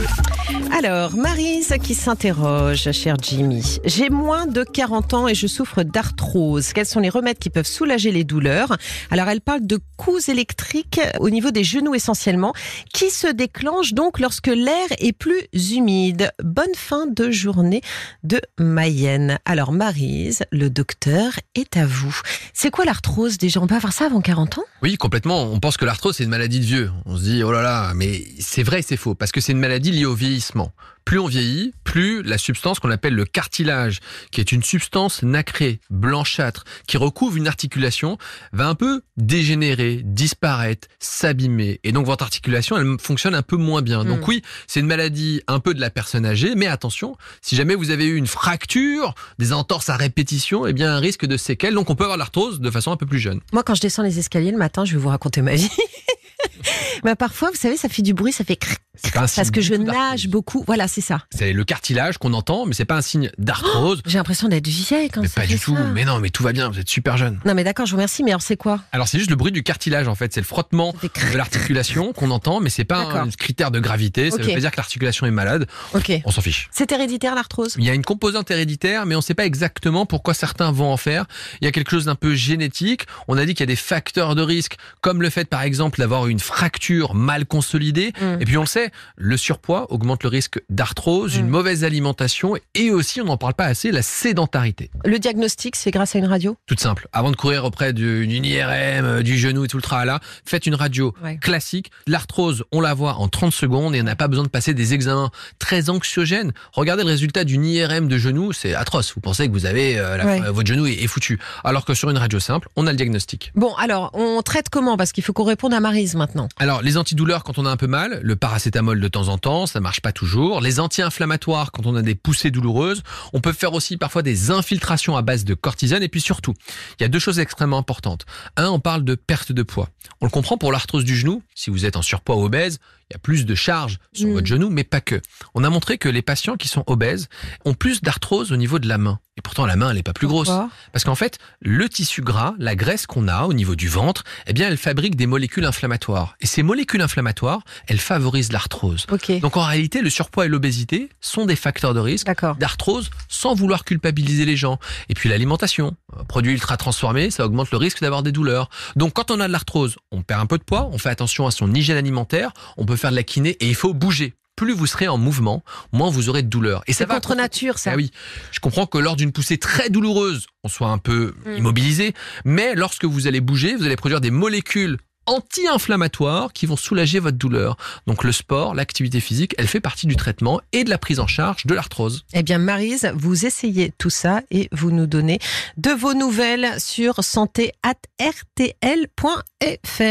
Alors, 0.74 1.16
Marise 1.16 1.76
qui 1.84 1.94
s'interroge, 1.94 2.92
cher 2.92 3.16
Jimmy. 3.22 3.80
J'ai 3.86 4.10
moins 4.10 4.48
de 4.48 4.64
40 4.64 5.14
ans 5.14 5.28
et 5.28 5.36
je 5.36 5.48
souffre 5.48 5.84
d'arthrose. 5.84 6.74
Quels 6.74 6.86
sont 6.86 7.00
les 7.00 7.10
remèdes 7.10 7.38
qui 7.38 7.50
peuvent 7.50 7.68
soulager 7.68 8.12
les 8.12 8.24
douleurs? 8.24 8.78
Alors, 9.12 9.28
elle 9.30 9.42
parle 9.42 9.66
de 9.66 9.80
coups 9.98 10.30
électriques 10.30 11.00
au 11.20 11.30
niveau 11.30 11.52
des 11.52 11.64
genoux 11.64 11.94
essentiellement, 11.94 12.54
qui 12.94 13.10
se 13.12 13.28
déclenchent 13.28 13.94
donc 13.94 14.20
lorsque 14.20 14.48
l'air 14.48 14.88
est 14.98 15.14
plus 15.14 15.42
humide. 15.54 16.32
Bonne 16.44 16.74
fin 16.76 17.06
de 17.06 17.30
journée 17.30 17.82
de 18.24 18.42
Mayenne. 18.58 19.38
Alors, 19.46 19.72
Marise, 19.72 20.44
le 20.52 20.70
docteur 20.70 21.34
est 21.56 21.78
à 21.78 21.86
vous. 21.86 22.20
C'est 22.54 22.72
quoi 22.72 22.86
l'arthrose 22.86 23.38
déjà? 23.38 23.62
On 23.62 23.68
peut 23.68 23.76
avoir 23.76 23.94
ça 23.94 24.06
avant 24.06 24.22
40 24.22 24.58
ans? 24.58 24.64
Oui, 24.82 24.98
complètement. 24.98 25.44
On 25.44 25.60
pense 25.60 25.78
que 25.78 25.86
l'arthrose, 25.86 26.16
c'est 26.16 26.24
une 26.24 26.30
maladie 26.30 26.60
de 26.60 26.66
vieux. 26.66 26.92
On 27.06 27.18
se 27.18 27.24
dit, 27.24 27.44
oh 27.44 27.52
là 27.52 27.62
là, 27.62 27.94
mais 27.96 28.24
c'est 28.40 28.64
vrai 28.64 28.82
c'est 28.82 28.98
faux, 28.98 29.14
parce 29.14 29.32
que 29.32 29.42
c'est 29.42 29.52
une 29.52 29.60
maladie 29.60 29.91
liée 29.92 30.06
au 30.06 30.16
vieillissement. 30.16 30.72
Plus 31.04 31.18
on 31.18 31.26
vieillit, 31.26 31.74
plus 31.84 32.22
la 32.22 32.38
substance 32.38 32.80
qu'on 32.80 32.92
appelle 32.92 33.16
le 33.16 33.26
cartilage, 33.26 34.00
qui 34.32 34.40
est 34.40 34.52
une 34.52 34.62
substance 34.62 35.24
nacrée, 35.24 35.80
blanchâtre, 35.90 36.64
qui 36.88 36.98
recouvre 36.98 37.38
une 37.38 37.48
articulation, 37.48 38.20
va 38.54 38.68
un 38.68 38.76
peu 38.76 39.02
dégénérer, 39.18 40.02
disparaître, 40.04 40.88
s'abîmer. 41.00 41.80
Et 41.84 41.92
donc 41.92 42.06
votre 42.06 42.24
articulation, 42.24 42.78
elle 42.78 42.98
fonctionne 43.00 43.34
un 43.34 43.42
peu 43.42 43.58
moins 43.58 43.82
bien. 43.82 44.06
Donc 44.06 44.20
Mm. 44.22 44.26
oui, 44.30 44.42
c'est 44.68 44.80
une 44.80 44.86
maladie 44.86 45.42
un 45.48 45.60
peu 45.60 45.74
de 45.74 45.82
la 45.82 45.90
personne 45.90 46.26
âgée, 46.26 46.54
mais 46.56 46.68
attention, 46.68 47.18
si 47.42 47.56
jamais 47.56 47.74
vous 47.74 47.90
avez 47.90 48.06
eu 48.06 48.16
une 48.16 48.28
fracture, 48.28 49.16
des 49.40 49.54
entorses 49.54 49.90
à 49.90 49.98
répétition, 49.98 50.68
eh 50.68 50.74
bien 50.74 50.96
un 50.96 51.00
risque 51.00 51.26
de 51.26 51.36
séquelles. 51.36 51.74
Donc 51.74 51.90
on 51.90 51.96
peut 51.96 52.04
avoir 52.04 52.18
l'arthrose 52.18 52.60
de 52.62 52.70
façon 52.72 52.92
un 52.92 52.98
peu 52.98 53.08
plus 53.08 53.20
jeune. 53.20 53.42
Moi, 53.54 53.64
quand 53.64 53.74
je 53.74 53.82
descends 53.82 54.04
les 54.04 54.20
escaliers 54.20 54.52
le 54.52 54.58
matin, 54.60 54.86
je 54.86 54.94
vais 54.94 55.00
vous 55.00 55.10
raconter 55.10 55.42
ma 55.42 55.56
vie. 55.56 55.70
Mais 57.04 57.16
parfois, 57.16 57.50
vous 57.50 57.58
savez, 57.58 57.78
ça 57.78 57.90
fait 57.90 58.02
du 58.04 58.14
bruit, 58.14 58.32
ça 58.32 58.44
fait 58.44 58.56
cric, 58.56 58.80
pas 59.14 59.20
un 59.20 59.22
parce 59.22 59.34
signe 59.34 59.46
que 59.52 59.60
du 59.62 59.66
je 59.66 59.74
nage 59.76 60.28
beaucoup. 60.28 60.64
Voilà, 60.68 60.88
c'est 60.88 61.02
ça. 61.02 61.24
C'est 61.32 61.54
le 61.54 61.64
cartilage 61.64 62.18
qu'on 62.18 62.34
entend, 62.34 62.66
mais 62.66 62.74
c'est 62.74 62.86
pas 62.86 62.98
un 62.98 63.02
signe 63.02 63.32
d'arthrose. 63.38 64.02
J'ai 64.06 64.18
l'impression 64.18 64.48
d'être 64.48 64.68
vieille 64.68 65.10
quand 65.10 65.22
mais 65.22 65.28
ça 65.28 65.42
pas 65.42 65.48
fait 65.48 65.54
du 65.54 65.60
tout. 65.60 65.76
ça. 65.76 65.84
Mais 65.84 66.04
non, 66.06 66.20
mais 66.20 66.30
tout 66.30 66.44
va 66.44 66.52
bien. 66.52 66.70
Vous 66.70 66.80
êtes 66.80 66.90
super 66.90 67.18
jeune. 67.18 67.40
Non, 67.46 67.54
mais 67.54 67.64
d'accord, 67.64 67.86
je 67.86 67.92
vous 67.92 67.98
remercie. 67.98 68.24
Mais 68.24 68.32
alors, 68.32 68.42
c'est 68.42 68.58
quoi? 68.58 68.82
Alors 68.92 69.08
c'est 69.08 69.18
juste 69.18 69.30
le 69.30 69.36
bruit 69.36 69.52
du 69.52 69.64
cartilage 69.64 70.08
en 70.08 70.16
fait. 70.16 70.34
C'est 70.34 70.42
le 70.42 70.46
frottement 70.46 70.94
de 71.04 71.38
l'articulation 71.38 72.14
qu'on 72.14 72.32
entend, 72.32 72.60
mais 72.60 72.70
c'est 72.70 72.84
pas 72.84 73.00
un 73.00 73.30
critère 73.30 73.72
de 73.72 73.80
gravité. 73.80 74.30
Ça 74.30 74.38
Ok. 74.38 74.44
veut 74.44 74.54
pas 74.54 74.60
dire 74.60 74.72
que 74.72 74.78
l'articulation 74.78 75.26
est 75.26 75.32
malade. 75.32 75.68
Ok. 75.94 76.12
On 76.26 76.32
s'en 76.32 76.42
fiche. 76.42 76.70
C'est 76.72 76.92
héréditaire 76.92 77.36
l'arthrose? 77.36 77.76
Il 77.78 77.84
y 77.86 77.90
a 77.90 77.94
une 77.94 78.04
composante 78.04 78.52
héréditaire, 78.52 79.06
mais 79.06 79.16
on 79.16 79.20
ne 79.20 79.24
sait 79.24 79.34
pas 79.34 79.46
exactement 79.46 80.06
pourquoi 80.06 80.34
certains 80.34 80.72
vont 80.72 80.92
en 80.92 80.98
faire. 80.98 81.26
Il 81.62 81.66
y 81.66 81.68
a 81.68 81.72
quelque 81.72 81.92
chose 81.92 82.06
d'un 82.06 82.16
peu 82.16 82.36
génétique. 82.36 83.06
On 83.28 83.38
a 83.38 83.46
dit 83.46 83.54
qu'il 83.54 83.62
y 83.62 83.64
a 83.64 83.68
des 83.68 83.76
facteurs 83.76 84.36
de 84.36 84.42
risque, 84.42 84.76
comme 85.02 85.22
le 85.22 85.30
fait 85.30 85.46
par 85.46 85.62
exemple 85.62 86.00
d'avoir 86.00 86.28
une 86.28 86.40
fracture 86.40 87.14
mal 87.14 87.46
consolidée. 87.46 88.14
Mm. 88.22 88.42
Et 88.42 88.46
puis 88.46 88.58
on 88.58 88.62
le 88.62 88.68
sait, 88.68 88.81
le 89.17 89.38
surpoids 89.38 89.91
augmente 89.91 90.24
le 90.24 90.30
risque 90.30 90.60
d'arthrose, 90.70 91.38
Mm. 91.38 91.39
une 91.41 91.48
mauvaise 91.48 91.84
alimentation 91.84 92.56
et 92.76 92.91
aussi, 92.91 93.22
on 93.22 93.26
n'en 93.26 93.38
parle 93.38 93.54
pas 93.54 93.65
assez, 93.65 93.91
la 93.91 94.02
sédentarité. 94.02 94.89
Le 95.06 95.20
diagnostic, 95.20 95.76
c'est 95.76 95.91
grâce 95.91 96.15
à 96.15 96.20
une 96.20 96.26
radio? 96.26 96.56
Toute 96.65 96.80
simple. 96.80 97.08
Avant 97.12 97.32
de 97.32 97.36
courir 97.36 97.65
auprès 97.65 97.94
d'une 97.94 98.46
IRM, 98.46 99.06
euh, 99.06 99.22
du 99.24 99.38
genou 99.38 99.65
et 99.65 99.67
tout 99.67 99.78
le 99.78 99.84
tralala, 99.84 100.20
faites 100.46 100.65
une 100.65 100.76
radio 100.76 101.13
Ouais. 101.24 101.38
classique. 101.38 101.91
L'arthrose, 102.08 102.63
on 102.72 102.82
la 102.82 102.94
voit 102.94 103.15
en 103.15 103.28
30 103.28 103.52
secondes 103.54 103.94
et 103.96 104.02
on 104.02 104.04
n'a 104.06 104.15
pas 104.15 104.28
besoin 104.28 104.44
de 104.46 104.50
passer 104.50 104.74
des 104.74 104.94
examens 104.94 105.32
très 105.60 105.89
anxiogènes. 105.89 106.52
Regardez 106.74 107.04
le 107.04 107.10
résultat 107.10 107.44
d'une 107.44 107.65
IRM 107.65 108.08
de 108.08 108.17
genou, 108.17 108.54
c'est 108.54 108.74
atroce. 108.74 109.13
Vous 109.13 109.22
pensez 109.22 109.48
que 109.48 109.54
vous 109.54 109.65
avez 109.65 110.00
euh, 110.00 110.17
la- 110.17 110.26
Ouais. 110.26 110.41
euh, 110.41 110.52
votre 110.52 110.67
genou 110.67 110.86
est, 110.88 110.94
est 111.04 111.08
foutu. 111.08 111.39
Alors 111.63 111.86
que 111.86 111.94
sur 111.94 112.10
une 112.10 112.17
radio 112.17 112.39
simple, 112.39 112.67
on 112.76 112.88
a 112.88 112.91
le 112.91 112.98
diagnostic. 112.98 113.52
Bon, 113.56 113.74
alors, 113.76 114.12
on 114.13 114.41
traite 114.41 114.70
comment? 114.70 114.98
Parce 114.98 115.12
qu'il 115.12 115.24
faut 115.24 115.34
qu'on 115.34 115.44
réponde 115.44 115.74
à 115.74 115.80
Marise 115.80 116.15
maintenant. 116.15 116.48
Alors, 116.58 116.82
les 116.82 116.98
antidouleurs 116.98 117.44
quand 117.44 117.58
on 117.58 117.65
a 117.65 117.70
un 117.70 117.78
peu 117.78 117.88
mal, 117.88 118.20
le 118.24 118.36
paracétamol 118.36 118.62
de 118.72 119.08
temps 119.08 119.28
en 119.28 119.38
temps, 119.38 119.66
ça 119.68 119.80
marche 119.80 120.02
pas 120.02 120.12
toujours. 120.12 120.62
Les 120.62 120.80
anti-inflammatoires 120.80 121.72
quand 121.72 121.86
on 121.86 121.96
a 121.96 122.02
des 122.02 122.16
poussées 122.16 122.52
douloureuses. 122.52 123.04
On 123.34 123.42
peut 123.42 123.54
faire 123.54 123.74
aussi 123.74 123.98
parfois 123.98 124.22
des 124.24 124.52
infiltrations 124.52 125.16
à 125.18 125.22
base 125.22 125.44
de 125.46 125.54
cortisone. 125.54 126.02
Et 126.04 126.08
puis 126.08 126.22
surtout, 126.22 126.54
il 127.00 127.04
y 127.04 127.06
a 127.06 127.10
deux 127.10 127.20
choses 127.20 127.40
extrêmement 127.40 127.78
importantes. 127.78 128.26
Un, 128.58 128.70
on 128.70 128.80
parle 128.80 129.04
de 129.04 129.16
perte 129.16 129.52
de 129.52 129.64
poids. 129.64 129.90
On 130.22 130.26
le 130.26 130.32
comprend 130.32 130.58
pour 130.58 130.72
l'arthrose 130.72 131.04
du 131.06 131.16
genou. 131.16 131.44
Si 131.56 131.70
vous 131.70 131.86
êtes 131.86 131.96
en 131.96 132.02
surpoids 132.02 132.36
ou 132.38 132.46
obèse, 132.46 132.80
il 133.10 133.14
y 133.14 133.16
a 133.16 133.20
plus 133.20 133.46
de 133.46 133.56
charge 133.56 134.00
sur 134.14 134.28
Mm. 134.30 134.34
votre 134.34 134.48
genou, 134.48 134.70
mais 134.70 134.84
pas 134.84 135.02
que. 135.02 135.22
On 135.54 135.64
a 135.64 135.70
montré 135.70 135.98
que 135.98 136.08
les 136.10 136.22
patients 136.22 136.56
qui 136.56 136.68
sont 136.70 136.84
obèses 136.88 137.28
ont 137.66 137.74
plus 137.74 138.02
d'arthrose 138.02 138.52
au 138.52 138.58
niveau 138.58 138.80
de 138.80 138.88
la 138.88 138.98
main. 138.98 139.20
Et 139.42 139.44
pourtant, 139.44 139.66
la 139.66 139.76
main, 139.76 139.90
elle 139.90 139.96
n'est 139.96 140.04
pas 140.04 140.14
plus 140.14 140.28
grosse. 140.28 140.52
Parce 140.92 141.04
qu'en 141.04 141.16
fait, 141.16 141.40
le 141.62 141.90
tissu 141.90 142.22
gras, 142.22 142.54
la 142.60 142.76
graisse 142.76 143.08
qu'on 143.08 143.28
a 143.28 143.46
au 143.46 143.54
niveau 143.54 143.76
du 143.76 143.88
ventre, 143.88 144.24
eh 144.46 144.54
bien, 144.54 144.68
elle 144.68 144.78
fabrique 144.78 145.16
des 145.16 145.26
molécules 145.26 145.66
inflammatoires. 145.66 146.36
Et 146.42 146.46
ces 146.46 146.62
molécules 146.62 147.02
inflammatoires, 147.02 147.62
elles 147.88 148.00
favorisent 148.00 148.52
l'arthrose. 148.52 149.08
Ok. 149.12 149.40
Donc 149.40 149.58
en 149.58 149.64
réalité, 149.64 150.02
le 150.02 150.12
surpoids 150.12 150.46
et 150.46 150.48
l'obésité 150.48 151.10
sont 151.22 151.48
des 151.48 151.56
facteurs 151.56 151.96
de 151.96 152.00
risque 152.00 152.28
d'arthrose 152.60 153.10
sans 153.30 153.56
vouloir 153.56 153.84
culpabiliser 153.84 154.46
les 154.46 154.58
gens. 154.58 154.78
Et 155.10 155.16
puis 155.16 155.28
l'alimentation, 155.28 155.96
produits 156.28 156.54
ultra 156.54 156.78
transformés, 156.78 157.32
ça 157.32 157.44
augmente 157.44 157.72
le 157.72 157.78
risque 157.78 158.02
d'avoir 158.02 158.22
des 158.22 158.32
douleurs. 158.32 158.70
Donc 158.96 159.14
quand 159.14 159.32
on 159.32 159.40
a 159.40 159.48
de 159.48 159.52
l'arthrose, 159.52 159.96
on 160.12 160.22
perd 160.22 160.42
un 160.42 160.46
peu 160.46 160.60
de 160.60 160.64
poids, 160.64 160.88
on 160.92 161.00
fait 161.00 161.10
attention 161.10 161.48
à 161.48 161.52
son 161.52 161.74
hygiène 161.74 161.98
alimentaire, 161.98 162.52
on 162.78 162.86
peut 162.86 162.96
faire 162.96 163.10
de 163.10 163.16
la 163.16 163.24
kiné 163.24 163.58
et 163.60 163.68
il 163.68 163.76
faut 163.76 163.96
bouger. 163.96 164.36
Plus 164.62 164.74
vous 164.74 164.86
serez 164.86 165.08
en 165.08 165.17
mouvement, 165.17 165.63
moins 165.91 166.12
vous 166.12 166.30
aurez 166.30 166.43
de 166.43 166.47
douleur. 166.47 166.84
Et 166.86 166.93
ça 166.93 167.06
va 167.06 167.15
contre 167.15 167.34
nature, 167.34 167.80
ça. 167.80 167.93
Ah 167.93 167.95
oui, 167.95 168.12
je 168.52 168.60
comprends 168.60 168.86
que 168.86 169.00
lors 169.00 169.15
d'une 169.15 169.32
poussée 169.32 169.58
très 169.58 169.89
douloureuse, 169.89 170.45
on 170.63 170.69
soit 170.69 170.89
un 170.89 171.00
peu 171.00 171.34
Mm. 171.45 171.58
immobilisé, 171.58 172.13
mais 172.45 172.76
lorsque 172.76 173.06
vous 173.06 173.26
allez 173.26 173.41
bouger, 173.41 173.76
vous 173.76 173.86
allez 173.86 173.95
produire 173.95 174.21
des 174.21 174.30
molécules 174.30 175.00
anti-inflammatoires 175.28 176.52
qui 176.54 176.65
vont 176.65 176.76
soulager 176.76 177.19
votre 177.19 177.38
douleur. 177.38 177.78
Donc 178.08 178.24
le 178.24 178.32
sport, 178.32 178.74
l'activité 178.76 179.19
physique, 179.19 179.54
elle 179.58 179.67
fait 179.67 179.80
partie 179.80 180.08
du 180.08 180.15
traitement 180.15 180.62
et 180.74 180.84
de 180.84 180.89
la 180.89 180.97
prise 180.97 181.19
en 181.19 181.28
charge 181.28 181.65
de 181.65 181.74
l'arthrose. 181.74 182.26
Eh 182.34 182.43
bien, 182.43 182.58
Marise, 182.58 183.12
vous 183.15 183.45
essayez 183.45 183.93
tout 183.97 184.10
ça 184.10 184.41
et 184.52 184.67
vous 184.71 184.91
nous 184.91 185.08
donnez 185.08 185.39
de 185.78 185.91
vos 185.91 186.13
nouvelles 186.13 186.80
sur 186.80 187.24
santé.rtl.fr. 187.24 189.43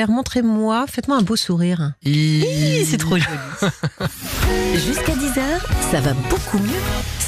Montrez-moi, 0.09 0.87
faites-moi 0.89 1.17
un 1.19 1.23
beau 1.23 1.35
sourire. 1.37 1.93
Hi, 2.05 2.85
C'est 2.89 2.97
trop 2.99 3.17
joli. 3.17 3.27
Jusqu'à 4.75 5.13
10h, 5.13 5.41
ça 5.91 6.01
va 6.01 6.13
beaucoup 6.31 6.59
mieux 6.59 6.71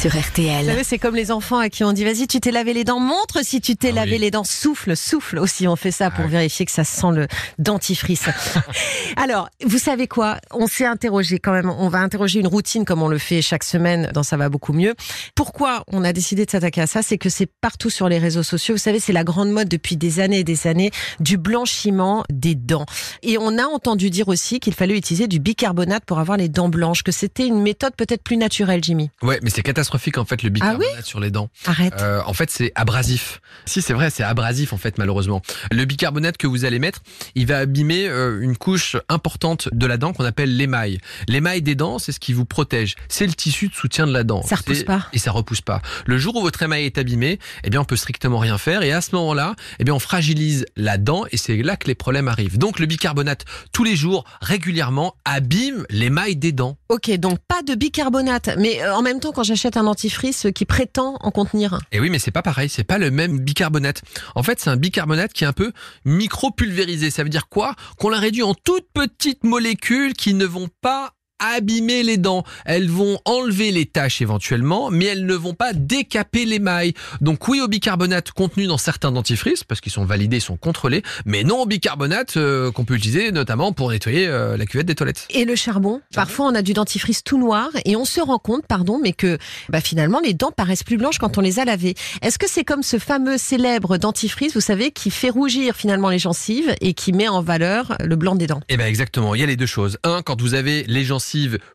sur 0.01 0.13
Vous 0.13 0.21
RTL. 0.21 0.65
savez, 0.67 0.85
c'est 0.85 0.99
comme 0.99 1.15
les 1.17 1.31
enfants 1.33 1.59
à 1.59 1.69
qui 1.69 1.83
on 1.85 1.93
dit 1.93 2.05
vas-y, 2.05 2.27
tu 2.29 2.41
t'es 2.41 2.51
lavé 2.53 2.73
les 2.73 2.85
dents, 2.85 2.99
montre 3.01 3.45
si 3.45 3.61
tu 3.61 3.77
t'es 3.77 3.89
Ah 3.91 3.97
lavé 3.97 4.13
oui. 4.13 4.19
les 4.19 4.31
dents, 4.31 4.45
souffle, 4.45 4.97
souffle 4.97 5.39
aussi. 5.39 5.67
On 5.69 5.75
fait 5.77 5.91
ça 5.91 6.11
pour 6.11 6.21
Ah 6.23 6.27
oui. 6.27 6.33
vérifier 6.33 6.65
que 6.65 6.73
ça 6.73 6.85
sent 6.85 7.09
le 7.15 7.27
dentifrice. 7.59 8.25
Alors, 9.17 9.49
vous 9.65 9.79
savez 9.79 10.07
quoi? 10.07 10.39
On 10.53 10.67
s'est 10.69 10.87
interrogé 10.87 11.39
quand 11.41 11.53
même. 11.53 11.71
On 11.71 11.89
va 11.89 11.99
interroger 11.99 12.39
une 12.41 12.47
routine 12.47 12.85
comme 12.85 13.03
on 13.03 13.09
le 13.09 13.19
fait 13.19 13.43
chaque 13.43 13.65
semaine 13.65 14.11
dans 14.15 14.23
Ça 14.23 14.37
va 14.37 14.49
beaucoup 14.49 14.73
mieux. 14.73 14.95
Pourquoi 15.35 15.83
on 15.89 16.05
a 16.05 16.13
décidé 16.13 16.47
de 16.47 16.51
s'attaquer 16.51 16.83
à 16.83 16.87
ça? 16.87 17.03
C'est 17.03 17.19
que 17.19 17.29
c'est 17.29 17.49
partout 17.61 17.91
sur 17.91 18.09
les 18.09 18.19
réseaux 18.19 18.43
sociaux. 18.45 18.75
Vous 18.75 18.79
savez, 18.81 19.01
c'est 19.01 19.13
la 19.13 19.25
grande 19.25 19.51
mode 19.51 19.69
depuis 19.69 19.97
des 19.97 20.21
années 20.21 20.39
et 20.41 20.45
des 20.45 20.67
années 20.69 20.91
du 21.21 21.37
blanchiment 21.37 22.12
des 22.31 22.55
dents. 22.55 22.87
Et 23.23 23.39
on 23.39 23.59
a 23.59 23.65
entendu 23.65 24.11
dire 24.11 24.29
aussi 24.29 24.61
qu'il 24.61 24.75
fallait 24.75 24.97
utiliser 24.97 25.27
du 25.27 25.39
bicarbonate 25.39 26.05
pour 26.05 26.19
avoir 26.19 26.37
les 26.37 26.49
dents 26.49 26.69
blanches, 26.69 27.03
que 27.03 27.13
c'était 27.13 27.47
une 27.47 27.61
méthode 27.61 27.95
peut-être 27.97 28.23
plus 28.23 28.37
naturelle, 28.37 28.83
Jimmy. 28.83 29.11
Ouais, 29.23 29.39
mais 29.43 29.51
c'est 29.51 29.63
catastrophique 29.63 30.19
en 30.19 30.25
fait 30.25 30.43
le 30.43 30.51
bicarbonate 30.51 30.89
Ah 30.99 31.03
sur 31.03 31.21
les 31.21 31.31
dents. 31.31 31.49
Arrête. 31.67 31.95
Euh, 32.01 32.21
en 32.27 32.35
fait, 32.35 32.51
c'est 32.51 32.73
abrasif. 32.75 33.41
Si, 33.67 33.83
c'est 33.83 33.93
vrai, 33.93 34.11
c'est 34.11 34.23
abrasif 34.23 34.73
en 34.73 34.77
fait, 34.79 34.99
malheureusement. 34.99 35.43
Le 35.71 35.85
bicarbonate 35.85 36.37
que 36.37 36.47
vous 36.47 36.65
allez 36.65 36.79
mettre, 36.79 37.01
il 37.35 37.47
va 37.47 37.59
abîmer 37.59 38.09
euh, 38.09 38.41
une 38.41 38.57
couche 38.57 38.97
importante 39.09 39.69
de 39.73 39.87
la 39.87 39.97
dent 39.97 40.13
qu'on 40.13 40.25
appelle 40.25 40.57
l'émail. 40.57 40.99
L'émail 41.29 41.63
des 41.63 41.75
dents, 41.75 41.99
c'est 41.99 42.13
ce 42.13 42.21
qui 42.21 42.33
vous 42.33 42.45
protège. 42.45 42.97
C'est 43.09 43.27
le 43.27 43.33
tissu 43.33 43.69
de 43.69 43.75
soutien 43.75 44.07
de 44.07 44.13
la 44.13 44.25
dent. 44.25 44.43
Ça 44.43 44.57
repousse 44.57 44.85
pas. 44.85 45.07
Et 45.13 45.19
ça 45.19 45.31
repousse 45.31 45.61
pas. 45.61 45.83
Le 46.07 46.19
jour 46.19 46.37
où 46.37 46.43
votre 46.43 46.63
émail 46.63 46.85
est 46.85 46.99
abîmé, 46.99 47.39
eh 47.65 47.71
bien, 47.71 47.81
on 47.81 47.85
peut 47.85 47.97
strictement 47.97 48.39
rien 48.39 48.59
faire. 48.59 48.83
Et 48.83 48.93
à 48.93 49.01
ce 49.01 49.15
moment-là, 49.15 49.55
eh 49.79 49.85
bien, 49.85 49.95
on 49.95 49.99
fragilise 49.99 50.67
la 50.77 50.99
dent 50.99 51.25
et 51.31 51.37
c'est 51.37 51.57
là 51.57 51.77
que 51.77 51.87
les 51.87 51.95
problèmes 52.03 52.27
arrivent. 52.27 52.59
Donc, 52.59 52.81
le 52.81 52.87
bicarbonate, 52.87 53.45
tous 53.73 53.85
les 53.85 53.95
jours, 53.95 54.25
régulièrement, 54.41 55.15
abîme 55.25 55.87
l'émail 55.89 56.35
des 56.35 56.51
dents. 56.51 56.77
Ok, 56.89 57.11
donc 57.13 57.39
pas 57.47 57.63
de 57.63 57.77
bicarbonate, 57.77 58.51
mais 58.59 58.83
euh, 58.83 58.93
en 58.93 59.03
même 59.03 59.21
temps, 59.21 59.31
quand 59.31 59.45
j'achète 59.45 59.77
un 59.77 59.85
dentifrice 59.85 60.47
euh, 60.47 60.51
qui 60.51 60.65
prétend 60.65 61.17
en 61.21 61.31
contenir 61.31 61.75
un. 61.75 61.81
Et 61.93 62.01
oui, 62.01 62.11
mais 62.11 62.19
c'est 62.19 62.33
pas 62.33 62.43
pareil, 62.43 62.69
c'est 62.69 62.83
pas 62.83 62.99
le 62.99 63.13
même 63.13 63.39
bicarbonate. 63.39 64.03
En 64.35 64.43
fait, 64.43 64.59
c'est 64.59 64.71
un 64.71 64.77
bicarbonate 64.77 65.33
qui 65.33 65.45
est 65.45 65.47
un 65.47 65.53
peu 65.53 65.71
micro-pulvérisé. 66.05 67.11
Ça 67.11 67.23
veut 67.23 67.29
dire 67.29 67.49
quoi? 67.49 67.77
Qu'on 67.99 68.09
l'a 68.09 68.19
réduit 68.19 68.43
en 68.43 68.55
toutes 68.55 68.89
petites 68.93 69.45
molécules 69.45 70.15
qui 70.15 70.35
ne 70.35 70.45
vont 70.45 70.69
pas 70.81 71.15
abîmer 71.43 72.03
les 72.03 72.17
dents. 72.17 72.45
Elles 72.65 72.89
vont 72.89 73.19
enlever 73.25 73.71
les 73.71 73.87
taches 73.87 74.23
éventuellement, 74.23 74.91
mais 74.91 75.07
elles 75.07 75.27
ne 75.27 75.35
vont 75.35 75.55
pas 75.55 75.73
décaper 75.73 76.45
l'émail. 76.45 76.95
Donc 77.21 77.49
oui 77.49 77.61
au 77.61 77.69
bicarbonate 77.69 78.31
contenu 78.33 78.67
dans 78.67 78.79
certains 78.79 79.13
dentifrices, 79.13 79.65
parce 79.65 79.81
qu'ils 79.81 79.93
sont 79.93 80.05
validés, 80.05 80.41
sont 80.41 80.57
contrôlés, 80.57 81.03
mais 81.25 81.45
non 81.45 81.63
au 81.63 81.67
bicarbonate 81.67 82.37
euh, 82.37 82.71
qu'on 82.71 82.85
peut 82.85 82.95
utiliser 82.95 83.33
notamment 83.33 83.73
pour 83.73 83.91
nettoyer 83.91 84.27
euh, 84.27 84.57
la 84.57 84.67
cuvette 84.67 84.87
des 84.87 84.95
toilettes. 84.95 85.27
Et 85.31 85.45
le 85.45 85.57
charbon, 85.57 86.01
parfois 86.15 86.47
on 86.47 86.55
a 86.55 86.63
du 86.63 86.73
dentifrice 86.73 87.25
tout 87.25 87.39
noir 87.39 87.71
et 87.85 87.97
on 87.97 88.05
se 88.05 88.21
rend 88.21 88.39
compte, 88.39 88.67
pardon, 88.67 89.01
mais 89.03 89.13
que 89.13 89.39
bah, 89.69 89.81
finalement 89.81 90.21
les 90.21 90.35
dents 90.35 90.53
paraissent 90.53 90.85
plus 90.85 90.97
blanches 90.97 91.19
quand 91.19 91.39
on 91.39 91.41
les 91.41 91.59
a 91.59 91.65
lavées. 91.65 91.95
Est-ce 92.23 92.39
que 92.39 92.49
c'est 92.49 92.65
comme 92.65 92.83
ce 92.83 92.99
fameux 92.99 93.39
célèbre 93.39 93.99
dentifrice, 93.99 94.55
vous 94.55 94.61
savez, 94.61 94.91
qui 94.91 95.11
fait 95.11 95.31
rougir 95.31 95.77
finalement 95.77 96.11
les 96.11 96.19
gencives 96.19 96.75
et 96.81 96.95
qui 96.95 97.13
met 97.13 97.29
en 97.29 97.43
valeur 97.43 97.97
le 98.01 98.17
blanc 98.17 98.35
des 98.35 98.47
dents? 98.47 98.61
Eh 98.69 98.77
ben 98.77 98.87
exactement, 98.87 99.35
il 99.35 99.41
y 99.41 99.45
a 99.45 99.47
les 99.47 99.57
deux 99.57 99.67
choses. 99.67 99.99
Un, 100.05 100.23
quand 100.23 100.41
vous 100.41 100.55
avez 100.55 100.85
les 100.85 101.05
gencives 101.05 101.32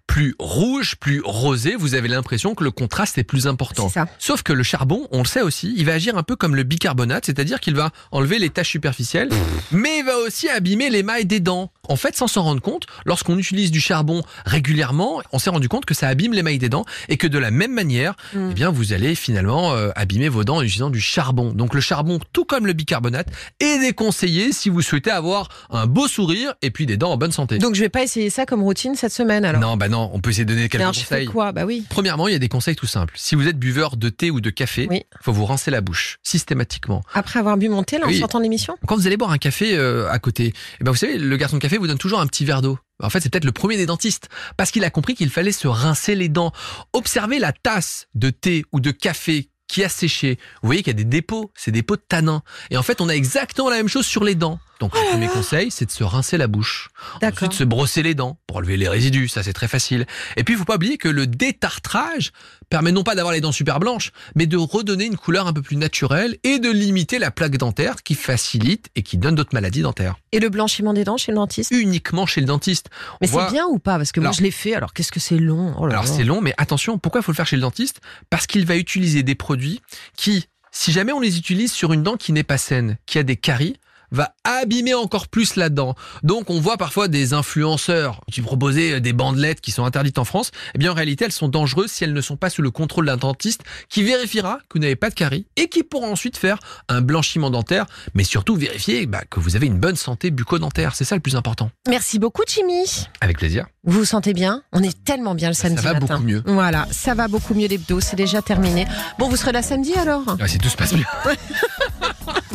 plus 0.07 0.35
rouges, 0.39 0.95
plus 0.95 1.21
rosées, 1.23 1.75
vous 1.77 1.95
avez 1.95 2.07
l'impression 2.07 2.55
que 2.55 2.63
le 2.63 2.71
contraste 2.71 3.17
est 3.17 3.23
plus 3.23 3.47
important. 3.47 3.87
C'est 3.89 3.95
ça. 3.95 4.07
Sauf 4.19 4.41
que 4.43 4.53
le 4.53 4.63
charbon, 4.63 5.07
on 5.11 5.19
le 5.19 5.25
sait 5.27 5.41
aussi, 5.41 5.73
il 5.77 5.85
va 5.85 5.93
agir 5.93 6.17
un 6.17 6.23
peu 6.23 6.35
comme 6.35 6.55
le 6.55 6.63
bicarbonate, 6.63 7.25
c'est-à-dire 7.25 7.59
qu'il 7.59 7.75
va 7.75 7.91
enlever 8.11 8.39
les 8.39 8.49
taches 8.49 8.69
superficielles, 8.69 9.29
mais 9.71 9.99
il 9.99 10.05
va 10.05 10.17
aussi 10.17 10.49
abîmer 10.49 10.89
l'émail 10.89 11.25
des 11.25 11.39
dents. 11.39 11.71
En 11.89 11.95
fait, 11.95 12.15
sans 12.17 12.27
s'en 12.27 12.43
rendre 12.43 12.61
compte, 12.61 12.85
lorsqu'on 13.05 13.37
utilise 13.37 13.71
du 13.71 13.79
charbon 13.79 14.23
régulièrement, 14.45 15.21
on 15.31 15.39
s'est 15.39 15.49
rendu 15.49 15.69
compte 15.69 15.85
que 15.85 15.93
ça 15.93 16.07
abîme 16.07 16.33
l'émail 16.33 16.57
des 16.57 16.69
dents 16.69 16.85
et 17.09 17.17
que 17.17 17.27
de 17.27 17.37
la 17.37 17.51
même 17.51 17.71
manière, 17.73 18.15
Mm. 18.33 18.49
eh 18.51 18.53
bien, 18.53 18.69
vous 18.71 18.93
allez 18.93 19.15
finalement 19.15 19.73
euh, 19.73 19.89
abîmer 19.95 20.27
vos 20.29 20.43
dents 20.43 20.57
en 20.57 20.61
utilisant 20.61 20.89
du 20.89 20.99
charbon. 20.99 21.53
Donc 21.53 21.73
le 21.73 21.79
charbon, 21.81 22.19
tout 22.33 22.43
comme 22.45 22.65
le 22.67 22.73
bicarbonate, 22.73 23.27
est 23.59 23.79
déconseillé 23.79 24.51
si 24.51 24.69
vous 24.69 24.81
souhaitez 24.81 25.11
avoir 25.11 25.49
un 25.69 25.85
beau 25.87 26.07
sourire 26.07 26.53
et 26.61 26.71
puis 26.71 26.85
des 26.85 26.97
dents 26.97 27.11
en 27.11 27.17
bonne 27.17 27.31
santé. 27.31 27.57
Donc 27.59 27.75
je 27.75 27.81
vais 27.81 27.89
pas 27.89 28.03
essayer 28.03 28.29
ça 28.29 28.45
comme 28.45 28.61
routine 28.63 28.95
cette 28.95 29.13
semaine 29.13 29.45
alors. 29.47 29.61
Non, 29.61 29.77
bah 29.77 29.89
non, 29.89 30.09
on 30.13 30.19
peut 30.21 30.29
essayer 30.29 30.45
de 30.45 30.53
donner 30.53 30.69
quelques 30.69 30.81
Alors 30.81 30.93
je 30.93 30.99
fais 30.99 31.05
conseils. 31.15 31.25
quoi? 31.27 31.51
Bah 31.51 31.65
oui. 31.65 31.85
Premièrement, 31.89 32.27
il 32.27 32.33
y 32.33 32.35
a 32.35 32.39
des 32.39 32.49
conseils 32.49 32.75
tout 32.75 32.85
simples. 32.85 33.13
Si 33.17 33.35
vous 33.35 33.47
êtes 33.47 33.57
buveur 33.57 33.97
de 33.97 34.09
thé 34.09 34.29
ou 34.31 34.41
de 34.41 34.49
café, 34.49 34.87
Oui. 34.89 35.03
faut 35.21 35.33
vous 35.33 35.45
rincer 35.45 35.71
la 35.71 35.81
bouche 35.81 36.17
systématiquement. 36.23 37.03
Après 37.13 37.39
avoir 37.39 37.57
bu 37.57 37.69
mon 37.69 37.83
thé 37.83 37.97
là 37.97 38.05
en 38.05 38.09
Oui. 38.09 38.19
sortant 38.19 38.37
de 38.37 38.43
l'émission? 38.43 38.77
Quand 38.87 38.95
vous 38.95 39.07
allez 39.07 39.17
boire 39.17 39.31
un 39.31 39.37
café 39.37 39.75
euh, 39.77 40.09
à 40.11 40.19
côté, 40.19 40.53
eh 40.79 40.83
ben 40.83 40.91
vous 40.91 40.97
savez, 40.97 41.17
le 41.17 41.37
garçon 41.37 41.57
de 41.57 41.61
café 41.61 41.77
vous 41.77 41.87
donne 41.87 41.97
toujours 41.97 42.19
un 42.19 42.27
petit 42.27 42.45
verre 42.45 42.61
d'eau. 42.61 42.77
En 43.01 43.09
fait, 43.09 43.19
c'est 43.21 43.29
peut-être 43.29 43.45
le 43.45 43.51
premier 43.51 43.77
des 43.77 43.85
dentistes 43.85 44.27
parce 44.57 44.71
qu'il 44.71 44.83
a 44.83 44.89
compris 44.89 45.13
qu'il 45.15 45.29
fallait 45.29 45.51
se 45.51 45.67
rincer 45.67 46.15
les 46.15 46.29
dents. 46.29 46.51
Observez 46.93 47.39
la 47.39 47.51
tasse 47.51 48.07
de 48.15 48.29
thé 48.29 48.65
ou 48.71 48.79
de 48.79 48.91
café 48.91 49.49
qui 49.67 49.83
a 49.83 49.89
séché. 49.89 50.37
Vous 50.61 50.67
voyez 50.67 50.81
qu'il 50.81 50.91
y 50.91 50.95
a 50.95 50.97
des 50.97 51.03
dépôts, 51.03 51.51
c'est 51.53 51.71
des 51.71 51.79
dépôts 51.79 51.97
de 51.97 52.03
tanins. 52.07 52.41
Et 52.71 52.77
en 52.77 52.83
fait, 52.83 53.01
on 53.01 53.09
a 53.09 53.13
exactement 53.13 53.69
la 53.69 53.75
même 53.77 53.89
chose 53.89 54.05
sur 54.05 54.23
les 54.23 54.33
dents. 54.33 54.59
Donc, 54.79 54.93
le 54.95 55.09
premier 55.09 55.27
conseil, 55.27 55.71
c'est 55.71 55.85
de 55.85 55.91
se 55.91 56.03
rincer 56.03 56.37
la 56.37 56.47
bouche. 56.47 56.89
Ensuite, 57.23 57.53
se 57.53 57.63
brosser 57.63 58.03
les 58.03 58.13
dents 58.13 58.37
pour 58.47 58.57
enlever 58.57 58.77
les 58.77 58.87
résidus, 58.87 59.27
ça 59.27 59.41
c'est 59.43 59.53
très 59.53 59.67
facile. 59.67 60.05
Et 60.35 60.43
puis, 60.43 60.53
il 60.53 60.57
faut 60.57 60.65
pas 60.65 60.75
oublier 60.75 60.97
que 60.97 61.07
le 61.09 61.25
détartrage 61.27 62.31
permet 62.69 62.91
non 62.91 63.03
pas 63.03 63.15
d'avoir 63.15 63.33
les 63.33 63.41
dents 63.41 63.51
super 63.51 63.79
blanches, 63.79 64.11
mais 64.35 64.45
de 64.45 64.57
redonner 64.57 65.05
une 65.05 65.17
couleur 65.17 65.47
un 65.47 65.53
peu 65.53 65.61
plus 65.61 65.77
naturelle 65.77 66.37
et 66.43 66.59
de 66.59 66.69
limiter 66.69 67.17
la 67.17 67.31
plaque 67.31 67.57
dentaire 67.57 68.03
qui 68.03 68.13
facilite 68.15 68.87
et 68.95 69.01
qui 69.03 69.17
donne 69.17 69.35
d'autres 69.35 69.53
maladies 69.53 69.81
dentaires. 69.81 70.15
Et 70.31 70.39
le 70.39 70.49
blanchiment 70.49 70.93
des 70.93 71.03
dents 71.03 71.17
chez 71.17 71.31
le 71.31 71.37
dentiste? 71.37 71.71
Uniquement 71.71 72.25
chez 72.25 72.41
le 72.41 72.47
dentiste. 72.47 72.89
Mais 73.21 73.27
voit- 73.27 73.47
c'est 73.47 73.53
bien 73.53 73.65
ou 73.67 73.79
pas? 73.79 73.97
Parce 73.97 74.11
que 74.11 74.19
moi 74.19 74.27
Alors- 74.27 74.37
je 74.37 74.43
l'ai 74.43 74.51
fait, 74.51 74.75
alors 74.75 74.93
qu'est-ce 74.93 75.11
que 75.11 75.19
c'est 75.19 75.37
long? 75.37 75.73
Oh 75.79 75.87
là 75.87 75.93
Alors 75.93 76.07
c'est 76.07 76.23
long, 76.23 76.41
mais 76.41 76.53
attention, 76.57 76.97
pourquoi 76.99 77.21
il 77.21 77.23
faut 77.23 77.31
le 77.31 77.35
faire 77.37 77.47
chez 77.47 77.55
le 77.55 77.61
dentiste? 77.61 78.01
Parce 78.29 78.45
qu'il 78.47 78.65
va 78.65 78.75
utiliser 78.75 79.23
des 79.23 79.35
produits 79.35 79.81
qui, 80.15 80.45
si 80.71 80.91
jamais 80.91 81.13
on 81.13 81.19
les 81.19 81.37
utilise 81.37 81.71
sur 81.71 81.93
une 81.93 82.03
dent 82.03 82.17
qui 82.17 82.31
n'est 82.33 82.43
pas 82.43 82.57
saine, 82.57 82.97
qui 83.05 83.17
a 83.17 83.23
des 83.23 83.37
caries, 83.37 83.77
va 84.11 84.33
abîmer 84.43 84.93
encore 84.93 85.27
plus 85.27 85.55
la 85.55 85.69
dent. 85.69 85.95
Donc 86.23 86.49
on 86.49 86.59
voit 86.59 86.77
parfois 86.77 87.07
des 87.07 87.33
influenceurs 87.33 88.21
qui 88.31 88.41
proposaient 88.41 89.01
des 89.01 89.13
bandelettes 89.13 89.61
qui 89.61 89.71
sont 89.71 89.85
interdites 89.85 90.17
en 90.17 90.25
France. 90.25 90.51
Eh 90.75 90.77
bien 90.77 90.91
en 90.91 90.95
réalité 90.95 91.25
elles 91.25 91.31
sont 91.31 91.49
dangereuses 91.49 91.91
si 91.91 92.03
elles 92.03 92.13
ne 92.13 92.21
sont 92.21 92.37
pas 92.37 92.49
sous 92.49 92.61
le 92.61 92.71
contrôle 92.71 93.05
d'un 93.05 93.17
dentiste 93.17 93.63
qui 93.89 94.03
vérifiera 94.03 94.59
que 94.69 94.77
vous 94.77 94.79
n'avez 94.79 94.95
pas 94.95 95.09
de 95.09 95.15
caries 95.15 95.47
et 95.55 95.67
qui 95.67 95.83
pourra 95.83 96.07
ensuite 96.07 96.37
faire 96.37 96.59
un 96.89 97.01
blanchiment 97.01 97.49
dentaire, 97.49 97.85
mais 98.13 98.23
surtout 98.23 98.55
vérifier 98.55 99.05
bah, 99.05 99.23
que 99.29 99.39
vous 99.39 99.55
avez 99.55 99.67
une 99.67 99.79
bonne 99.79 99.95
santé 99.95 100.31
bucco-dentaire. 100.31 100.95
C'est 100.95 101.05
ça 101.05 101.15
le 101.15 101.21
plus 101.21 101.35
important. 101.35 101.69
Merci 101.87 102.19
beaucoup 102.19 102.43
Jimmy. 102.47 103.07
Avec 103.21 103.37
plaisir. 103.37 103.67
Vous 103.83 103.99
vous 103.99 104.05
sentez 104.05 104.33
bien? 104.33 104.63
On 104.73 104.83
est 104.83 105.03
tellement 105.03 105.35
bien 105.35 105.49
le 105.49 105.53
samedi 105.53 105.81
va 105.81 105.93
matin. 105.93 106.05
beaucoup 106.15 106.23
mieux. 106.23 106.43
Voilà, 106.45 106.87
ça 106.91 107.13
va 107.13 107.27
beaucoup 107.27 107.53
mieux 107.53 107.67
l'hebdo, 107.67 107.99
c'est 107.99 108.15
déjà 108.15 108.41
terminé. 108.41 108.85
Bon, 109.17 109.29
vous 109.29 109.37
serez 109.37 109.51
là 109.51 109.61
samedi 109.61 109.93
alors? 109.93 110.23
Ah, 110.39 110.47
si 110.47 110.57
tout 110.57 110.69
se 110.69 110.75
passe 110.75 110.93
bien. 110.93 111.05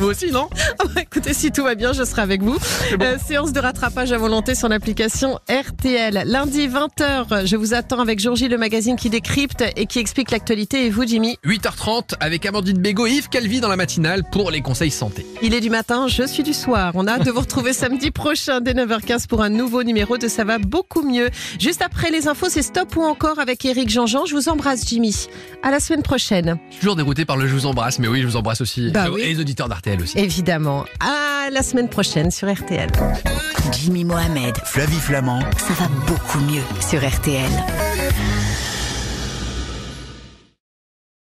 vous 0.02 0.10
aussi, 0.10 0.32
non? 0.32 0.48
Ah 0.78 0.84
bah, 0.94 1.00
Écoutez, 1.00 1.32
si 1.32 1.52
tout 1.52 1.62
va 1.62 1.74
bien, 1.74 1.92
je 1.92 2.02
serai 2.02 2.22
avec 2.22 2.42
vous. 2.42 2.58
Euh, 3.00 3.16
séance 3.24 3.52
de 3.52 3.60
rattrapage 3.60 4.10
à 4.12 4.18
volonté 4.18 4.54
sur 4.54 4.68
l'application 4.68 5.38
RTL. 5.48 6.24
Lundi 6.26 6.66
20h, 6.66 7.46
je 7.46 7.56
vous 7.56 7.72
attends 7.74 8.00
avec 8.00 8.18
Georgie, 8.18 8.48
le 8.48 8.58
magazine 8.58 8.96
qui 8.96 9.10
décrypte 9.10 9.62
et 9.76 9.86
qui 9.86 10.00
explique 10.00 10.30
l'actualité. 10.30 10.86
Et 10.86 10.90
vous, 10.90 11.06
Jimmy? 11.06 11.36
8h30 11.44 12.14
avec 12.18 12.44
Amandine 12.46 12.78
Bégaud 12.78 13.06
et 13.06 13.12
Yves 13.12 13.28
Calvi 13.28 13.60
dans 13.60 13.68
la 13.68 13.76
matinale 13.76 14.24
pour 14.32 14.50
les 14.50 14.60
conseils 14.60 14.90
santé. 14.90 15.24
Il 15.40 15.54
est 15.54 15.60
du 15.60 15.70
matin, 15.70 16.08
je 16.08 16.26
suis 16.26 16.42
du 16.42 16.52
soir. 16.52 16.92
On 16.94 17.06
a 17.06 17.12
hâte 17.12 17.24
de 17.26 17.30
vous 17.30 17.40
retrouver 17.40 17.72
samedi 17.72 18.10
prochain 18.10 18.60
dès 18.60 18.72
9h15 18.74 19.28
pour 19.28 19.42
un 19.42 19.50
nouveau 19.50 19.84
numéro 19.84 20.18
de 20.18 20.26
Ça 20.26 20.42
va 20.42 20.58
beaucoup 20.58 21.02
mieux. 21.02 21.30
Juste 21.60 21.82
après 21.82 22.10
les 22.10 22.26
infos, 22.26 22.48
c'est 22.48 22.62
Stop 22.62 22.96
ou 22.96 23.02
encore 23.02 23.38
avec 23.38 23.64
Eric 23.64 23.88
Jean-Jean. 23.88 24.26
Je 24.26 24.34
vous 24.34 24.48
embrasse, 24.48 24.84
Jimmy. 24.88 25.28
À 25.62 25.70
la 25.70 25.78
semaine 25.78 26.02
prochaine. 26.02 26.58
Je 26.70 26.74
suis 26.74 26.80
toujours 26.80 26.96
dérouté 26.96 27.24
par 27.24 27.36
le 27.36 27.46
je 27.46 27.54
vous 27.54 27.66
embrasse, 27.66 27.98
mais 27.98 28.08
oui, 28.08 28.22
je 28.22 28.26
vous 28.26 28.36
embrasse 28.36 28.60
aussi. 28.60 28.90
Bah 28.90 29.06
Et 29.18 29.26
les 29.34 29.40
auditeurs 29.40 29.68
d'RTL 29.68 29.91
aussi. 30.00 30.18
Évidemment. 30.18 30.84
À 31.00 31.50
la 31.50 31.62
semaine 31.62 31.88
prochaine 31.88 32.30
sur 32.30 32.52
RTL. 32.52 32.88
Jimmy 33.72 34.04
Mohamed, 34.04 34.56
Flavie 34.64 35.00
Flamand. 35.00 35.40
ça 35.58 35.74
va 35.74 35.88
beaucoup 36.06 36.38
mieux 36.40 36.62
sur 36.80 37.06
RTL. 37.06 37.50